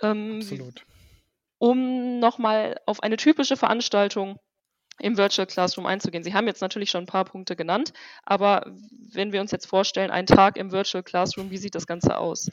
Ähm, 0.00 0.38
Absolut. 0.40 0.84
Um 1.58 2.18
nochmal 2.18 2.80
auf 2.86 3.02
eine 3.02 3.16
typische 3.16 3.56
Veranstaltung 3.56 4.38
im 4.98 5.16
Virtual 5.16 5.46
Classroom 5.46 5.86
einzugehen. 5.86 6.24
Sie 6.24 6.34
haben 6.34 6.46
jetzt 6.46 6.60
natürlich 6.60 6.90
schon 6.90 7.04
ein 7.04 7.06
paar 7.06 7.24
Punkte 7.24 7.56
genannt, 7.56 7.92
aber 8.24 8.66
wenn 9.12 9.32
wir 9.32 9.40
uns 9.40 9.50
jetzt 9.50 9.66
vorstellen, 9.66 10.10
einen 10.10 10.26
Tag 10.26 10.56
im 10.56 10.72
Virtual 10.72 11.02
Classroom, 11.02 11.50
wie 11.50 11.56
sieht 11.56 11.74
das 11.74 11.86
Ganze 11.86 12.18
aus? 12.18 12.50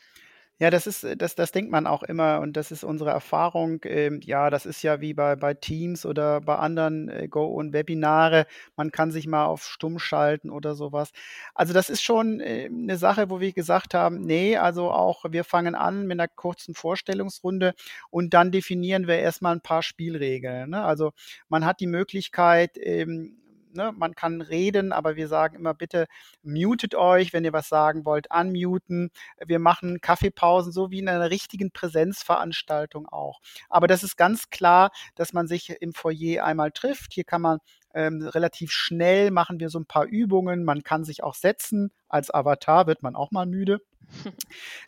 Ja, 0.62 0.70
das 0.70 0.88
ist, 0.88 1.06
das, 1.18 1.36
das 1.36 1.54
denkt 1.54 1.72
man 1.72 1.88
auch 1.88 2.04
immer 2.04 2.42
und 2.42 2.58
das 2.58 2.72
ist 2.72 2.84
unsere 2.84 3.12
Erfahrung. 3.12 3.80
Ähm, 3.86 4.20
ja, 4.26 4.50
das 4.50 4.66
ist 4.66 4.82
ja 4.82 5.00
wie 5.00 5.14
bei, 5.14 5.38
bei 5.38 5.54
Teams 5.54 6.06
oder 6.06 6.42
bei 6.42 6.58
anderen 6.58 7.08
äh, 7.08 7.30
Go- 7.30 7.48
und 7.48 7.72
Webinare. 7.72 8.46
Man 8.76 8.92
kann 8.92 9.12
sich 9.12 9.26
mal 9.26 9.46
auf 9.46 9.64
Stumm 9.64 10.00
schalten 10.00 10.50
oder 10.50 10.76
sowas. 10.76 11.12
Also 11.56 11.72
das 11.74 11.90
ist 11.90 12.02
schon 12.04 12.42
äh, 12.42 12.66
eine 12.66 12.98
Sache, 12.98 13.30
wo 13.30 13.40
wir 13.40 13.54
gesagt 13.54 13.94
haben, 13.94 14.20
nee, 14.26 14.58
also 14.58 14.92
auch 14.92 15.24
wir 15.30 15.46
fangen 15.46 15.76
an 15.76 16.06
mit 16.08 16.20
einer 16.20 16.28
kurzen 16.28 16.76
Vorstellungsrunde 16.76 17.74
und 18.10 18.34
dann 18.34 18.52
definieren 18.52 19.08
wir 19.08 19.18
erstmal 19.20 19.56
ein 19.56 19.62
paar 19.62 19.82
Spielregeln. 19.82 20.72
Ne? 20.72 20.84
Also 20.84 21.12
man 21.48 21.64
hat 21.66 21.80
die 21.80 21.88
Möglichkeit, 21.88 22.78
ähm, 22.78 23.38
ne, 23.74 23.94
man 23.96 24.16
kann 24.16 24.42
reden, 24.42 24.92
aber 24.92 25.16
wir 25.16 25.28
sagen 25.28 25.56
immer 25.56 25.74
bitte 25.74 26.08
mutet 26.44 26.96
euch, 26.96 27.34
wenn 27.34 27.46
ihr 27.46 27.54
was 27.54 27.70
sagen 27.70 28.06
wollt, 28.06 28.28
unmuten. 28.34 29.12
Wir 29.46 29.60
machen 29.60 30.02
Kaffeepausen, 30.02 30.72
so 30.72 30.92
wie 30.92 31.00
in 31.00 31.10
einer 31.10 31.30
richtigen 31.30 31.72
Präsenzveranstaltung 31.72 33.08
auch. 33.08 33.40
Aber 33.70 33.88
das 33.88 34.04
ist 34.04 34.18
ganz 34.18 34.50
klar, 34.50 34.92
dass 35.16 35.34
man 35.34 35.48
sich 35.48 35.70
im 35.82 35.94
Foyer 35.94 36.44
einmal 36.44 36.72
trifft. 36.72 37.14
Hier 37.14 37.24
kann 37.24 37.42
man 37.42 37.60
ähm, 37.94 38.22
relativ 38.28 38.72
schnell 38.72 39.32
machen 39.32 39.60
wir 39.60 39.70
so 39.70 39.80
ein 39.80 39.86
paar 39.86 40.06
Übungen. 40.06 40.64
Man 40.64 40.84
kann 40.84 41.04
sich 41.04 41.24
auch 41.24 41.36
setzen. 41.36 41.92
Als 42.08 42.34
Avatar 42.34 42.88
wird 42.88 43.04
man 43.04 43.16
auch 43.16 43.32
mal 43.32 43.46
müde. 43.46 43.80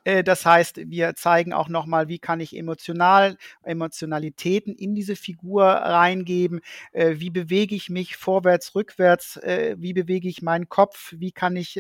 Äh, 0.04 0.24
das 0.24 0.48
heißt, 0.48 0.90
wir 0.90 1.14
zeigen 1.16 1.54
auch 1.54 1.70
nochmal, 1.70 2.08
wie 2.08 2.18
kann 2.18 2.40
ich 2.40 2.58
emotional, 2.58 3.38
Emotionalitäten 3.62 4.74
in 4.74 4.96
diese 4.96 5.16
Figur 5.16 5.64
reingeben, 5.66 6.62
äh, 6.92 7.16
wie 7.18 7.30
bewege 7.30 7.76
ich 7.76 7.90
mich 7.92 8.16
vorwärts, 8.16 8.74
rückwärts, 8.74 9.38
äh, 9.38 9.76
wie 9.78 9.94
bewege 9.94 10.28
ich 10.28 10.42
meinen 10.42 10.70
Kopf, 10.70 11.14
wie 11.18 11.32
kann 11.32 11.56
ich 11.56 11.80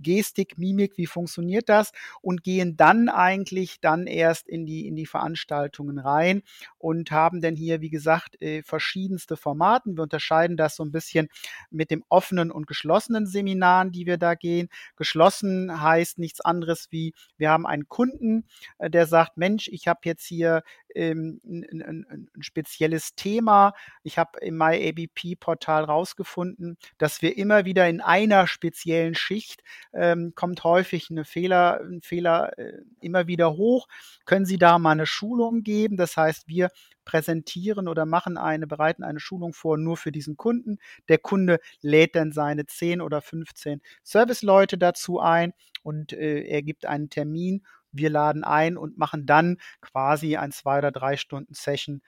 Gestik, 0.00 0.56
Mimik, 0.56 0.96
wie 0.96 1.06
funktioniert 1.06 1.68
das 1.68 1.92
und 2.22 2.42
gehen 2.42 2.76
dann 2.76 3.08
eigentlich 3.08 3.80
dann 3.80 4.06
erst 4.06 4.48
in 4.48 4.64
die, 4.64 4.86
in 4.86 4.96
die 4.96 5.06
Veranstaltungen 5.06 5.98
rein 5.98 6.42
und 6.78 7.10
haben 7.10 7.40
dann 7.40 7.54
hier, 7.54 7.80
wie 7.80 7.90
gesagt, 7.90 8.38
verschiedenste 8.64 9.36
Formaten. 9.36 9.96
Wir 9.96 10.04
unterscheiden 10.04 10.56
das 10.56 10.76
so 10.76 10.84
ein 10.84 10.92
bisschen 10.92 11.28
mit 11.70 11.90
dem 11.90 12.04
offenen 12.08 12.50
und 12.50 12.66
geschlossenen 12.66 13.26
Seminaren, 13.26 13.92
die 13.92 14.06
wir 14.06 14.16
da 14.16 14.34
gehen. 14.34 14.68
Geschlossen 14.96 15.80
heißt 15.80 16.18
nichts 16.18 16.40
anderes 16.40 16.77
wie 16.90 17.14
wir 17.36 17.50
haben 17.50 17.66
einen 17.66 17.88
Kunden, 17.88 18.46
äh, 18.78 18.90
der 18.90 19.06
sagt, 19.06 19.36
Mensch, 19.36 19.68
ich 19.68 19.88
habe 19.88 20.00
jetzt 20.04 20.24
hier 20.24 20.62
ähm, 20.94 21.40
ein, 21.44 21.82
ein, 21.82 22.06
ein, 22.34 22.42
spezielles 22.42 23.14
Thema. 23.14 23.72
Ich 24.02 24.18
habe 24.18 24.38
im 24.40 24.56
MyABP-Portal 24.56 25.84
rausgefunden, 25.84 26.76
dass 26.98 27.22
wir 27.22 27.36
immer 27.36 27.64
wieder 27.64 27.88
in 27.88 28.00
einer 28.00 28.46
speziellen 28.46 29.14
Schicht 29.14 29.62
ähm, 29.92 30.32
kommt 30.34 30.64
häufig 30.64 31.10
eine 31.10 31.24
Fehler, 31.24 31.80
ein 31.80 32.02
Fehler 32.02 32.58
äh, 32.58 32.72
immer 33.00 33.26
wieder 33.26 33.56
hoch. 33.56 33.86
Können 34.24 34.46
Sie 34.46 34.58
da 34.58 34.78
mal 34.78 34.92
eine 34.92 35.06
Schulung 35.06 35.62
geben? 35.62 35.96
Das 35.96 36.16
heißt, 36.16 36.48
wir 36.48 36.70
präsentieren 37.08 37.88
oder 37.88 38.04
machen 38.04 38.36
eine, 38.36 38.66
bereiten 38.66 39.02
eine 39.02 39.18
Schulung 39.18 39.54
vor 39.54 39.78
nur 39.78 39.96
für 39.96 40.12
diesen 40.12 40.36
Kunden. 40.36 40.78
Der 41.08 41.16
Kunde 41.16 41.58
lädt 41.80 42.14
dann 42.14 42.32
seine 42.32 42.66
10 42.66 43.00
oder 43.00 43.22
15 43.22 43.80
Serviceleute 44.02 44.76
dazu 44.76 45.18
ein 45.18 45.54
und 45.88 46.12
äh, 46.12 46.42
er 46.42 46.62
gibt 46.62 46.84
einen 46.84 47.08
Termin. 47.08 47.62
Wir 47.92 48.10
laden 48.10 48.44
ein 48.44 48.76
und 48.76 48.98
machen 48.98 49.24
dann 49.24 49.56
quasi 49.80 50.36
ein 50.36 50.52
zwei 50.52 50.78
oder 50.78 50.92
drei 50.92 51.16
Stunden 51.16 51.54
Session 51.54 52.02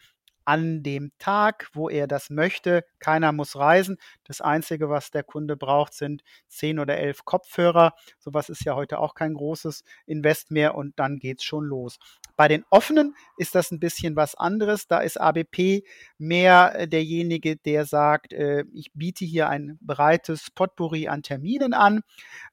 an 0.45 0.83
dem 0.83 1.13
Tag, 1.19 1.69
wo 1.73 1.89
er 1.89 2.07
das 2.07 2.31
möchte. 2.31 2.85
Keiner 2.99 3.33
muss 3.33 3.57
reisen. 3.57 3.99
Das 4.25 4.41
Einzige, 4.41 4.89
was 4.89 5.11
der 5.11 5.23
Kunde 5.23 5.57
braucht, 5.57 5.95
sind 5.95 6.23
zehn 6.49 6.79
oder 6.79 6.99
elf 6.99 7.25
Kopfhörer. 7.25 7.95
Sowas 8.19 8.49
ist 8.49 8.65
ja 8.65 8.75
heute 8.75 8.99
auch 8.99 9.15
kein 9.15 9.35
großes 9.35 9.85
Invest 10.07 10.51
mehr 10.51 10.75
und 10.75 10.99
dann 10.99 11.19
geht's 11.19 11.45
schon 11.45 11.65
los. 11.65 11.99
Bei 12.41 12.49
den 12.49 12.65
offenen 12.71 13.15
ist 13.37 13.55
das 13.55 13.71
ein 13.71 13.81
bisschen 13.81 14.17
was 14.17 14.35
anderes. 14.35 14.87
Da 14.87 15.01
ist 15.01 15.21
ABP 15.21 15.83
mehr 16.17 16.73
äh, 16.75 16.89
derjenige, 16.89 17.57
der 17.57 17.85
sagt, 17.85 18.33
äh, 18.33 18.65
ich 18.73 18.93
biete 18.95 19.27
hier 19.27 19.51
ein 19.51 19.79
breites 19.83 20.51
Potpourri 20.51 21.07
an 21.07 21.23
Terminen 21.23 21.75
an. 21.75 22.01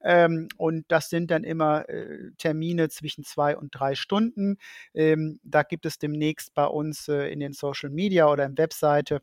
Ähm, 0.04 0.48
und 0.58 0.84
das 0.88 1.08
sind 1.08 1.30
dann 1.30 1.42
immer 1.42 1.88
äh, 1.88 2.32
Termine 2.36 2.90
zwischen 2.90 3.24
zwei 3.24 3.56
und 3.56 3.70
drei 3.70 3.94
Stunden. 3.94 4.58
Ähm, 4.92 5.40
da 5.42 5.62
gibt 5.62 5.86
es 5.86 5.98
demnächst 5.98 6.52
bei 6.52 6.66
uns 6.66 7.08
in 7.08 7.40
den 7.40 7.54
Social 7.54 7.87
Media 7.90 8.30
oder 8.30 8.44
im 8.44 8.56
Webseite 8.58 9.20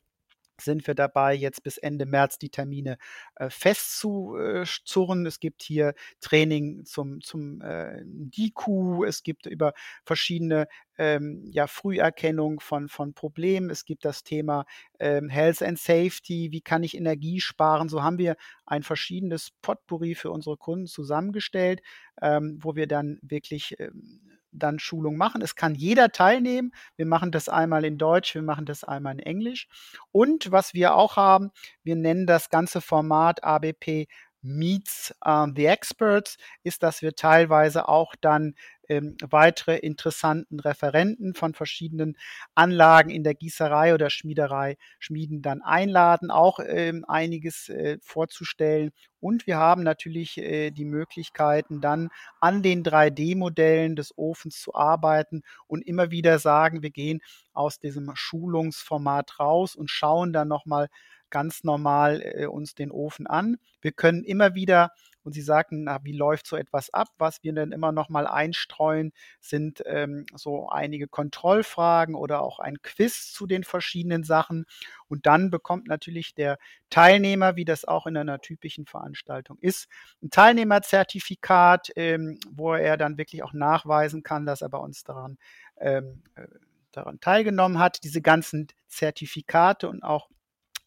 sind 0.62 0.88
wir 0.88 0.96
dabei, 0.96 1.34
jetzt 1.34 1.64
bis 1.64 1.78
Ende 1.78 2.06
März 2.06 2.38
die 2.38 2.50
Termine 2.50 2.98
äh, 3.36 3.50
festzuzurren. 3.50 5.26
Es 5.26 5.40
gibt 5.40 5.62
hier 5.64 5.94
Training 6.22 6.86
zum, 6.86 7.22
zum 7.22 7.62
äh, 7.62 8.02
DIQ, 8.06 9.04
es 9.06 9.24
gibt 9.24 9.46
über 9.46 9.74
verschiedene 10.06 10.68
ähm, 10.98 11.50
ja, 11.52 11.68
Früherkennung 11.68 12.60
von, 12.60 12.88
von 12.88 13.14
Problemen, 13.14 13.70
es 13.70 13.86
gibt 13.86 14.06
das 14.06 14.24
Thema 14.24 14.66
ähm, 15.00 15.30
Health 15.30 15.62
and 15.62 15.78
Safety, 15.78 16.52
wie 16.52 16.62
kann 16.62 16.84
ich 16.84 16.96
Energie 16.96 17.42
sparen. 17.42 17.90
So 17.90 18.02
haben 18.02 18.18
wir 18.18 18.36
ein 18.66 18.84
verschiedenes 18.84 19.52
Potpourri 19.62 20.16
für 20.16 20.32
unsere 20.32 20.58
Kunden 20.58 20.88
zusammengestellt, 20.88 21.82
ähm, 22.22 22.60
wo 22.62 22.76
wir 22.76 22.88
dann 22.88 23.20
wirklich 23.22 23.76
ähm, 23.80 24.22
dann 24.58 24.80
Schulung 24.80 25.18
machen. 25.18 25.42
Es 25.42 25.56
kann 25.56 25.76
jeder 25.76 26.12
teilnehmen. 26.12 26.72
Wir 26.96 27.06
machen 27.06 27.32
das 27.32 27.50
einmal 27.50 27.86
in 27.86 27.98
Deutsch, 27.98 28.36
wir 28.36 28.42
machen 28.42 28.66
das 28.66 28.84
einmal 28.84 29.14
in 29.14 29.20
Englisch. 29.20 29.68
Und 30.12 30.52
was 30.52 30.74
wir 30.74 30.96
auch 30.96 31.18
haben, 31.18 31.52
wir 31.84 31.96
nennen 31.96 32.26
das 32.28 32.50
ganze 32.50 32.82
Format 32.82 33.44
ABP 33.44 34.08
Meets 34.46 35.14
uh, 35.26 35.48
the 35.54 35.66
Experts, 35.66 36.38
ist, 36.64 36.84
dass 36.84 37.02
wir 37.02 37.16
teilweise 37.16 37.90
auch 37.90 38.14
dann 38.22 38.54
ähm, 38.90 39.16
weitere 39.22 39.78
interessanten 39.78 40.60
Referenten 40.60 41.34
von 41.34 41.54
verschiedenen 41.54 42.18
Anlagen 42.56 43.10
in 43.10 43.24
der 43.24 43.36
Gießerei 43.36 43.94
oder 43.94 44.10
Schmiederei, 44.10 44.78
Schmieden 45.00 45.42
dann 45.42 45.62
einladen, 45.62 46.32
auch 46.32 46.60
ähm, 46.66 47.06
einiges 47.08 47.70
äh, 47.70 47.98
vorzustellen. 48.02 48.92
Und 49.20 49.48
wir 49.48 49.58
haben 49.58 49.84
natürlich 49.84 50.38
äh, 50.38 50.72
die 50.72 50.86
Möglichkeiten, 50.86 51.82
dann 51.82 52.10
an 52.40 52.62
den 52.62 52.84
3D-Modellen 52.84 53.96
des 53.96 54.16
Ofens 54.18 54.62
zu 54.62 54.76
arbeiten 54.76 55.42
und 55.68 55.82
immer 55.88 56.12
wieder 56.12 56.38
sagen, 56.40 56.84
wir 56.84 56.92
gehen 56.92 57.22
aus 57.54 57.80
diesem 57.80 58.12
Schulungsformat 58.14 59.40
raus 59.40 59.76
und 59.76 59.90
schauen 59.90 60.32
dann 60.34 60.48
nochmal 60.48 60.90
ganz 61.36 61.66
normal 61.66 62.22
äh, 62.24 62.46
uns 62.46 62.76
den 62.76 62.92
Ofen 62.92 63.28
an. 63.28 63.58
Wir 63.82 63.92
können 63.92 64.24
immer 64.24 64.56
wieder 64.56 64.92
und 65.24 65.34
Sie 65.34 65.42
sagten, 65.42 65.84
na, 65.84 66.02
wie 66.06 66.14
läuft 66.14 66.48
so 66.48 66.56
etwas 66.56 66.94
ab? 66.94 67.10
Was 67.18 67.44
wir 67.44 67.52
dann 67.52 67.74
immer 67.74 67.92
noch 67.92 68.08
mal 68.08 68.26
einstreuen, 68.26 69.12
sind 69.42 69.84
ähm, 69.86 70.26
so 70.34 70.70
einige 70.70 71.10
Kontrollfragen 71.10 72.16
oder 72.16 72.42
auch 72.42 72.60
ein 72.60 72.82
Quiz 72.82 73.34
zu 73.34 73.48
den 73.48 73.66
verschiedenen 73.66 74.24
Sachen. 74.24 74.66
Und 75.10 75.26
dann 75.26 75.50
bekommt 75.50 75.90
natürlich 75.90 76.36
der 76.36 76.58
Teilnehmer, 76.90 77.58
wie 77.58 77.66
das 77.66 77.84
auch 77.84 78.08
in 78.08 78.16
einer 78.16 78.40
typischen 78.40 78.86
Veranstaltung 78.86 79.58
ist, 79.60 79.90
ein 80.24 80.30
Teilnehmerzertifikat, 80.30 81.92
ähm, 81.98 82.40
wo 82.50 82.76
er 82.76 82.96
dann 82.96 83.18
wirklich 83.18 83.44
auch 83.44 83.52
nachweisen 83.52 84.24
kann, 84.24 84.46
dass 84.46 84.62
er 84.62 84.70
bei 84.70 84.78
uns 84.78 85.04
daran 85.04 85.38
ähm, 85.82 86.24
äh, 86.36 86.48
daran 86.94 87.20
teilgenommen 87.20 87.80
hat. 87.80 88.04
Diese 88.06 88.22
ganzen 88.22 88.68
Zertifikate 88.88 89.90
und 89.90 90.02
auch 90.02 90.30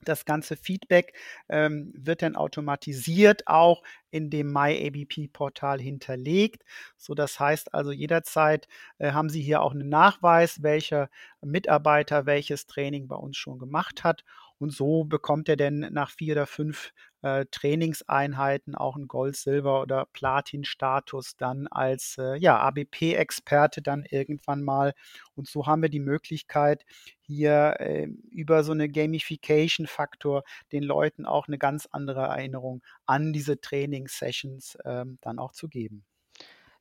das 0.05 0.25
ganze 0.25 0.57
Feedback 0.57 1.15
ähm, 1.49 1.93
wird 1.97 2.23
dann 2.23 2.37
automatisiert 2.37 3.47
auch 3.47 3.83
in 4.11 4.31
dem 4.31 4.53
MyABP-Portal 4.53 5.81
hinterlegt. 5.81 6.65
So, 6.97 7.15
das 7.15 7.39
heißt 7.39 7.75
also 7.75 7.93
jederzeit 7.93 8.69
äh, 8.99 9.13
haben 9.13 9.29
Sie 9.29 9.43
hier 9.43 9.63
auch 9.63 9.73
einen 9.73 9.89
Nachweis, 9.89 10.63
welcher 10.63 11.11
Mitarbeiter 11.43 12.27
welches 12.27 12.67
Training 12.67 13.09
bei 13.09 13.17
uns 13.17 13.37
schon 13.37 13.59
gemacht 13.59 14.05
hat. 14.05 14.25
Und 14.59 14.73
so 14.73 15.05
bekommt 15.05 15.49
er 15.49 15.57
denn 15.57 15.89
nach 15.93 16.11
vier 16.11 16.35
oder 16.35 16.47
fünf 16.47 16.93
äh, 17.23 17.47
Trainingseinheiten 17.51 18.75
auch 18.75 18.97
einen 18.97 19.09
Gold, 19.09 19.37
Silber 19.37 19.83
oder 19.83 20.07
Platin-Status 20.13 21.37
dann 21.37 21.67
als 21.69 22.17
äh, 22.19 22.37
ja, 22.37 22.59
ABP-Experte 22.59 23.83
dann 23.83 24.05
irgendwann 24.09 24.63
mal. 24.63 24.95
Und 25.35 25.49
so 25.49 25.67
haben 25.67 25.83
wir 25.83 25.89
die 25.89 26.01
Möglichkeit, 26.01 26.85
hier 27.21 27.77
äh, 27.81 28.09
über 28.31 28.65
so 28.65 28.73
eine 28.73 28.89
Gamification-Faktor 28.89 30.45
den 30.73 30.83
Leuten 30.83 31.27
auch 31.27 31.49
eine 31.49 31.59
ganz 31.59 31.87
andere 31.91 32.23
Erinnerung 32.23 32.83
an 33.07 33.33
diese 33.33 33.61
Training-Sessions 33.61 34.79
ähm, 34.85 35.19
dann 35.21 35.39
auch 35.39 35.53
zu 35.53 35.69
geben. 35.69 36.08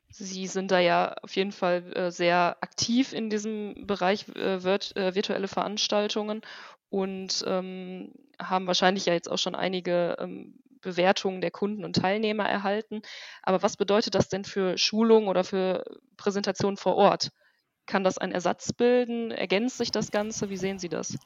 Sie 0.09 0.47
sind 0.47 0.71
da 0.71 0.79
ja 0.79 1.15
auf 1.21 1.35
jeden 1.35 1.51
Fall 1.51 1.93
äh, 1.95 2.11
sehr 2.11 2.57
aktiv 2.61 3.13
in 3.13 3.29
diesem 3.29 3.85
Bereich 3.85 4.25
äh, 4.35 4.55
äh, 4.55 5.15
virtuelle 5.15 5.47
Veranstaltungen 5.47 6.41
und 6.89 7.43
ähm, 7.45 8.13
haben 8.41 8.67
wahrscheinlich 8.67 9.05
ja 9.05 9.13
jetzt 9.13 9.29
auch 9.29 9.37
schon 9.37 9.55
einige 9.55 10.15
ähm, 10.19 10.59
Bewertungen 10.81 11.41
der 11.41 11.51
Kunden 11.51 11.83
und 11.83 11.95
Teilnehmer 11.97 12.47
erhalten. 12.47 13.01
Aber 13.43 13.61
was 13.63 13.75
bedeutet 13.77 14.15
das 14.15 14.29
denn 14.29 14.45
für 14.45 14.77
Schulungen 14.77 15.27
oder 15.27 15.43
für 15.43 15.83
Präsentationen 16.15 16.77
vor 16.77 16.95
Ort? 16.95 17.31
Kann 17.85 18.03
das 18.03 18.17
einen 18.17 18.33
Ersatz 18.33 18.73
bilden? 18.73 19.31
Ergänzt 19.31 19.77
sich 19.77 19.91
das 19.91 20.11
Ganze? 20.11 20.49
Wie 20.49 20.57
sehen 20.57 20.79
Sie 20.79 20.89
das? 20.89 21.17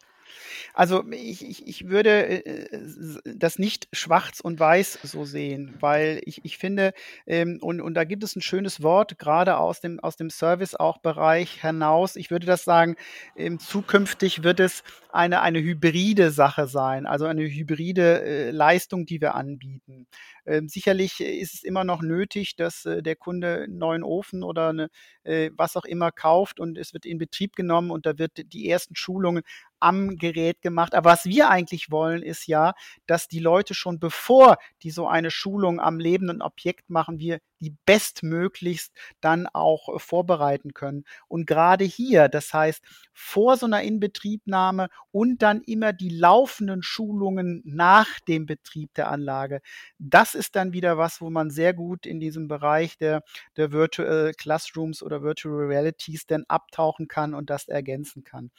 Also 0.74 1.04
ich, 1.12 1.48
ich, 1.48 1.68
ich 1.68 1.88
würde 1.88 2.46
äh, 2.46 2.80
das 3.26 3.60
nicht 3.60 3.88
schwarz 3.92 4.40
und 4.40 4.60
weiß 4.60 5.00
so 5.04 5.26
sehen, 5.26 5.76
weil 5.80 6.22
ich, 6.26 6.46
ich 6.46 6.58
finde, 6.58 6.94
ähm, 7.26 7.60
und, 7.62 7.82
und 7.82 7.94
da 7.94 8.04
gibt 8.04 8.24
es 8.24 8.36
ein 8.36 8.42
schönes 8.42 8.82
Wort, 8.82 9.18
gerade 9.18 9.58
aus 9.58 9.82
dem, 9.82 10.00
aus 10.00 10.16
dem 10.16 10.30
Service 10.30 10.76
auch 10.76 11.00
Bereich 11.00 11.62
hinaus. 11.62 12.16
Ich 12.16 12.32
würde 12.32 12.46
das 12.46 12.64
sagen, 12.64 12.96
ähm, 13.36 13.60
zukünftig 13.60 14.44
wird 14.44 14.60
es 14.60 14.84
eine, 15.12 15.42
eine 15.42 15.62
hybride 15.62 16.32
Sache 16.32 16.68
sein, 16.68 17.06
also 17.06 17.26
eine 17.26 17.44
hybride 17.44 18.22
äh, 18.24 18.52
Leistung, 18.52 19.06
die 19.06 19.22
wir 19.22 19.36
anbieten. 19.36 20.08
Ähm, 20.46 20.68
sicherlich 20.70 21.20
ist 21.20 21.54
es 21.54 21.64
immer 21.64 21.84
noch 21.84 22.02
nötig, 22.02 22.56
dass 22.56 22.86
äh, 22.86 23.04
der 23.04 23.16
Kunde 23.16 23.64
einen 23.64 23.78
neuen 23.78 24.04
Ofen 24.04 24.44
oder 24.44 24.70
eine, 24.70 24.90
äh, 25.24 25.52
was 25.56 25.76
auch 25.78 25.86
immer 25.86 26.12
kauft 26.12 26.60
und 26.60 26.78
es 26.78 26.94
wird 26.94 27.06
in 27.06 27.18
Betrieb 27.18 27.56
genommen 27.56 27.92
und 27.92 28.06
da 28.06 28.18
wird 28.18 28.54
die 28.54 28.70
ersten 28.70 28.96
Schulungen 28.96 29.44
am 29.82 30.18
Gerät 30.18 30.62
gemacht. 30.62 30.96
Aber 30.96 31.12
was 31.12 31.26
wir 31.26 31.50
eigentlich 31.50 31.92
wollen, 31.92 32.24
ist 32.24 32.48
ja, 32.48 32.74
dass 33.08 33.28
die 33.28 33.40
Leute 33.40 33.74
schon 33.74 34.00
bevor 34.00 34.58
die 34.84 34.92
so 34.92 35.08
eine 35.08 35.32
Schulung 35.32 35.80
am 35.80 36.00
lebenden 36.00 36.42
Objekt 36.42 36.90
machen, 36.90 37.20
wir 37.20 37.40
die 37.62 37.76
bestmöglichst 37.86 38.94
dann 39.22 39.48
auch 39.48 40.02
vorbereiten 40.02 40.74
können. 40.74 41.06
Und 41.28 41.46
gerade 41.48 41.86
hier, 41.86 42.28
das 42.28 42.54
heißt, 42.54 42.84
vor 43.14 43.56
so 43.56 43.68
einer 43.68 43.84
Inbetriebnahme 43.84 44.90
und 45.12 45.42
dann 45.42 45.62
immer 45.62 45.94
die 45.94 46.10
laufenden 46.10 46.84
Schulungen 46.84 47.62
nach 47.64 48.20
dem 48.22 48.46
Betrieb 48.46 48.94
der 48.96 49.10
Anlage, 49.10 49.62
das 50.00 50.36
ist 50.36 50.56
dann 50.56 50.74
wieder 50.74 50.98
was, 50.98 51.22
wo 51.22 51.30
man 51.30 51.52
sehr 51.52 51.74
gut 51.74 52.06
in 52.06 52.20
diesem 52.20 52.48
Bereich 52.48 52.98
der, 52.98 53.24
der 53.58 53.72
Virtual 53.72 54.34
Classrooms 54.38 55.04
oder 55.04 55.22
Virtual 55.22 55.56
Realities 55.56 56.26
dann 56.26 56.44
abtauchen 56.48 57.08
kann 57.08 57.34
und 57.34 57.50
das 57.50 57.68
ergänzen 57.68 58.24
kann. 58.24 58.52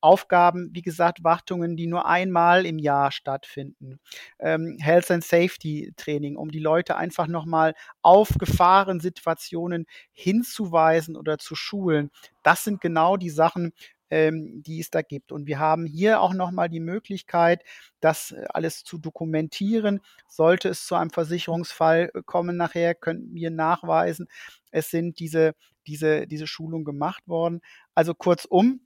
Aufgaben, 0.00 0.70
wie 0.72 0.82
gesagt, 0.82 1.24
Wartungen, 1.24 1.76
die 1.76 1.86
nur 1.86 2.06
einmal 2.06 2.66
im 2.66 2.78
Jahr 2.78 3.12
stattfinden. 3.12 4.00
Ähm, 4.38 4.76
Health 4.80 5.10
and 5.10 5.24
Safety 5.24 5.92
Training, 5.96 6.36
um 6.36 6.50
die 6.50 6.58
Leute 6.58 6.96
einfach 6.96 7.26
nochmal 7.26 7.74
auf 8.02 8.28
Gefahrensituationen 8.50 9.86
hinzuweisen 10.12 11.16
oder 11.16 11.38
zu 11.38 11.54
schulen. 11.54 12.10
Das 12.42 12.64
sind 12.64 12.80
genau 12.80 13.16
die 13.16 13.30
Sachen, 13.30 13.72
ähm, 14.10 14.62
die 14.62 14.80
es 14.80 14.90
da 14.90 15.02
gibt. 15.02 15.32
Und 15.32 15.46
wir 15.46 15.58
haben 15.58 15.86
hier 15.86 16.20
auch 16.20 16.34
nochmal 16.34 16.68
die 16.68 16.80
Möglichkeit, 16.80 17.62
das 18.00 18.32
äh, 18.32 18.44
alles 18.48 18.84
zu 18.84 18.98
dokumentieren. 18.98 20.00
Sollte 20.28 20.68
es 20.68 20.84
zu 20.84 20.96
einem 20.96 21.10
Versicherungsfall 21.10 22.10
äh, 22.12 22.22
kommen 22.24 22.56
nachher, 22.56 22.94
könnten 22.94 23.34
wir 23.34 23.50
nachweisen, 23.50 24.28
es 24.72 24.90
sind 24.90 25.18
diese, 25.20 25.54
diese, 25.86 26.26
diese 26.26 26.46
Schulungen 26.46 26.84
gemacht 26.84 27.26
worden. 27.26 27.60
Also 27.94 28.14
kurzum, 28.14 28.80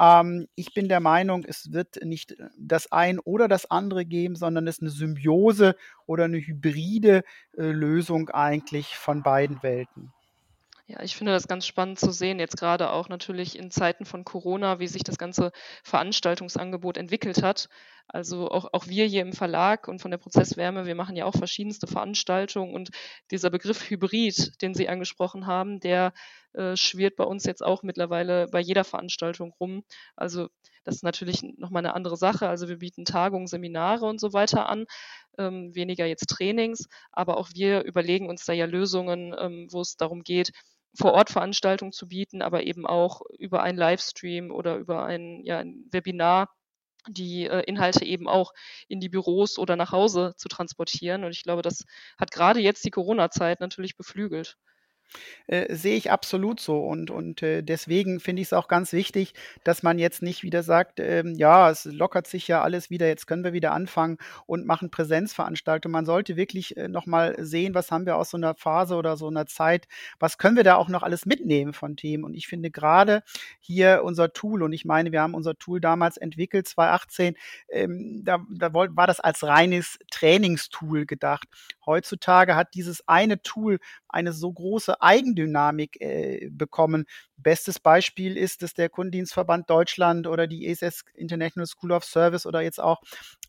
ähm, 0.00 0.48
ich 0.54 0.72
bin 0.72 0.88
der 0.88 1.00
Meinung, 1.00 1.44
es 1.44 1.72
wird 1.72 2.02
nicht 2.02 2.32
äh, 2.32 2.48
das 2.58 2.90
ein 2.90 3.18
oder 3.18 3.48
das 3.48 3.70
andere 3.70 4.06
geben, 4.06 4.34
sondern 4.34 4.66
es 4.66 4.76
ist 4.76 4.82
eine 4.82 4.90
Symbiose 4.90 5.76
oder 6.06 6.24
eine 6.24 6.38
hybride 6.38 7.22
äh, 7.56 7.62
Lösung 7.62 8.30
eigentlich 8.30 8.96
von 8.96 9.22
beiden 9.22 9.62
Welten. 9.62 10.12
Ja, 10.90 11.00
ich 11.04 11.14
finde 11.14 11.30
das 11.30 11.46
ganz 11.46 11.66
spannend 11.66 12.00
zu 12.00 12.10
sehen, 12.10 12.40
jetzt 12.40 12.56
gerade 12.56 12.90
auch 12.90 13.08
natürlich 13.08 13.56
in 13.56 13.70
Zeiten 13.70 14.04
von 14.04 14.24
Corona, 14.24 14.80
wie 14.80 14.88
sich 14.88 15.04
das 15.04 15.18
ganze 15.18 15.52
Veranstaltungsangebot 15.84 16.96
entwickelt 16.96 17.44
hat. 17.44 17.68
Also 18.08 18.50
auch, 18.50 18.70
auch 18.72 18.88
wir 18.88 19.06
hier 19.06 19.22
im 19.22 19.32
Verlag 19.32 19.86
und 19.86 20.00
von 20.00 20.10
der 20.10 20.18
Prozesswärme, 20.18 20.86
wir 20.86 20.96
machen 20.96 21.14
ja 21.14 21.26
auch 21.26 21.36
verschiedenste 21.36 21.86
Veranstaltungen 21.86 22.74
und 22.74 22.90
dieser 23.30 23.50
Begriff 23.50 23.88
Hybrid, 23.88 24.60
den 24.62 24.74
Sie 24.74 24.88
angesprochen 24.88 25.46
haben, 25.46 25.78
der 25.78 26.12
äh, 26.54 26.76
schwirrt 26.76 27.16
bei 27.16 27.24
uns 27.24 27.44
jetzt 27.44 27.62
auch 27.62 27.82
mittlerweile 27.82 28.46
bei 28.48 28.60
jeder 28.60 28.84
Veranstaltung 28.84 29.52
rum. 29.60 29.84
Also 30.16 30.48
das 30.84 30.96
ist 30.96 31.04
natürlich 31.04 31.42
nochmal 31.42 31.84
eine 31.84 31.94
andere 31.94 32.16
Sache. 32.16 32.48
Also 32.48 32.68
wir 32.68 32.78
bieten 32.78 33.04
Tagungen, 33.04 33.46
Seminare 33.46 34.06
und 34.06 34.20
so 34.20 34.32
weiter 34.32 34.68
an, 34.68 34.86
ähm, 35.38 35.74
weniger 35.74 36.06
jetzt 36.06 36.28
Trainings, 36.28 36.88
aber 37.12 37.36
auch 37.36 37.50
wir 37.54 37.84
überlegen 37.84 38.28
uns 38.28 38.44
da 38.44 38.52
ja 38.52 38.66
Lösungen, 38.66 39.34
ähm, 39.38 39.68
wo 39.70 39.80
es 39.80 39.96
darum 39.96 40.22
geht, 40.22 40.50
vor 40.94 41.12
Ort 41.12 41.30
Veranstaltungen 41.30 41.92
zu 41.92 42.08
bieten, 42.08 42.42
aber 42.42 42.64
eben 42.64 42.86
auch 42.86 43.22
über 43.38 43.62
einen 43.62 43.78
Livestream 43.78 44.50
oder 44.50 44.76
über 44.76 45.04
ein, 45.04 45.42
ja, 45.44 45.58
ein 45.58 45.86
Webinar 45.92 46.48
die 47.08 47.46
äh, 47.46 47.62
Inhalte 47.62 48.04
eben 48.04 48.28
auch 48.28 48.52
in 48.88 49.00
die 49.00 49.08
Büros 49.08 49.58
oder 49.58 49.76
nach 49.76 49.92
Hause 49.92 50.34
zu 50.36 50.48
transportieren. 50.48 51.24
Und 51.24 51.32
ich 51.32 51.42
glaube, 51.42 51.62
das 51.62 51.84
hat 52.18 52.30
gerade 52.30 52.60
jetzt 52.60 52.84
die 52.84 52.90
Corona-Zeit 52.90 53.60
natürlich 53.60 53.96
beflügelt. 53.96 54.56
Äh, 55.46 55.74
sehe 55.74 55.96
ich 55.96 56.10
absolut 56.10 56.60
so. 56.60 56.78
Und, 56.78 57.10
und 57.10 57.42
äh, 57.42 57.62
deswegen 57.62 58.20
finde 58.20 58.42
ich 58.42 58.48
es 58.48 58.52
auch 58.52 58.68
ganz 58.68 58.92
wichtig, 58.92 59.34
dass 59.64 59.82
man 59.82 59.98
jetzt 59.98 60.22
nicht 60.22 60.42
wieder 60.42 60.62
sagt, 60.62 61.00
ähm, 61.00 61.34
ja, 61.36 61.70
es 61.70 61.84
lockert 61.84 62.26
sich 62.26 62.46
ja 62.48 62.62
alles 62.62 62.90
wieder, 62.90 63.08
jetzt 63.08 63.26
können 63.26 63.44
wir 63.44 63.52
wieder 63.52 63.72
anfangen 63.72 64.18
und 64.46 64.66
machen 64.66 64.90
Präsenzveranstaltungen. 64.90 65.92
Man 65.92 66.06
sollte 66.06 66.36
wirklich 66.36 66.76
äh, 66.76 66.88
nochmal 66.88 67.34
sehen, 67.38 67.74
was 67.74 67.90
haben 67.90 68.06
wir 68.06 68.16
aus 68.16 68.30
so 68.30 68.36
einer 68.36 68.54
Phase 68.54 68.94
oder 68.94 69.16
so 69.16 69.28
einer 69.28 69.46
Zeit, 69.46 69.88
was 70.18 70.38
können 70.38 70.56
wir 70.56 70.64
da 70.64 70.76
auch 70.76 70.88
noch 70.88 71.02
alles 71.02 71.26
mitnehmen 71.26 71.72
von 71.72 71.96
Themen. 71.96 72.24
Und 72.24 72.34
ich 72.34 72.46
finde 72.46 72.70
gerade 72.70 73.22
hier 73.58 74.02
unser 74.04 74.32
Tool, 74.32 74.62
und 74.62 74.72
ich 74.72 74.84
meine, 74.84 75.12
wir 75.12 75.20
haben 75.20 75.34
unser 75.34 75.58
Tool 75.58 75.80
damals 75.80 76.16
entwickelt, 76.16 76.68
2018, 76.68 77.36
ähm, 77.70 78.22
da, 78.24 78.38
da 78.50 78.72
war 78.72 79.06
das 79.06 79.20
als 79.20 79.42
reines 79.42 79.98
Trainingstool 80.10 81.06
gedacht. 81.06 81.48
Heutzutage 81.84 82.54
hat 82.54 82.74
dieses 82.74 83.06
eine 83.08 83.42
Tool 83.42 83.78
eine 84.08 84.32
so 84.32 84.52
große 84.52 84.99
Eigendynamik 85.00 86.00
äh, 86.00 86.48
bekommen. 86.50 87.06
Bestes 87.36 87.80
Beispiel 87.80 88.36
ist, 88.36 88.62
dass 88.62 88.74
der 88.74 88.88
Kundendienstverband 88.88 89.68
Deutschland 89.68 90.26
oder 90.26 90.46
die 90.46 90.66
ESS 90.66 91.04
International 91.14 91.66
School 91.66 91.92
of 91.92 92.04
Service 92.04 92.46
oder 92.46 92.60
jetzt 92.60 92.80
auch 92.80 93.00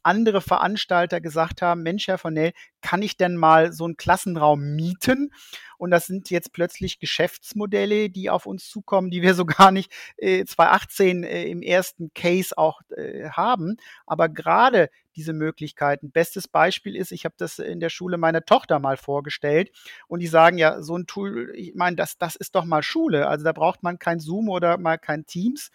andere 0.04 0.42
Veranstalter 0.42 1.22
gesagt 1.22 1.62
haben, 1.62 1.84
Mensch, 1.84 2.08
Herr 2.08 2.18
Vonell, 2.18 2.54
kann 2.82 3.02
ich 3.02 3.18
denn 3.18 3.36
mal 3.36 3.74
so 3.74 3.86
einen 3.86 3.98
Klassenraum 3.98 4.76
mieten? 4.76 5.32
Und 5.78 5.92
das 5.92 6.06
sind 6.06 6.30
jetzt 6.30 6.54
plötzlich 6.54 7.00
Geschäftsmodelle, 7.00 8.10
die 8.10 8.30
auf 8.30 8.46
uns 8.46 8.70
zukommen, 8.70 9.10
die 9.10 9.22
wir 9.22 9.34
so 9.36 9.46
gar 9.46 9.72
nicht 9.72 9.92
äh, 10.18 10.46
2018 10.46 11.24
äh, 11.24 11.44
im 11.46 11.62
ersten 11.62 12.14
Case 12.14 12.58
auch 12.58 12.82
äh, 12.96 13.30
haben. 13.30 13.78
Aber 14.06 14.30
gerade 14.30 14.90
diese 15.16 15.34
Möglichkeiten. 15.34 16.12
Bestes 16.12 16.48
Beispiel 16.48 16.96
ist, 16.96 17.12
ich 17.12 17.26
habe 17.26 17.36
das 17.38 17.60
in 17.60 17.80
der 17.80 17.90
Schule 17.90 18.18
meiner 18.18 18.46
Tochter 18.46 18.80
mal 18.80 18.98
vorgestellt 18.98 19.72
und 20.08 20.20
die 20.20 20.28
sagen 20.28 20.58
ja, 20.58 20.82
so 20.82 20.98
ein 20.98 21.06
Tool, 21.06 21.52
ich 21.56 21.76
meine, 21.76 21.96
das, 21.96 22.18
das 22.18 22.36
ist 22.36 22.56
doch 22.56 22.66
mal 22.66 22.84
Schule. 22.84 23.28
Also 23.28 23.44
da 23.44 23.52
braucht 23.52 23.84
man 23.84 24.00
kein 24.00 24.20
Zoom 24.20 24.50
oder 24.50 24.78
mal 24.78 24.98
kein 24.98 25.26
Teams. 25.26 25.72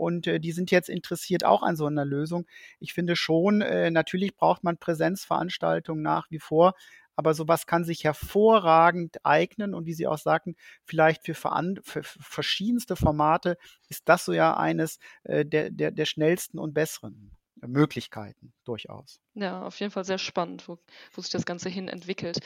Und 0.00 0.26
äh, 0.26 0.40
die 0.40 0.52
sind 0.52 0.70
jetzt 0.70 0.88
interessiert 0.88 1.44
auch 1.44 1.62
an 1.62 1.76
so 1.76 1.84
einer 1.84 2.06
Lösung. 2.06 2.46
Ich 2.78 2.94
finde 2.94 3.16
schon, 3.16 3.60
äh, 3.60 3.90
natürlich 3.90 4.34
braucht 4.34 4.64
man 4.64 4.78
Präsenzveranstaltungen 4.78 6.02
nach 6.02 6.30
wie 6.30 6.38
vor, 6.38 6.72
aber 7.16 7.34
sowas 7.34 7.66
kann 7.66 7.84
sich 7.84 8.02
hervorragend 8.04 9.18
eignen 9.24 9.74
und 9.74 9.84
wie 9.84 9.92
Sie 9.92 10.06
auch 10.06 10.16
sagten, 10.16 10.56
vielleicht 10.84 11.26
für, 11.26 11.34
für 11.34 12.02
verschiedenste 12.02 12.96
Formate 12.96 13.58
ist 13.88 14.08
das 14.08 14.24
so 14.24 14.32
ja 14.32 14.56
eines 14.56 14.98
äh, 15.24 15.44
der, 15.44 15.70
der, 15.70 15.90
der 15.90 16.06
schnellsten 16.06 16.58
und 16.58 16.72
besseren. 16.72 17.36
Möglichkeiten 17.62 18.54
durchaus. 18.64 19.20
Ja, 19.34 19.64
auf 19.64 19.78
jeden 19.80 19.92
Fall 19.92 20.04
sehr 20.04 20.16
spannend, 20.16 20.66
wo, 20.66 20.78
wo 21.12 21.20
sich 21.20 21.30
das 21.30 21.44
Ganze 21.44 21.68
hin 21.68 21.88
entwickelt. 21.88 22.40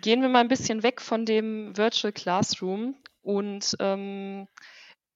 Gehen 0.00 0.22
wir 0.22 0.28
mal 0.28 0.40
ein 0.40 0.48
bisschen 0.48 0.82
weg 0.82 1.00
von 1.00 1.24
dem 1.24 1.76
Virtual 1.76 2.12
Classroom 2.12 2.96
und 3.22 3.76
ähm, 3.78 4.48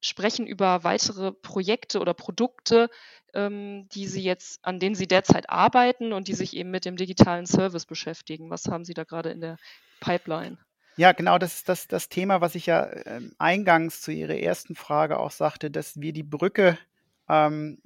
sprechen 0.05 0.47
über 0.47 0.85
weitere 0.85 1.33
Projekte 1.33 1.99
oder 1.99 2.15
Produkte, 2.15 2.91
ähm, 3.33 3.89
die 3.89 4.07
Sie 4.07 4.23
jetzt, 4.23 4.65
an 4.65 4.79
denen 4.79 4.95
Sie 4.95 5.09
derzeit 5.09 5.49
arbeiten 5.49 6.13
und 6.13 6.29
die 6.29 6.35
sich 6.35 6.55
eben 6.55 6.71
mit 6.71 6.85
dem 6.85 6.97
digitalen 6.97 7.47
Service 7.47 7.87
beschäftigen. 7.87 8.51
Was 8.51 8.67
haben 8.67 8.85
Sie 8.85 8.95
da 8.95 9.05
gerade 9.05 9.31
in 9.31 9.41
der 9.41 9.57
Pipeline? 10.01 10.59
Ja, 10.97 11.13
genau, 11.13 11.39
das 11.39 11.57
ist 11.57 11.69
das, 11.69 11.89
das 11.89 12.09
Thema, 12.09 12.41
was 12.41 12.55
ich 12.55 12.67
ja 12.67 12.85
äh, 12.85 13.21
eingangs 13.39 14.03
zu 14.03 14.13
Ihrer 14.13 14.37
ersten 14.37 14.75
Frage 14.75 15.19
auch 15.19 15.33
sagte, 15.33 15.71
dass 15.71 16.01
wir 16.01 16.13
die 16.13 16.23
Brücke 16.23 16.79
ähm, 17.29 17.81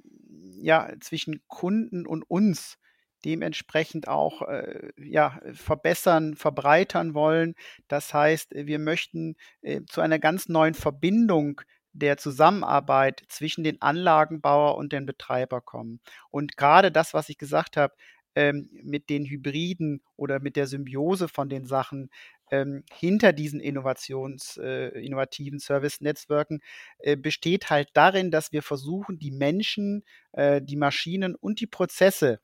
ja, 0.61 0.91
zwischen 0.99 1.41
Kunden 1.47 2.05
und 2.05 2.23
uns 2.23 2.77
dementsprechend 3.25 4.07
auch 4.07 4.41
äh, 4.43 4.91
ja, 4.97 5.39
verbessern, 5.53 6.35
verbreitern 6.35 7.13
wollen. 7.13 7.55
Das 7.87 8.13
heißt, 8.13 8.51
wir 8.53 8.79
möchten 8.79 9.35
äh, 9.61 9.81
zu 9.87 10.01
einer 10.01 10.19
ganz 10.19 10.47
neuen 10.47 10.73
Verbindung 10.73 11.61
der 11.99 12.17
Zusammenarbeit 12.17 13.23
zwischen 13.27 13.63
den 13.63 13.81
Anlagenbauer 13.81 14.75
und 14.77 14.93
den 14.93 15.05
Betreiber 15.05 15.61
kommen. 15.61 15.99
Und 16.31 16.57
gerade 16.57 16.91
das, 16.91 17.13
was 17.13 17.29
ich 17.29 17.37
gesagt 17.37 17.77
habe, 17.77 17.93
ähm, 18.35 18.69
mit 18.83 19.09
den 19.09 19.25
Hybriden 19.25 20.01
oder 20.15 20.39
mit 20.39 20.55
der 20.55 20.67
Symbiose 20.67 21.27
von 21.27 21.49
den 21.49 21.65
Sachen, 21.65 22.09
ähm, 22.51 22.83
hinter 22.91 23.33
diesen 23.33 23.59
Innovations, 23.59 24.57
äh, 24.57 24.89
innovativen 24.99 25.59
Service-Netzwerken 25.59 26.61
äh, 26.99 27.15
besteht 27.15 27.69
halt 27.69 27.89
darin, 27.93 28.31
dass 28.31 28.51
wir 28.51 28.63
versuchen, 28.63 29.19
die 29.19 29.31
Menschen, 29.31 30.03
äh, 30.33 30.61
die 30.61 30.77
Maschinen 30.77 31.35
und 31.35 31.59
die 31.59 31.67
Prozesse 31.67 32.39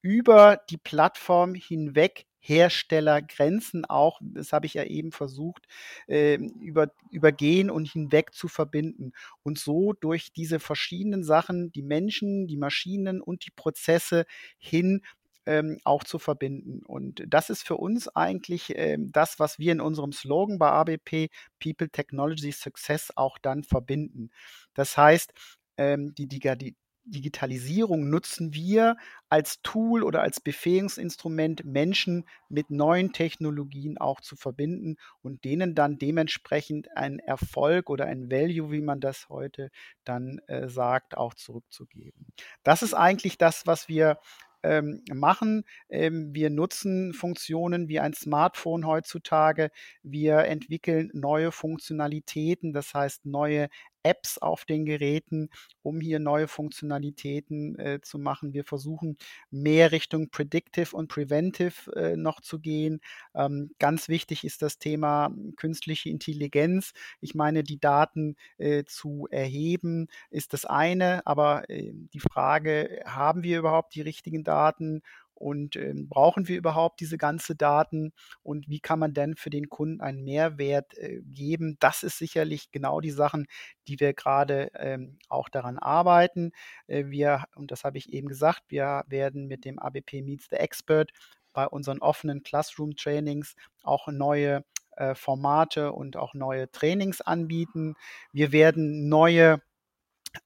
über 0.00 0.60
die 0.70 0.78
Plattform 0.78 1.54
hinweg 1.54 2.26
Herstellergrenzen 2.40 3.84
auch, 3.84 4.20
das 4.22 4.52
habe 4.52 4.66
ich 4.66 4.74
ja 4.74 4.84
eben 4.84 5.12
versucht, 5.12 5.66
äh, 6.06 6.36
über, 6.36 6.90
übergehen 7.10 7.70
und 7.70 7.88
hinweg 7.88 8.34
zu 8.34 8.48
verbinden. 8.48 9.12
Und 9.42 9.58
so 9.58 9.92
durch 9.92 10.32
diese 10.32 10.60
verschiedenen 10.60 11.24
Sachen, 11.24 11.72
die 11.72 11.82
Menschen, 11.82 12.46
die 12.46 12.56
Maschinen 12.56 13.20
und 13.20 13.46
die 13.46 13.50
Prozesse 13.50 14.24
hin 14.58 15.02
ähm, 15.46 15.78
auch 15.84 16.04
zu 16.04 16.18
verbinden. 16.18 16.82
Und 16.84 17.24
das 17.26 17.48
ist 17.48 17.66
für 17.66 17.76
uns 17.78 18.06
eigentlich 18.08 18.74
ähm, 18.76 19.10
das, 19.12 19.38
was 19.38 19.58
wir 19.58 19.72
in 19.72 19.80
unserem 19.80 20.12
Slogan 20.12 20.58
bei 20.58 20.70
ABP 20.70 21.30
People 21.58 21.88
Technology 21.88 22.52
Success 22.52 23.10
auch 23.16 23.38
dann 23.38 23.64
verbinden. 23.64 24.30
Das 24.74 24.96
heißt, 24.98 25.32
ähm, 25.78 26.14
die, 26.14 26.26
die, 26.28 26.40
die 26.58 26.76
Digitalisierung 27.10 28.08
nutzen 28.10 28.54
wir 28.54 28.96
als 29.28 29.60
Tool 29.62 30.02
oder 30.02 30.22
als 30.22 30.40
Befähigungsinstrument, 30.40 31.64
Menschen 31.64 32.24
mit 32.48 32.70
neuen 32.70 33.12
Technologien 33.12 33.98
auch 33.98 34.20
zu 34.20 34.36
verbinden 34.36 34.96
und 35.22 35.44
denen 35.44 35.74
dann 35.74 35.98
dementsprechend 35.98 36.96
einen 36.96 37.18
Erfolg 37.18 37.90
oder 37.90 38.06
ein 38.06 38.30
Value, 38.30 38.70
wie 38.70 38.80
man 38.80 39.00
das 39.00 39.28
heute 39.28 39.70
dann 40.04 40.38
äh, 40.46 40.68
sagt, 40.68 41.16
auch 41.16 41.34
zurückzugeben. 41.34 42.26
Das 42.62 42.82
ist 42.82 42.94
eigentlich 42.94 43.38
das, 43.38 43.66
was 43.66 43.88
wir 43.88 44.18
ähm, 44.62 45.02
machen. 45.12 45.64
Ähm, 45.88 46.34
wir 46.34 46.50
nutzen 46.50 47.12
Funktionen 47.12 47.88
wie 47.88 48.00
ein 48.00 48.14
Smartphone 48.14 48.86
heutzutage. 48.86 49.70
Wir 50.02 50.38
entwickeln 50.38 51.10
neue 51.12 51.52
Funktionalitäten, 51.52 52.72
das 52.72 52.94
heißt 52.94 53.24
neue 53.26 53.68
Apps 54.08 54.38
auf 54.38 54.64
den 54.64 54.84
Geräten, 54.84 55.50
um 55.82 56.00
hier 56.00 56.18
neue 56.18 56.48
Funktionalitäten 56.48 57.78
äh, 57.78 58.00
zu 58.00 58.18
machen. 58.18 58.54
Wir 58.54 58.64
versuchen 58.64 59.16
mehr 59.50 59.92
Richtung 59.92 60.30
Predictive 60.30 60.96
und 60.96 61.08
Preventive 61.08 61.92
äh, 61.94 62.16
noch 62.16 62.40
zu 62.40 62.58
gehen. 62.58 63.00
Ähm, 63.34 63.70
ganz 63.78 64.08
wichtig 64.08 64.44
ist 64.44 64.62
das 64.62 64.78
Thema 64.78 65.30
künstliche 65.56 66.08
Intelligenz. 66.08 66.92
Ich 67.20 67.34
meine, 67.34 67.62
die 67.62 67.78
Daten 67.78 68.36
äh, 68.56 68.84
zu 68.84 69.28
erheben 69.30 70.08
ist 70.30 70.52
das 70.52 70.64
eine, 70.64 71.26
aber 71.26 71.68
äh, 71.70 71.92
die 71.92 72.20
Frage, 72.20 73.02
haben 73.04 73.42
wir 73.42 73.58
überhaupt 73.58 73.94
die 73.94 74.02
richtigen 74.02 74.44
Daten 74.44 75.02
und 75.38 75.76
ähm, 75.76 76.08
brauchen 76.08 76.48
wir 76.48 76.58
überhaupt 76.58 77.00
diese 77.00 77.16
ganzen 77.16 77.56
Daten 77.56 78.12
und 78.42 78.68
wie 78.68 78.80
kann 78.80 78.98
man 78.98 79.14
denn 79.14 79.36
für 79.36 79.50
den 79.50 79.68
Kunden 79.68 80.00
einen 80.00 80.24
Mehrwert 80.24 80.96
äh, 80.98 81.20
geben? 81.22 81.76
Das 81.80 82.02
ist 82.02 82.18
sicherlich 82.18 82.72
genau 82.72 83.00
die 83.00 83.12
Sachen, 83.12 83.46
die 83.86 84.00
wir 84.00 84.14
gerade 84.14 84.70
ähm, 84.74 85.18
auch 85.28 85.48
daran 85.48 85.78
arbeiten. 85.78 86.52
Äh, 86.88 87.06
wir, 87.06 87.44
und 87.54 87.70
das 87.70 87.84
habe 87.84 87.98
ich 87.98 88.12
eben 88.12 88.28
gesagt, 88.28 88.64
wir 88.68 89.04
werden 89.06 89.46
mit 89.46 89.64
dem 89.64 89.78
ABP 89.78 90.22
Meets 90.22 90.48
the 90.50 90.56
Expert 90.56 91.12
bei 91.52 91.66
unseren 91.66 92.00
offenen 92.00 92.42
Classroom-Trainings 92.42 93.54
auch 93.82 94.08
neue 94.08 94.64
äh, 94.96 95.14
Formate 95.14 95.92
und 95.92 96.16
auch 96.16 96.34
neue 96.34 96.70
Trainings 96.70 97.20
anbieten. 97.20 97.94
Wir 98.32 98.50
werden 98.52 99.08
neue 99.08 99.62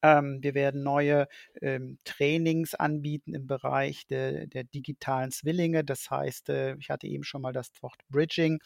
wir 0.01 0.53
werden 0.53 0.83
neue 0.83 1.27
ähm, 1.61 1.99
Trainings 2.03 2.73
anbieten 2.73 3.35
im 3.35 3.47
Bereich 3.47 4.07
de, 4.07 4.47
der 4.47 4.63
digitalen 4.63 5.31
Zwillinge. 5.31 5.83
Das 5.83 6.09
heißt, 6.09 6.49
äh, 6.49 6.75
ich 6.77 6.89
hatte 6.89 7.07
eben 7.07 7.23
schon 7.23 7.41
mal 7.41 7.53
das 7.53 7.71
Wort 7.81 7.99
Bridging 8.09 8.59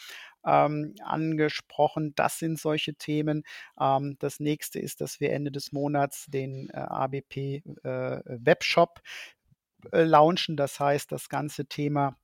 ähm, 0.46 0.96
angesprochen. 1.04 2.14
Das 2.16 2.40
sind 2.40 2.60
solche 2.60 2.96
Themen. 2.96 3.44
Ähm, 3.80 4.16
das 4.20 4.40
nächste 4.40 4.80
ist, 4.80 5.02
dass 5.02 5.20
wir 5.20 5.32
Ende 5.34 5.52
des 5.52 5.72
Monats 5.72 6.26
den 6.28 6.70
äh, 6.70 6.78
ABP 6.78 7.64
äh, 7.84 8.22
Webshop 8.26 9.02
äh, 9.92 10.04
launchen. 10.04 10.58
Das 10.58 10.80
heißt, 10.80 11.12
das 11.12 11.30
ganze 11.30 11.66
Thema 11.66 12.18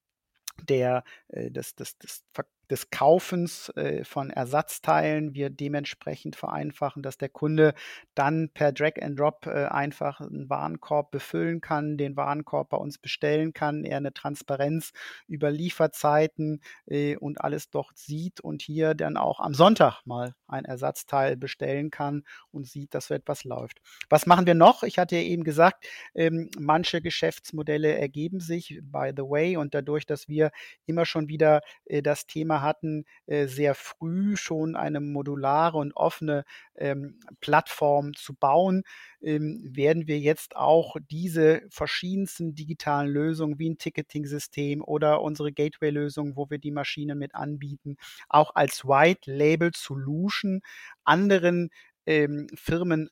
der, 0.61 1.03
äh, 1.29 1.51
des, 1.51 1.75
des, 1.75 1.97
des 1.97 2.23
des 2.69 2.89
Kaufens 2.89 3.69
äh, 3.75 4.03
von 4.03 4.29
Ersatzteilen 4.29 5.33
wir 5.33 5.49
dementsprechend 5.49 6.35
vereinfachen, 6.35 7.03
dass 7.03 7.17
der 7.17 7.29
Kunde 7.29 7.73
dann 8.15 8.49
per 8.53 8.71
Drag 8.71 8.93
and 9.01 9.19
Drop 9.19 9.45
äh, 9.45 9.65
einfach 9.65 10.21
einen 10.21 10.49
Warenkorb 10.49 11.11
befüllen 11.11 11.61
kann, 11.61 11.97
den 11.97 12.15
Warenkorb 12.15 12.69
bei 12.69 12.77
uns 12.77 12.97
bestellen 12.97 13.53
kann, 13.53 13.83
er 13.83 13.97
eine 13.97 14.13
Transparenz 14.13 14.93
über 15.27 15.51
Lieferzeiten 15.51 16.61
äh, 16.87 17.15
und 17.17 17.41
alles 17.41 17.69
dort 17.69 17.97
sieht 17.97 18.39
und 18.41 18.61
hier 18.61 18.93
dann 18.93 19.17
auch 19.17 19.39
am 19.39 19.53
Sonntag 19.53 20.01
mal 20.05 20.33
ein 20.47 20.65
Ersatzteil 20.65 21.35
bestellen 21.35 21.91
kann 21.91 22.23
und 22.51 22.67
sieht, 22.67 22.93
dass 22.93 23.07
so 23.07 23.13
etwas 23.13 23.43
läuft. 23.43 23.81
Was 24.09 24.25
machen 24.25 24.45
wir 24.45 24.53
noch? 24.53 24.83
Ich 24.83 24.97
hatte 24.97 25.15
ja 25.15 25.21
eben 25.21 25.43
gesagt, 25.43 25.85
ähm, 26.15 26.49
manche 26.57 27.01
Geschäftsmodelle 27.01 27.97
ergeben 27.97 28.39
sich, 28.39 28.79
by 28.81 29.11
the 29.15 29.23
way, 29.23 29.57
und 29.57 29.73
dadurch, 29.73 30.05
dass 30.05 30.27
wir 30.27 30.51
immer 30.85 31.05
schon 31.05 31.27
wieder 31.27 31.61
äh, 31.85 32.01
das 32.01 32.25
Thema 32.27 32.52
Thema 32.53 32.61
hatten, 32.61 33.05
äh, 33.25 33.47
sehr 33.47 33.75
früh 33.75 34.35
schon 34.37 34.75
eine 34.75 34.99
modulare 34.99 35.77
und 35.77 35.95
offene 35.95 36.43
ähm, 36.75 37.19
Plattform 37.41 38.13
zu 38.13 38.33
bauen, 38.35 38.83
ähm, 39.21 39.61
werden 39.63 40.07
wir 40.07 40.19
jetzt 40.19 40.55
auch 40.55 40.95
diese 41.09 41.61
verschiedensten 41.69 42.55
digitalen 42.55 43.09
Lösungen 43.11 43.59
wie 43.59 43.69
ein 43.69 43.77
Ticketing-System 43.77 44.81
oder 44.83 45.21
unsere 45.21 45.51
Gateway-Lösung, 45.51 46.35
wo 46.35 46.49
wir 46.49 46.59
die 46.59 46.71
Maschinen 46.71 47.17
mit 47.17 47.35
anbieten, 47.35 47.97
auch 48.29 48.55
als 48.55 48.85
White 48.85 49.31
Label 49.31 49.71
Solution 49.75 50.61
anderen 51.03 51.69
ähm, 52.05 52.47
Firmen 52.55 53.09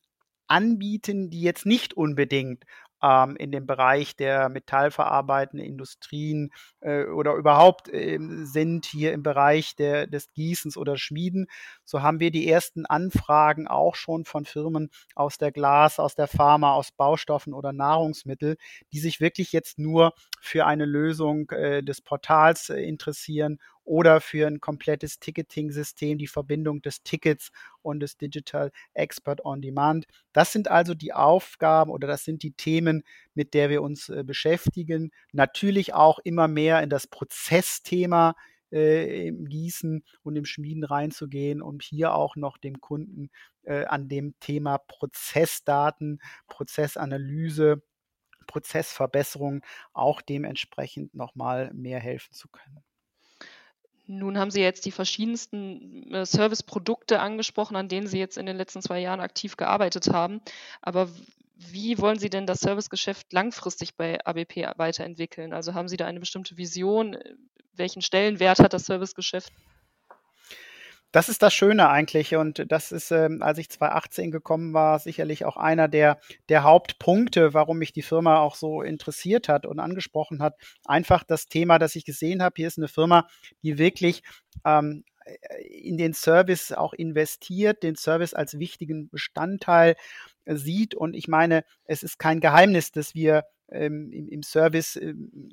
anbieten, 0.47 1.29
die 1.29 1.41
jetzt 1.41 1.65
nicht 1.65 1.93
unbedingt 1.95 2.65
ähm, 3.01 3.35
in 3.35 3.51
dem 3.51 3.65
Bereich 3.65 4.15
der 4.15 4.49
metallverarbeitenden 4.49 5.65
Industrien 5.65 6.51
äh, 6.81 7.05
oder 7.05 7.33
überhaupt 7.33 7.89
äh, 7.89 8.17
sind 8.43 8.85
hier 8.85 9.13
im 9.13 9.23
Bereich 9.23 9.75
der, 9.75 10.07
des 10.07 10.31
Gießens 10.33 10.77
oder 10.77 10.97
Schmieden. 10.97 11.47
So 11.83 12.01
haben 12.01 12.19
wir 12.19 12.31
die 12.31 12.47
ersten 12.47 12.85
Anfragen 12.85 13.67
auch 13.67 13.95
schon 13.95 14.25
von 14.25 14.45
Firmen 14.45 14.89
aus 15.15 15.37
der 15.37 15.51
Glas, 15.51 15.99
aus 15.99 16.15
der 16.15 16.27
Pharma, 16.27 16.73
aus 16.73 16.91
Baustoffen 16.91 17.53
oder 17.53 17.73
Nahrungsmittel, 17.73 18.57
die 18.91 18.99
sich 18.99 19.19
wirklich 19.19 19.51
jetzt 19.51 19.79
nur 19.79 20.13
für 20.39 20.65
eine 20.65 20.85
Lösung 20.85 21.49
äh, 21.51 21.83
des 21.83 22.01
Portals 22.01 22.69
äh, 22.69 22.81
interessieren 22.81 23.59
oder 23.83 24.21
für 24.21 24.47
ein 24.47 24.61
komplettes 24.61 25.19
Ticketing-System, 25.19 26.17
die 26.17 26.27
Verbindung 26.27 26.81
des 26.81 27.03
Tickets 27.03 27.51
und 27.81 27.99
des 27.99 28.17
Digital 28.17 28.71
Expert 28.93 29.43
on 29.43 29.61
Demand. 29.61 30.05
Das 30.33 30.51
sind 30.51 30.69
also 30.69 30.93
die 30.93 31.13
Aufgaben 31.13 31.91
oder 31.91 32.07
das 32.07 32.23
sind 32.23 32.43
die 32.43 32.53
Themen, 32.53 33.03
mit 33.33 33.53
der 33.53 33.69
wir 33.69 33.81
uns 33.81 34.09
äh, 34.09 34.23
beschäftigen. 34.23 35.11
Natürlich 35.31 35.93
auch 35.93 36.19
immer 36.19 36.47
mehr 36.47 36.81
in 36.83 36.89
das 36.89 37.07
Prozessthema 37.07 38.35
äh, 38.71 39.27
im 39.27 39.45
Gießen 39.47 40.03
und 40.23 40.35
im 40.35 40.45
Schmieden 40.45 40.83
reinzugehen, 40.83 41.61
um 41.61 41.79
hier 41.79 42.13
auch 42.13 42.35
noch 42.35 42.57
dem 42.57 42.79
Kunden 42.79 43.29
äh, 43.63 43.85
an 43.85 44.07
dem 44.07 44.39
Thema 44.39 44.77
Prozessdaten, 44.77 46.21
Prozessanalyse, 46.47 47.81
Prozessverbesserung 48.47 49.61
auch 49.93 50.21
dementsprechend 50.21 51.13
nochmal 51.15 51.71
mehr 51.73 51.99
helfen 51.99 52.33
zu 52.33 52.49
können. 52.49 52.83
Nun 54.11 54.37
haben 54.37 54.51
Sie 54.51 54.59
jetzt 54.59 54.85
die 54.85 54.91
verschiedensten 54.91 56.13
äh, 56.13 56.25
Serviceprodukte 56.25 57.21
angesprochen, 57.21 57.77
an 57.77 57.87
denen 57.87 58.07
Sie 58.07 58.19
jetzt 58.19 58.37
in 58.37 58.45
den 58.45 58.57
letzten 58.57 58.81
zwei 58.81 58.99
Jahren 58.99 59.21
aktiv 59.21 59.55
gearbeitet 59.55 60.09
haben. 60.09 60.41
Aber 60.81 61.07
wie 61.55 61.97
wollen 61.97 62.19
Sie 62.19 62.29
denn 62.29 62.45
das 62.45 62.59
Servicegeschäft 62.59 63.31
langfristig 63.31 63.95
bei 63.95 64.19
ABP 64.25 64.67
weiterentwickeln? 64.75 65.53
Also 65.53 65.73
haben 65.73 65.87
Sie 65.87 65.95
da 65.95 66.07
eine 66.07 66.19
bestimmte 66.19 66.57
Vision? 66.57 67.17
Welchen 67.73 68.01
Stellenwert 68.01 68.59
hat 68.59 68.73
das 68.73 68.83
Servicegeschäft? 68.83 69.53
Das 71.11 71.27
ist 71.27 71.41
das 71.41 71.53
Schöne 71.53 71.89
eigentlich 71.89 72.35
und 72.35 72.71
das 72.71 72.93
ist, 72.93 73.11
ähm, 73.11 73.41
als 73.41 73.57
ich 73.57 73.69
2018 73.69 74.31
gekommen 74.31 74.73
war, 74.73 74.97
sicherlich 74.99 75.43
auch 75.43 75.57
einer 75.57 75.89
der, 75.89 76.19
der 76.47 76.63
Hauptpunkte, 76.63 77.53
warum 77.53 77.79
mich 77.79 77.91
die 77.91 78.01
Firma 78.01 78.39
auch 78.39 78.55
so 78.55 78.81
interessiert 78.81 79.49
hat 79.49 79.65
und 79.65 79.79
angesprochen 79.79 80.41
hat. 80.41 80.55
Einfach 80.85 81.23
das 81.23 81.47
Thema, 81.47 81.79
das 81.79 81.97
ich 81.97 82.05
gesehen 82.05 82.41
habe, 82.41 82.53
hier 82.55 82.67
ist 82.67 82.77
eine 82.77 82.87
Firma, 82.87 83.27
die 83.61 83.77
wirklich 83.77 84.23
ähm, 84.65 85.03
in 85.69 85.97
den 85.97 86.13
Service 86.13 86.71
auch 86.71 86.93
investiert, 86.93 87.83
den 87.83 87.95
Service 87.95 88.33
als 88.33 88.57
wichtigen 88.57 89.09
Bestandteil 89.09 89.95
sieht. 90.45 90.95
Und 90.95 91.13
ich 91.13 91.27
meine, 91.27 91.63
es 91.85 92.03
ist 92.03 92.19
kein 92.19 92.39
Geheimnis, 92.39 92.91
dass 92.91 93.13
wir 93.15 93.43
ähm, 93.69 94.11
im, 94.11 94.27
im, 94.27 94.43
Service 94.43 94.95
ähm, 94.95 95.49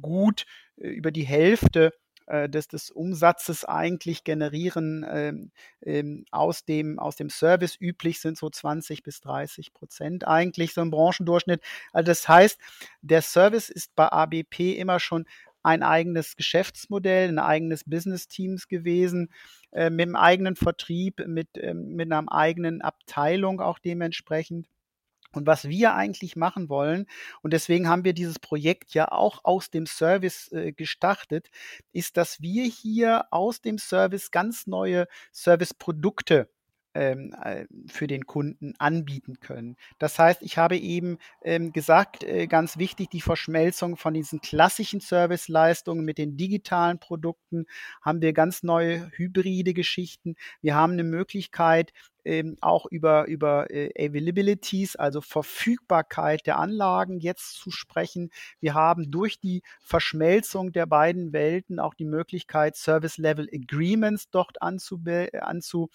gut 0.00 0.46
äh, 0.76 0.88
über 0.88 1.10
die 1.10 1.24
Hälfte 1.24 1.92
äh, 2.26 2.48
des, 2.48 2.68
des 2.68 2.90
Umsatzes 2.90 3.64
eigentlich 3.64 4.24
generieren 4.24 5.04
ähm, 5.08 5.50
ähm, 5.82 6.24
aus, 6.30 6.64
dem, 6.64 6.98
aus 6.98 7.16
dem 7.16 7.30
Service. 7.30 7.76
Üblich 7.80 8.20
sind 8.20 8.38
so 8.38 8.48
20 8.48 9.02
bis 9.02 9.20
30 9.20 9.74
Prozent 9.74 10.26
eigentlich 10.26 10.72
so 10.74 10.80
im 10.80 10.90
Branchendurchschnitt. 10.90 11.62
Also 11.92 12.06
das 12.06 12.28
heißt, 12.28 12.58
der 13.02 13.22
Service 13.22 13.68
ist 13.68 13.94
bei 13.94 14.10
ABP 14.10 14.72
immer 14.78 15.00
schon 15.00 15.26
ein 15.62 15.82
eigenes 15.82 16.36
Geschäftsmodell, 16.36 17.28
ein 17.28 17.38
eigenes 17.38 17.84
Business-Teams 17.84 18.68
gewesen, 18.68 19.30
äh, 19.72 19.90
mit 19.90 20.02
einem 20.02 20.16
eigenen 20.16 20.56
Vertrieb, 20.56 21.26
mit, 21.26 21.48
ähm, 21.56 21.94
mit 21.94 22.12
einer 22.12 22.30
eigenen 22.30 22.82
Abteilung 22.82 23.60
auch 23.60 23.78
dementsprechend. 23.78 24.68
Und 25.34 25.46
was 25.46 25.68
wir 25.68 25.94
eigentlich 25.94 26.36
machen 26.36 26.68
wollen, 26.68 27.06
und 27.42 27.52
deswegen 27.52 27.88
haben 27.88 28.04
wir 28.04 28.12
dieses 28.12 28.38
Projekt 28.38 28.94
ja 28.94 29.10
auch 29.10 29.44
aus 29.44 29.70
dem 29.70 29.86
Service 29.86 30.50
äh, 30.52 30.72
gestartet, 30.72 31.50
ist, 31.92 32.16
dass 32.16 32.40
wir 32.40 32.64
hier 32.64 33.26
aus 33.30 33.60
dem 33.60 33.78
Service 33.78 34.30
ganz 34.30 34.66
neue 34.66 35.06
Serviceprodukte 35.32 36.48
ähm, 36.94 37.34
äh, 37.42 37.66
für 37.88 38.06
den 38.06 38.24
Kunden 38.24 38.74
anbieten 38.78 39.40
können. 39.40 39.76
Das 39.98 40.18
heißt, 40.18 40.42
ich 40.42 40.58
habe 40.58 40.76
eben 40.76 41.18
ähm, 41.42 41.72
gesagt, 41.72 42.22
äh, 42.22 42.46
ganz 42.46 42.78
wichtig, 42.78 43.10
die 43.10 43.20
Verschmelzung 43.20 43.96
von 43.96 44.14
diesen 44.14 44.40
klassischen 44.40 45.00
Serviceleistungen 45.00 46.04
mit 46.04 46.18
den 46.18 46.36
digitalen 46.36 47.00
Produkten 47.00 47.66
haben 48.00 48.22
wir 48.22 48.32
ganz 48.32 48.62
neue 48.62 49.10
hybride 49.16 49.74
Geschichten. 49.74 50.36
Wir 50.60 50.76
haben 50.76 50.92
eine 50.92 51.04
Möglichkeit, 51.04 51.92
ähm, 52.24 52.56
auch 52.60 52.86
über, 52.86 53.26
über 53.26 53.70
äh, 53.70 53.90
Availabilities, 53.98 54.96
also 54.96 55.20
Verfügbarkeit 55.20 56.46
der 56.46 56.58
Anlagen 56.58 57.20
jetzt 57.20 57.54
zu 57.54 57.70
sprechen. 57.70 58.30
Wir 58.60 58.74
haben 58.74 59.10
durch 59.10 59.38
die 59.38 59.62
Verschmelzung 59.82 60.72
der 60.72 60.86
beiden 60.86 61.32
Welten 61.32 61.78
auch 61.78 61.94
die 61.94 62.04
Möglichkeit, 62.04 62.76
Service 62.76 63.18
Level 63.18 63.48
Agreements 63.52 64.30
dort 64.30 64.62
anzubieten 64.62 65.90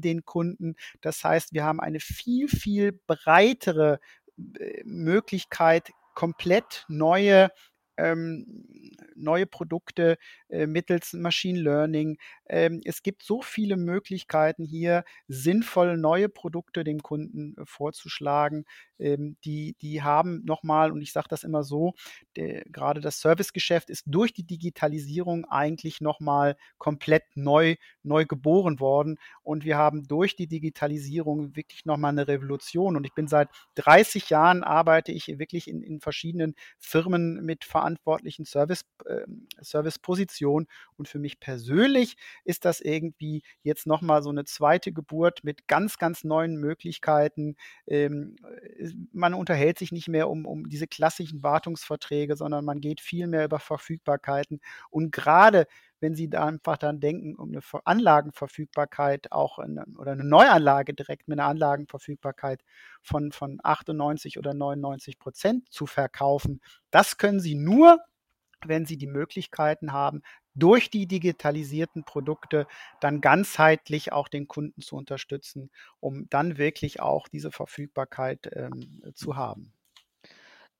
den 0.00 0.24
Kunden. 0.24 0.76
Das 1.00 1.22
heißt, 1.22 1.52
wir 1.52 1.64
haben 1.64 1.80
eine 1.80 2.00
viel, 2.00 2.48
viel 2.48 2.92
breitere 3.06 3.98
äh, 4.58 4.82
Möglichkeit, 4.84 5.90
komplett 6.14 6.84
neue 6.88 7.50
ähm, 7.96 8.62
neue 9.14 9.46
Produkte 9.46 10.18
äh, 10.48 10.66
mittels 10.66 11.12
Machine 11.12 11.60
Learning. 11.60 12.18
Ähm, 12.48 12.80
es 12.84 13.02
gibt 13.02 13.22
so 13.22 13.42
viele 13.42 13.76
Möglichkeiten 13.76 14.64
hier, 14.64 15.04
sinnvoll 15.28 15.96
neue 15.96 16.28
Produkte 16.28 16.84
dem 16.84 17.02
Kunden 17.02 17.56
äh, 17.58 17.62
vorzuschlagen. 17.64 18.64
Ähm, 18.98 19.36
die, 19.44 19.76
die 19.80 20.02
haben 20.02 20.42
nochmal, 20.44 20.92
und 20.92 21.02
ich 21.02 21.12
sage 21.12 21.28
das 21.28 21.44
immer 21.44 21.62
so, 21.62 21.94
der, 22.36 22.64
gerade 22.66 23.00
das 23.00 23.20
Servicegeschäft 23.20 23.90
ist 23.90 24.04
durch 24.06 24.32
die 24.32 24.44
Digitalisierung 24.46 25.44
eigentlich 25.46 26.00
nochmal 26.00 26.56
komplett 26.78 27.24
neu, 27.34 27.76
neu 28.02 28.24
geboren 28.24 28.80
worden. 28.80 29.18
Und 29.42 29.64
wir 29.64 29.76
haben 29.76 30.06
durch 30.06 30.36
die 30.36 30.46
Digitalisierung 30.46 31.56
wirklich 31.56 31.84
nochmal 31.84 32.12
eine 32.12 32.28
Revolution. 32.28 32.96
Und 32.96 33.04
ich 33.04 33.14
bin 33.14 33.28
seit 33.28 33.48
30 33.76 34.30
Jahren 34.30 34.62
arbeite 34.62 35.12
ich 35.12 35.26
wirklich 35.38 35.68
in, 35.68 35.82
in 35.82 36.00
verschiedenen 36.00 36.54
Firmen 36.78 37.44
mit 37.44 37.64
verantwortlichen 37.64 38.44
Service, 38.44 38.84
äh, 39.04 39.26
Servicepositionen. 39.60 40.68
Und 40.96 41.08
für 41.08 41.18
mich 41.18 41.40
persönlich 41.40 42.16
ist 42.44 42.64
das 42.64 42.80
irgendwie 42.80 43.42
jetzt 43.62 43.86
nochmal 43.86 44.22
so 44.22 44.30
eine 44.30 44.44
zweite 44.44 44.92
Geburt 44.92 45.44
mit 45.44 45.68
ganz, 45.68 45.98
ganz 45.98 46.24
neuen 46.24 46.56
Möglichkeiten. 46.56 47.56
Ähm, 47.86 48.36
man 49.12 49.34
unterhält 49.34 49.78
sich 49.78 49.92
nicht 49.92 50.08
mehr 50.08 50.28
um, 50.28 50.46
um 50.46 50.68
diese 50.68 50.86
klassischen 50.86 51.42
Wartungsverträge, 51.42 52.36
sondern 52.36 52.64
man 52.64 52.80
geht 52.80 53.00
viel 53.00 53.26
mehr 53.26 53.44
über 53.44 53.58
Verfügbarkeiten. 53.58 54.60
Und 54.90 55.12
gerade 55.12 55.66
wenn 56.00 56.14
Sie 56.14 56.28
da 56.28 56.44
einfach 56.44 56.76
dann 56.76 57.00
denken, 57.00 57.36
um 57.36 57.50
eine 57.50 57.62
Anlagenverfügbarkeit 57.84 59.32
auch 59.32 59.58
eine, 59.58 59.84
oder 59.96 60.12
eine 60.12 60.24
Neuanlage 60.24 60.94
direkt 60.94 61.28
mit 61.28 61.38
einer 61.38 61.48
Anlagenverfügbarkeit 61.48 62.62
von, 63.02 63.32
von 63.32 63.58
98 63.62 64.38
oder 64.38 64.54
99 64.54 65.18
Prozent 65.18 65.72
zu 65.72 65.86
verkaufen, 65.86 66.60
das 66.90 67.16
können 67.16 67.40
Sie 67.40 67.54
nur, 67.54 67.98
wenn 68.64 68.86
Sie 68.86 68.98
die 68.98 69.06
Möglichkeiten 69.06 69.92
haben, 69.92 70.22
durch 70.56 70.90
die 70.90 71.06
digitalisierten 71.06 72.04
Produkte 72.04 72.66
dann 73.00 73.20
ganzheitlich 73.20 74.12
auch 74.12 74.28
den 74.28 74.48
Kunden 74.48 74.80
zu 74.80 74.96
unterstützen, 74.96 75.70
um 76.00 76.28
dann 76.30 76.58
wirklich 76.58 77.00
auch 77.00 77.28
diese 77.28 77.52
Verfügbarkeit 77.52 78.50
ähm, 78.54 79.02
zu 79.14 79.36
haben. 79.36 79.72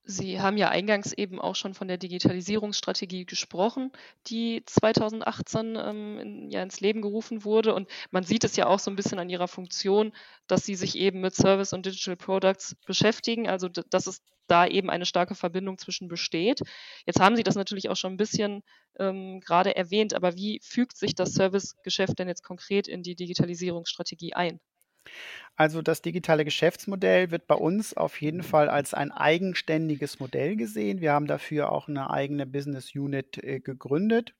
Sie 0.09 0.41
haben 0.41 0.57
ja 0.57 0.69
eingangs 0.69 1.13
eben 1.13 1.41
auch 1.41 1.57
schon 1.57 1.75
von 1.75 1.89
der 1.89 1.99
Digitalisierungsstrategie 1.99 3.27
gesprochen, 3.27 3.91
die 4.29 4.63
2018 4.65 5.77
ähm, 5.77 6.19
in, 6.21 6.51
ja, 6.53 6.63
ins 6.63 6.79
Leben 6.79 7.03
gerufen 7.03 7.45
wurde. 7.45 7.75
Und 7.75 7.89
man 8.13 8.23
sieht 8.23 8.45
es 8.45 8.55
ja 8.55 8.69
auch 8.69 8.79
so 8.79 8.89
ein 8.89 8.95
bisschen 8.95 9.19
an 9.19 9.29
Ihrer 9.29 9.49
Funktion, 9.49 10.13
dass 10.47 10.65
Sie 10.65 10.77
sich 10.77 10.97
eben 10.97 11.21
mit 11.21 11.35
Service 11.35 11.73
und 11.73 11.87
Digital 11.87 12.17
Products 12.17 12.77
beschäftigen. 12.87 13.49
Also, 13.49 13.69
dass 13.69 14.07
es 14.07 14.23
da 14.47 14.65
eben 14.65 14.91
eine 14.91 15.07
starke 15.07 15.35
Verbindung 15.35 15.77
zwischen 15.77 16.07
besteht. 16.07 16.61
Jetzt 17.05 17.19
haben 17.19 17.35
Sie 17.35 17.43
das 17.43 17.57
natürlich 17.57 17.89
auch 17.89 17.97
schon 17.97 18.15
ein 18.15 18.17
bisschen 18.17 18.63
ähm, 19.01 19.41
gerade 19.41 19.75
erwähnt, 19.75 20.15
aber 20.15 20.37
wie 20.37 20.61
fügt 20.63 20.97
sich 20.97 21.17
das 21.17 21.33
Servicegeschäft 21.33 22.17
denn 22.21 22.29
jetzt 22.29 22.45
konkret 22.45 22.87
in 22.87 23.03
die 23.03 23.17
Digitalisierungsstrategie 23.17 24.35
ein? 24.35 24.61
Also 25.57 25.81
das 25.81 26.03
digitale 26.03 26.45
Geschäftsmodell 26.45 27.31
wird 27.31 27.47
bei 27.47 27.55
uns 27.55 27.97
auf 27.97 28.21
jeden 28.21 28.43
Fall 28.43 28.69
als 28.69 28.93
ein 28.93 29.11
eigenständiges 29.11 30.21
Modell 30.21 30.57
gesehen. 30.57 31.01
Wir 31.01 31.13
haben 31.13 31.27
dafür 31.27 31.73
auch 31.73 31.89
eine 31.89 32.11
eigene 32.11 32.47
Business 32.47 32.95
Unit 32.95 33.43
äh, 33.43 33.61
gegründet. 33.61 34.35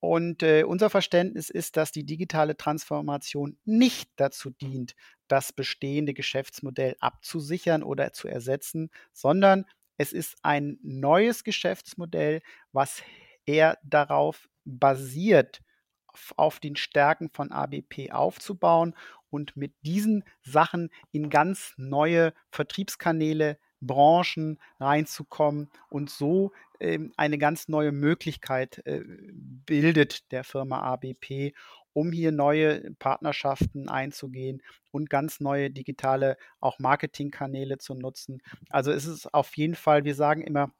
Und 0.00 0.42
äh, 0.42 0.64
unser 0.64 0.90
Verständnis 0.90 1.50
ist, 1.50 1.76
dass 1.76 1.92
die 1.92 2.04
digitale 2.04 2.56
Transformation 2.56 3.58
nicht 3.64 4.10
dazu 4.16 4.50
dient, 4.50 4.94
das 5.28 5.52
bestehende 5.52 6.14
Geschäftsmodell 6.14 6.96
abzusichern 7.00 7.82
oder 7.82 8.12
zu 8.12 8.26
ersetzen, 8.26 8.90
sondern 9.12 9.66
es 9.98 10.12
ist 10.12 10.36
ein 10.42 10.78
neues 10.82 11.44
Geschäftsmodell, 11.44 12.40
was 12.72 13.02
eher 13.44 13.78
darauf 13.84 14.48
basiert, 14.64 15.60
auf 16.36 16.58
den 16.58 16.76
Stärken 16.76 17.30
von 17.30 17.52
ABP 17.52 18.10
aufzubauen 18.10 18.94
und 19.30 19.56
mit 19.56 19.72
diesen 19.82 20.24
Sachen 20.42 20.90
in 21.12 21.30
ganz 21.30 21.74
neue 21.76 22.32
Vertriebskanäle, 22.50 23.58
Branchen 23.80 24.58
reinzukommen 24.78 25.70
und 25.88 26.10
so 26.10 26.52
ähm, 26.80 27.12
eine 27.16 27.38
ganz 27.38 27.68
neue 27.68 27.92
Möglichkeit 27.92 28.82
äh, 28.84 29.02
bildet 29.04 30.30
der 30.32 30.44
Firma 30.44 30.80
ABP, 30.80 31.54
um 31.92 32.12
hier 32.12 32.32
neue 32.32 32.92
Partnerschaften 32.98 33.88
einzugehen 33.88 34.62
und 34.90 35.10
ganz 35.10 35.40
neue 35.40 35.70
digitale 35.70 36.36
auch 36.60 36.78
Marketingkanäle 36.78 37.78
zu 37.78 37.94
nutzen. 37.94 38.42
Also 38.68 38.92
es 38.92 39.06
ist 39.06 39.32
auf 39.32 39.56
jeden 39.56 39.74
Fall, 39.74 40.04
wir 40.04 40.14
sagen 40.14 40.42
immer, 40.42 40.72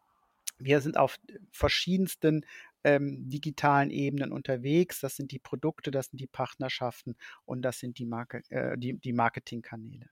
wir 0.58 0.80
sind 0.80 0.98
auf 0.98 1.18
verschiedensten 1.52 2.44
ähm, 2.84 3.28
digitalen 3.28 3.90
Ebenen 3.90 4.32
unterwegs. 4.32 5.00
Das 5.00 5.16
sind 5.16 5.32
die 5.32 5.38
Produkte, 5.38 5.90
das 5.90 6.06
sind 6.06 6.20
die 6.20 6.26
Partnerschaften 6.26 7.16
und 7.44 7.62
das 7.62 7.78
sind 7.78 7.98
die, 7.98 8.06
Marke, 8.06 8.42
äh, 8.50 8.76
die, 8.78 8.98
die 8.98 9.12
Marketingkanäle. 9.12 10.08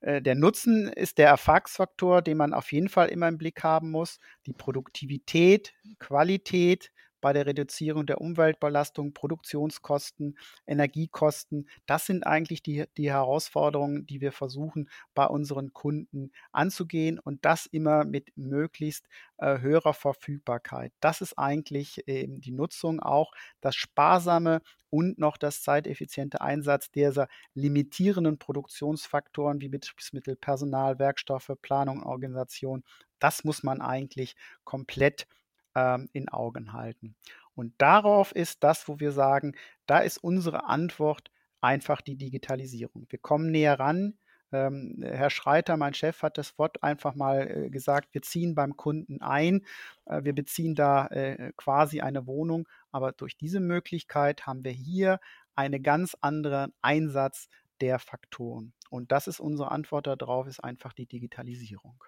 Äh, 0.00 0.22
der 0.22 0.34
Nutzen 0.34 0.88
ist 0.88 1.18
der 1.18 1.28
Erfolgsfaktor, 1.28 2.22
den 2.22 2.36
man 2.36 2.54
auf 2.54 2.72
jeden 2.72 2.88
Fall 2.88 3.08
immer 3.08 3.28
im 3.28 3.38
Blick 3.38 3.62
haben 3.62 3.90
muss. 3.90 4.18
Die 4.46 4.52
Produktivität, 4.52 5.74
Qualität, 5.98 6.90
bei 7.20 7.32
der 7.32 7.46
Reduzierung 7.46 8.06
der 8.06 8.20
Umweltbelastung, 8.20 9.12
Produktionskosten, 9.12 10.38
Energiekosten. 10.66 11.68
Das 11.86 12.06
sind 12.06 12.26
eigentlich 12.26 12.62
die, 12.62 12.84
die 12.96 13.10
Herausforderungen, 13.10 14.06
die 14.06 14.20
wir 14.20 14.32
versuchen 14.32 14.88
bei 15.14 15.26
unseren 15.26 15.72
Kunden 15.72 16.30
anzugehen 16.52 17.18
und 17.18 17.44
das 17.44 17.66
immer 17.66 18.04
mit 18.04 18.32
möglichst 18.36 19.06
äh, 19.38 19.58
höherer 19.60 19.94
Verfügbarkeit. 19.94 20.92
Das 21.00 21.20
ist 21.20 21.38
eigentlich 21.38 22.06
eben 22.08 22.40
die 22.40 22.52
Nutzung 22.52 23.00
auch, 23.00 23.32
das 23.60 23.76
sparsame 23.76 24.60
und 24.90 25.18
noch 25.18 25.36
das 25.36 25.62
zeiteffiziente 25.62 26.40
Einsatz 26.40 26.90
dieser 26.90 27.28
limitierenden 27.54 28.38
Produktionsfaktoren 28.38 29.60
wie 29.60 29.68
Betriebsmittel, 29.68 30.36
Personal, 30.36 30.98
Werkstoffe, 30.98 31.52
Planung, 31.62 32.02
Organisation. 32.02 32.84
Das 33.18 33.44
muss 33.44 33.62
man 33.62 33.80
eigentlich 33.80 34.34
komplett 34.64 35.26
ähm, 35.74 36.08
in 36.12 36.28
Augen 36.28 36.72
halten. 36.72 37.14
Und 37.54 37.74
darauf 37.78 38.32
ist 38.32 38.62
das, 38.62 38.88
wo 38.88 39.00
wir 39.00 39.12
sagen, 39.12 39.54
da 39.86 39.98
ist 39.98 40.18
unsere 40.18 40.66
Antwort 40.66 41.30
einfach 41.60 42.00
die 42.00 42.16
Digitalisierung. 42.16 43.06
Wir 43.08 43.18
kommen 43.18 43.50
näher 43.50 43.78
ran. 43.78 44.14
Ähm, 44.52 45.02
Herr 45.02 45.30
Schreiter, 45.30 45.76
mein 45.76 45.92
Chef, 45.92 46.22
hat 46.22 46.38
das 46.38 46.58
Wort 46.58 46.82
einfach 46.82 47.14
mal 47.14 47.50
äh, 47.50 47.70
gesagt, 47.70 48.14
wir 48.14 48.22
ziehen 48.22 48.54
beim 48.54 48.76
Kunden 48.76 49.20
ein, 49.20 49.66
äh, 50.06 50.24
wir 50.24 50.34
beziehen 50.34 50.74
da 50.74 51.06
äh, 51.08 51.52
quasi 51.56 52.00
eine 52.00 52.26
Wohnung, 52.26 52.66
aber 52.90 53.12
durch 53.12 53.36
diese 53.36 53.60
Möglichkeit 53.60 54.46
haben 54.46 54.64
wir 54.64 54.72
hier 54.72 55.20
einen 55.54 55.82
ganz 55.82 56.16
anderen 56.20 56.72
Einsatz 56.80 57.48
der 57.80 57.98
Faktoren. 57.98 58.72
Und 58.90 59.12
das 59.12 59.26
ist 59.26 59.40
unsere 59.40 59.70
Antwort 59.70 60.06
darauf, 60.06 60.46
ist 60.46 60.64
einfach 60.64 60.92
die 60.92 61.06
Digitalisierung. 61.06 62.02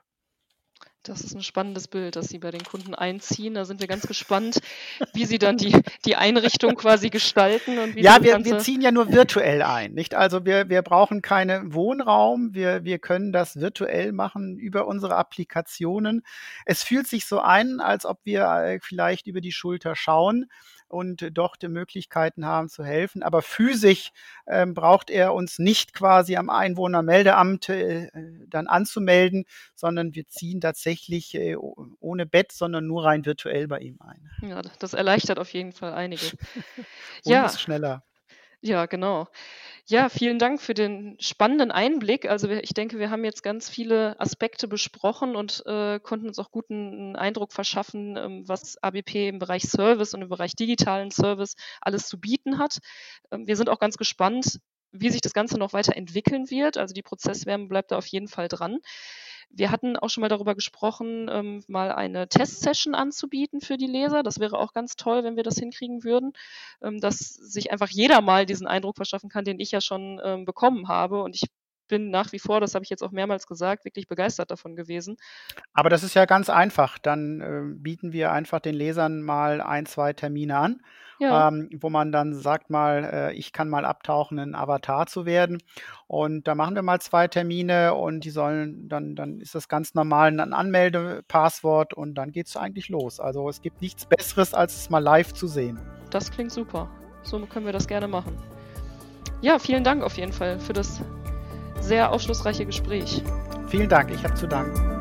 Das 1.02 1.22
ist 1.22 1.34
ein 1.34 1.42
spannendes 1.42 1.88
Bild, 1.88 2.14
das 2.14 2.28
Sie 2.28 2.38
bei 2.38 2.50
den 2.50 2.62
Kunden 2.62 2.94
einziehen. 2.94 3.54
Da 3.54 3.64
sind 3.64 3.80
wir 3.80 3.88
ganz 3.88 4.06
gespannt, 4.06 4.60
wie 5.14 5.24
Sie 5.24 5.38
dann 5.38 5.56
die, 5.56 5.74
die 6.04 6.16
Einrichtung 6.16 6.74
quasi 6.74 7.08
gestalten. 7.08 7.78
Und 7.78 7.96
wie 7.96 8.02
ja, 8.02 8.22
wir, 8.22 8.44
wir 8.44 8.58
ziehen 8.58 8.82
ja 8.82 8.90
nur 8.90 9.10
virtuell 9.10 9.62
ein. 9.62 9.94
Nicht? 9.94 10.14
Also 10.14 10.44
wir, 10.44 10.68
wir 10.68 10.82
brauchen 10.82 11.22
keinen 11.22 11.72
Wohnraum. 11.72 12.52
Wir, 12.52 12.84
wir 12.84 12.98
können 12.98 13.32
das 13.32 13.56
virtuell 13.56 14.12
machen 14.12 14.58
über 14.58 14.86
unsere 14.86 15.16
Applikationen. 15.16 16.22
Es 16.66 16.82
fühlt 16.82 17.06
sich 17.06 17.24
so 17.24 17.40
ein, 17.40 17.80
als 17.80 18.04
ob 18.04 18.18
wir 18.24 18.44
äh, 18.44 18.78
vielleicht 18.82 19.26
über 19.26 19.40
die 19.40 19.52
Schulter 19.52 19.96
schauen 19.96 20.50
und 20.90 21.28
dort 21.32 21.62
die 21.62 21.68
Möglichkeiten 21.68 22.44
haben 22.44 22.68
zu 22.68 22.84
helfen. 22.84 23.22
Aber 23.22 23.42
physisch 23.42 24.10
ähm, 24.46 24.74
braucht 24.74 25.10
er 25.10 25.34
uns 25.34 25.58
nicht 25.58 25.94
quasi 25.94 26.36
am 26.36 26.50
Einwohnermeldeamt 26.50 27.68
äh, 27.68 28.10
dann 28.48 28.66
anzumelden, 28.66 29.44
sondern 29.74 30.14
wir 30.14 30.26
ziehen 30.28 30.60
tatsächlich 30.60 31.34
äh, 31.34 31.56
ohne 31.56 32.26
Bett, 32.26 32.52
sondern 32.52 32.86
nur 32.86 33.04
rein 33.04 33.24
virtuell 33.24 33.68
bei 33.68 33.78
ihm 33.78 33.98
ein. 34.00 34.30
Ja, 34.48 34.62
das 34.78 34.94
erleichtert 34.94 35.38
auf 35.38 35.52
jeden 35.52 35.72
Fall 35.72 35.94
einige. 35.94 36.26
und 36.76 36.86
ja. 37.24 37.46
ist 37.46 37.60
schneller. 37.60 38.02
Ja, 38.62 38.86
genau. 38.86 39.28
Ja, 39.90 40.08
vielen 40.08 40.38
Dank 40.38 40.60
für 40.62 40.72
den 40.72 41.16
spannenden 41.18 41.72
Einblick. 41.72 42.30
Also 42.30 42.48
ich 42.48 42.74
denke, 42.74 43.00
wir 43.00 43.10
haben 43.10 43.24
jetzt 43.24 43.42
ganz 43.42 43.68
viele 43.68 44.14
Aspekte 44.20 44.68
besprochen 44.68 45.34
und 45.34 45.64
äh, 45.66 45.98
konnten 45.98 46.28
uns 46.28 46.38
auch 46.38 46.52
guten 46.52 47.16
Eindruck 47.16 47.52
verschaffen, 47.52 48.16
ähm, 48.16 48.44
was 48.46 48.80
ABP 48.80 49.26
im 49.26 49.40
Bereich 49.40 49.64
Service 49.64 50.14
und 50.14 50.22
im 50.22 50.28
Bereich 50.28 50.54
digitalen 50.54 51.10
Service 51.10 51.56
alles 51.80 52.06
zu 52.06 52.20
bieten 52.20 52.58
hat. 52.60 52.78
Ähm, 53.32 53.48
wir 53.48 53.56
sind 53.56 53.68
auch 53.68 53.80
ganz 53.80 53.96
gespannt, 53.96 54.60
wie 54.92 55.10
sich 55.10 55.22
das 55.22 55.32
Ganze 55.32 55.58
noch 55.58 55.72
weiter 55.72 55.96
entwickeln 55.96 56.50
wird. 56.50 56.76
Also 56.78 56.94
die 56.94 57.02
Prozesswärme 57.02 57.66
bleibt 57.66 57.90
da 57.90 57.98
auf 57.98 58.06
jeden 58.06 58.28
Fall 58.28 58.46
dran. 58.46 58.78
Wir 59.52 59.70
hatten 59.70 59.96
auch 59.96 60.08
schon 60.08 60.22
mal 60.22 60.28
darüber 60.28 60.54
gesprochen, 60.54 61.28
ähm, 61.30 61.64
mal 61.66 61.92
eine 61.92 62.28
Testsession 62.28 62.94
anzubieten 62.94 63.60
für 63.60 63.76
die 63.76 63.86
Leser. 63.86 64.22
Das 64.22 64.38
wäre 64.38 64.58
auch 64.58 64.72
ganz 64.72 64.96
toll, 64.96 65.24
wenn 65.24 65.36
wir 65.36 65.42
das 65.42 65.56
hinkriegen 65.56 66.04
würden, 66.04 66.32
ähm, 66.82 67.00
dass 67.00 67.18
sich 67.18 67.72
einfach 67.72 67.88
jeder 67.88 68.20
mal 68.20 68.46
diesen 68.46 68.66
Eindruck 68.66 68.96
verschaffen 68.96 69.28
kann, 69.28 69.44
den 69.44 69.60
ich 69.60 69.72
ja 69.72 69.80
schon 69.80 70.20
ähm, 70.24 70.44
bekommen 70.44 70.88
habe. 70.88 71.22
Und 71.22 71.34
ich 71.34 71.48
bin 71.90 72.10
nach 72.10 72.32
wie 72.32 72.38
vor, 72.38 72.60
das 72.60 72.74
habe 72.74 72.84
ich 72.84 72.90
jetzt 72.90 73.02
auch 73.02 73.10
mehrmals 73.10 73.46
gesagt, 73.46 73.84
wirklich 73.84 74.06
begeistert 74.06 74.50
davon 74.50 74.76
gewesen. 74.76 75.16
Aber 75.74 75.90
das 75.90 76.02
ist 76.02 76.14
ja 76.14 76.24
ganz 76.24 76.48
einfach. 76.48 76.98
Dann 76.98 77.40
äh, 77.40 77.74
bieten 77.76 78.12
wir 78.12 78.32
einfach 78.32 78.60
den 78.60 78.74
Lesern 78.74 79.20
mal 79.20 79.60
ein, 79.60 79.84
zwei 79.84 80.14
Termine 80.14 80.56
an, 80.56 80.82
ja. 81.20 81.48
ähm, 81.48 81.68
wo 81.80 81.90
man 81.90 82.12
dann 82.12 82.34
sagt 82.34 82.70
mal, 82.70 83.04
äh, 83.04 83.32
ich 83.34 83.52
kann 83.52 83.68
mal 83.68 83.84
abtauchen, 83.84 84.38
ein 84.38 84.54
Avatar 84.54 85.06
zu 85.06 85.26
werden. 85.26 85.58
Und 86.06 86.48
da 86.48 86.54
machen 86.54 86.74
wir 86.74 86.82
mal 86.82 87.00
zwei 87.00 87.28
Termine 87.28 87.94
und 87.94 88.24
die 88.24 88.30
sollen 88.30 88.88
dann, 88.88 89.14
dann 89.14 89.40
ist 89.40 89.54
das 89.54 89.68
ganz 89.68 89.94
normal 89.94 90.28
ein 90.40 90.52
Anmeldepasswort 90.52 91.94
und 91.94 92.14
dann 92.14 92.32
geht 92.32 92.48
es 92.48 92.56
eigentlich 92.56 92.88
los. 92.88 93.20
Also 93.20 93.48
es 93.48 93.60
gibt 93.60 93.80
nichts 93.80 94.06
Besseres, 94.06 94.54
als 94.54 94.76
es 94.76 94.90
mal 94.90 94.98
live 94.98 95.32
zu 95.32 95.46
sehen. 95.46 95.78
Das 96.10 96.30
klingt 96.30 96.50
super. 96.50 96.88
So 97.22 97.38
können 97.46 97.66
wir 97.66 97.72
das 97.72 97.86
gerne 97.86 98.08
machen. 98.08 98.36
Ja, 99.42 99.58
vielen 99.58 99.84
Dank 99.84 100.02
auf 100.02 100.16
jeden 100.16 100.32
Fall 100.32 100.58
für 100.58 100.72
das 100.72 101.00
sehr 101.80 102.12
aufschlussreiche 102.12 102.66
Gespräch. 102.66 103.22
Vielen 103.68 103.88
Dank, 103.88 104.10
ich 104.10 104.24
habe 104.24 104.34
zu 104.34 104.46
danken. 104.46 104.99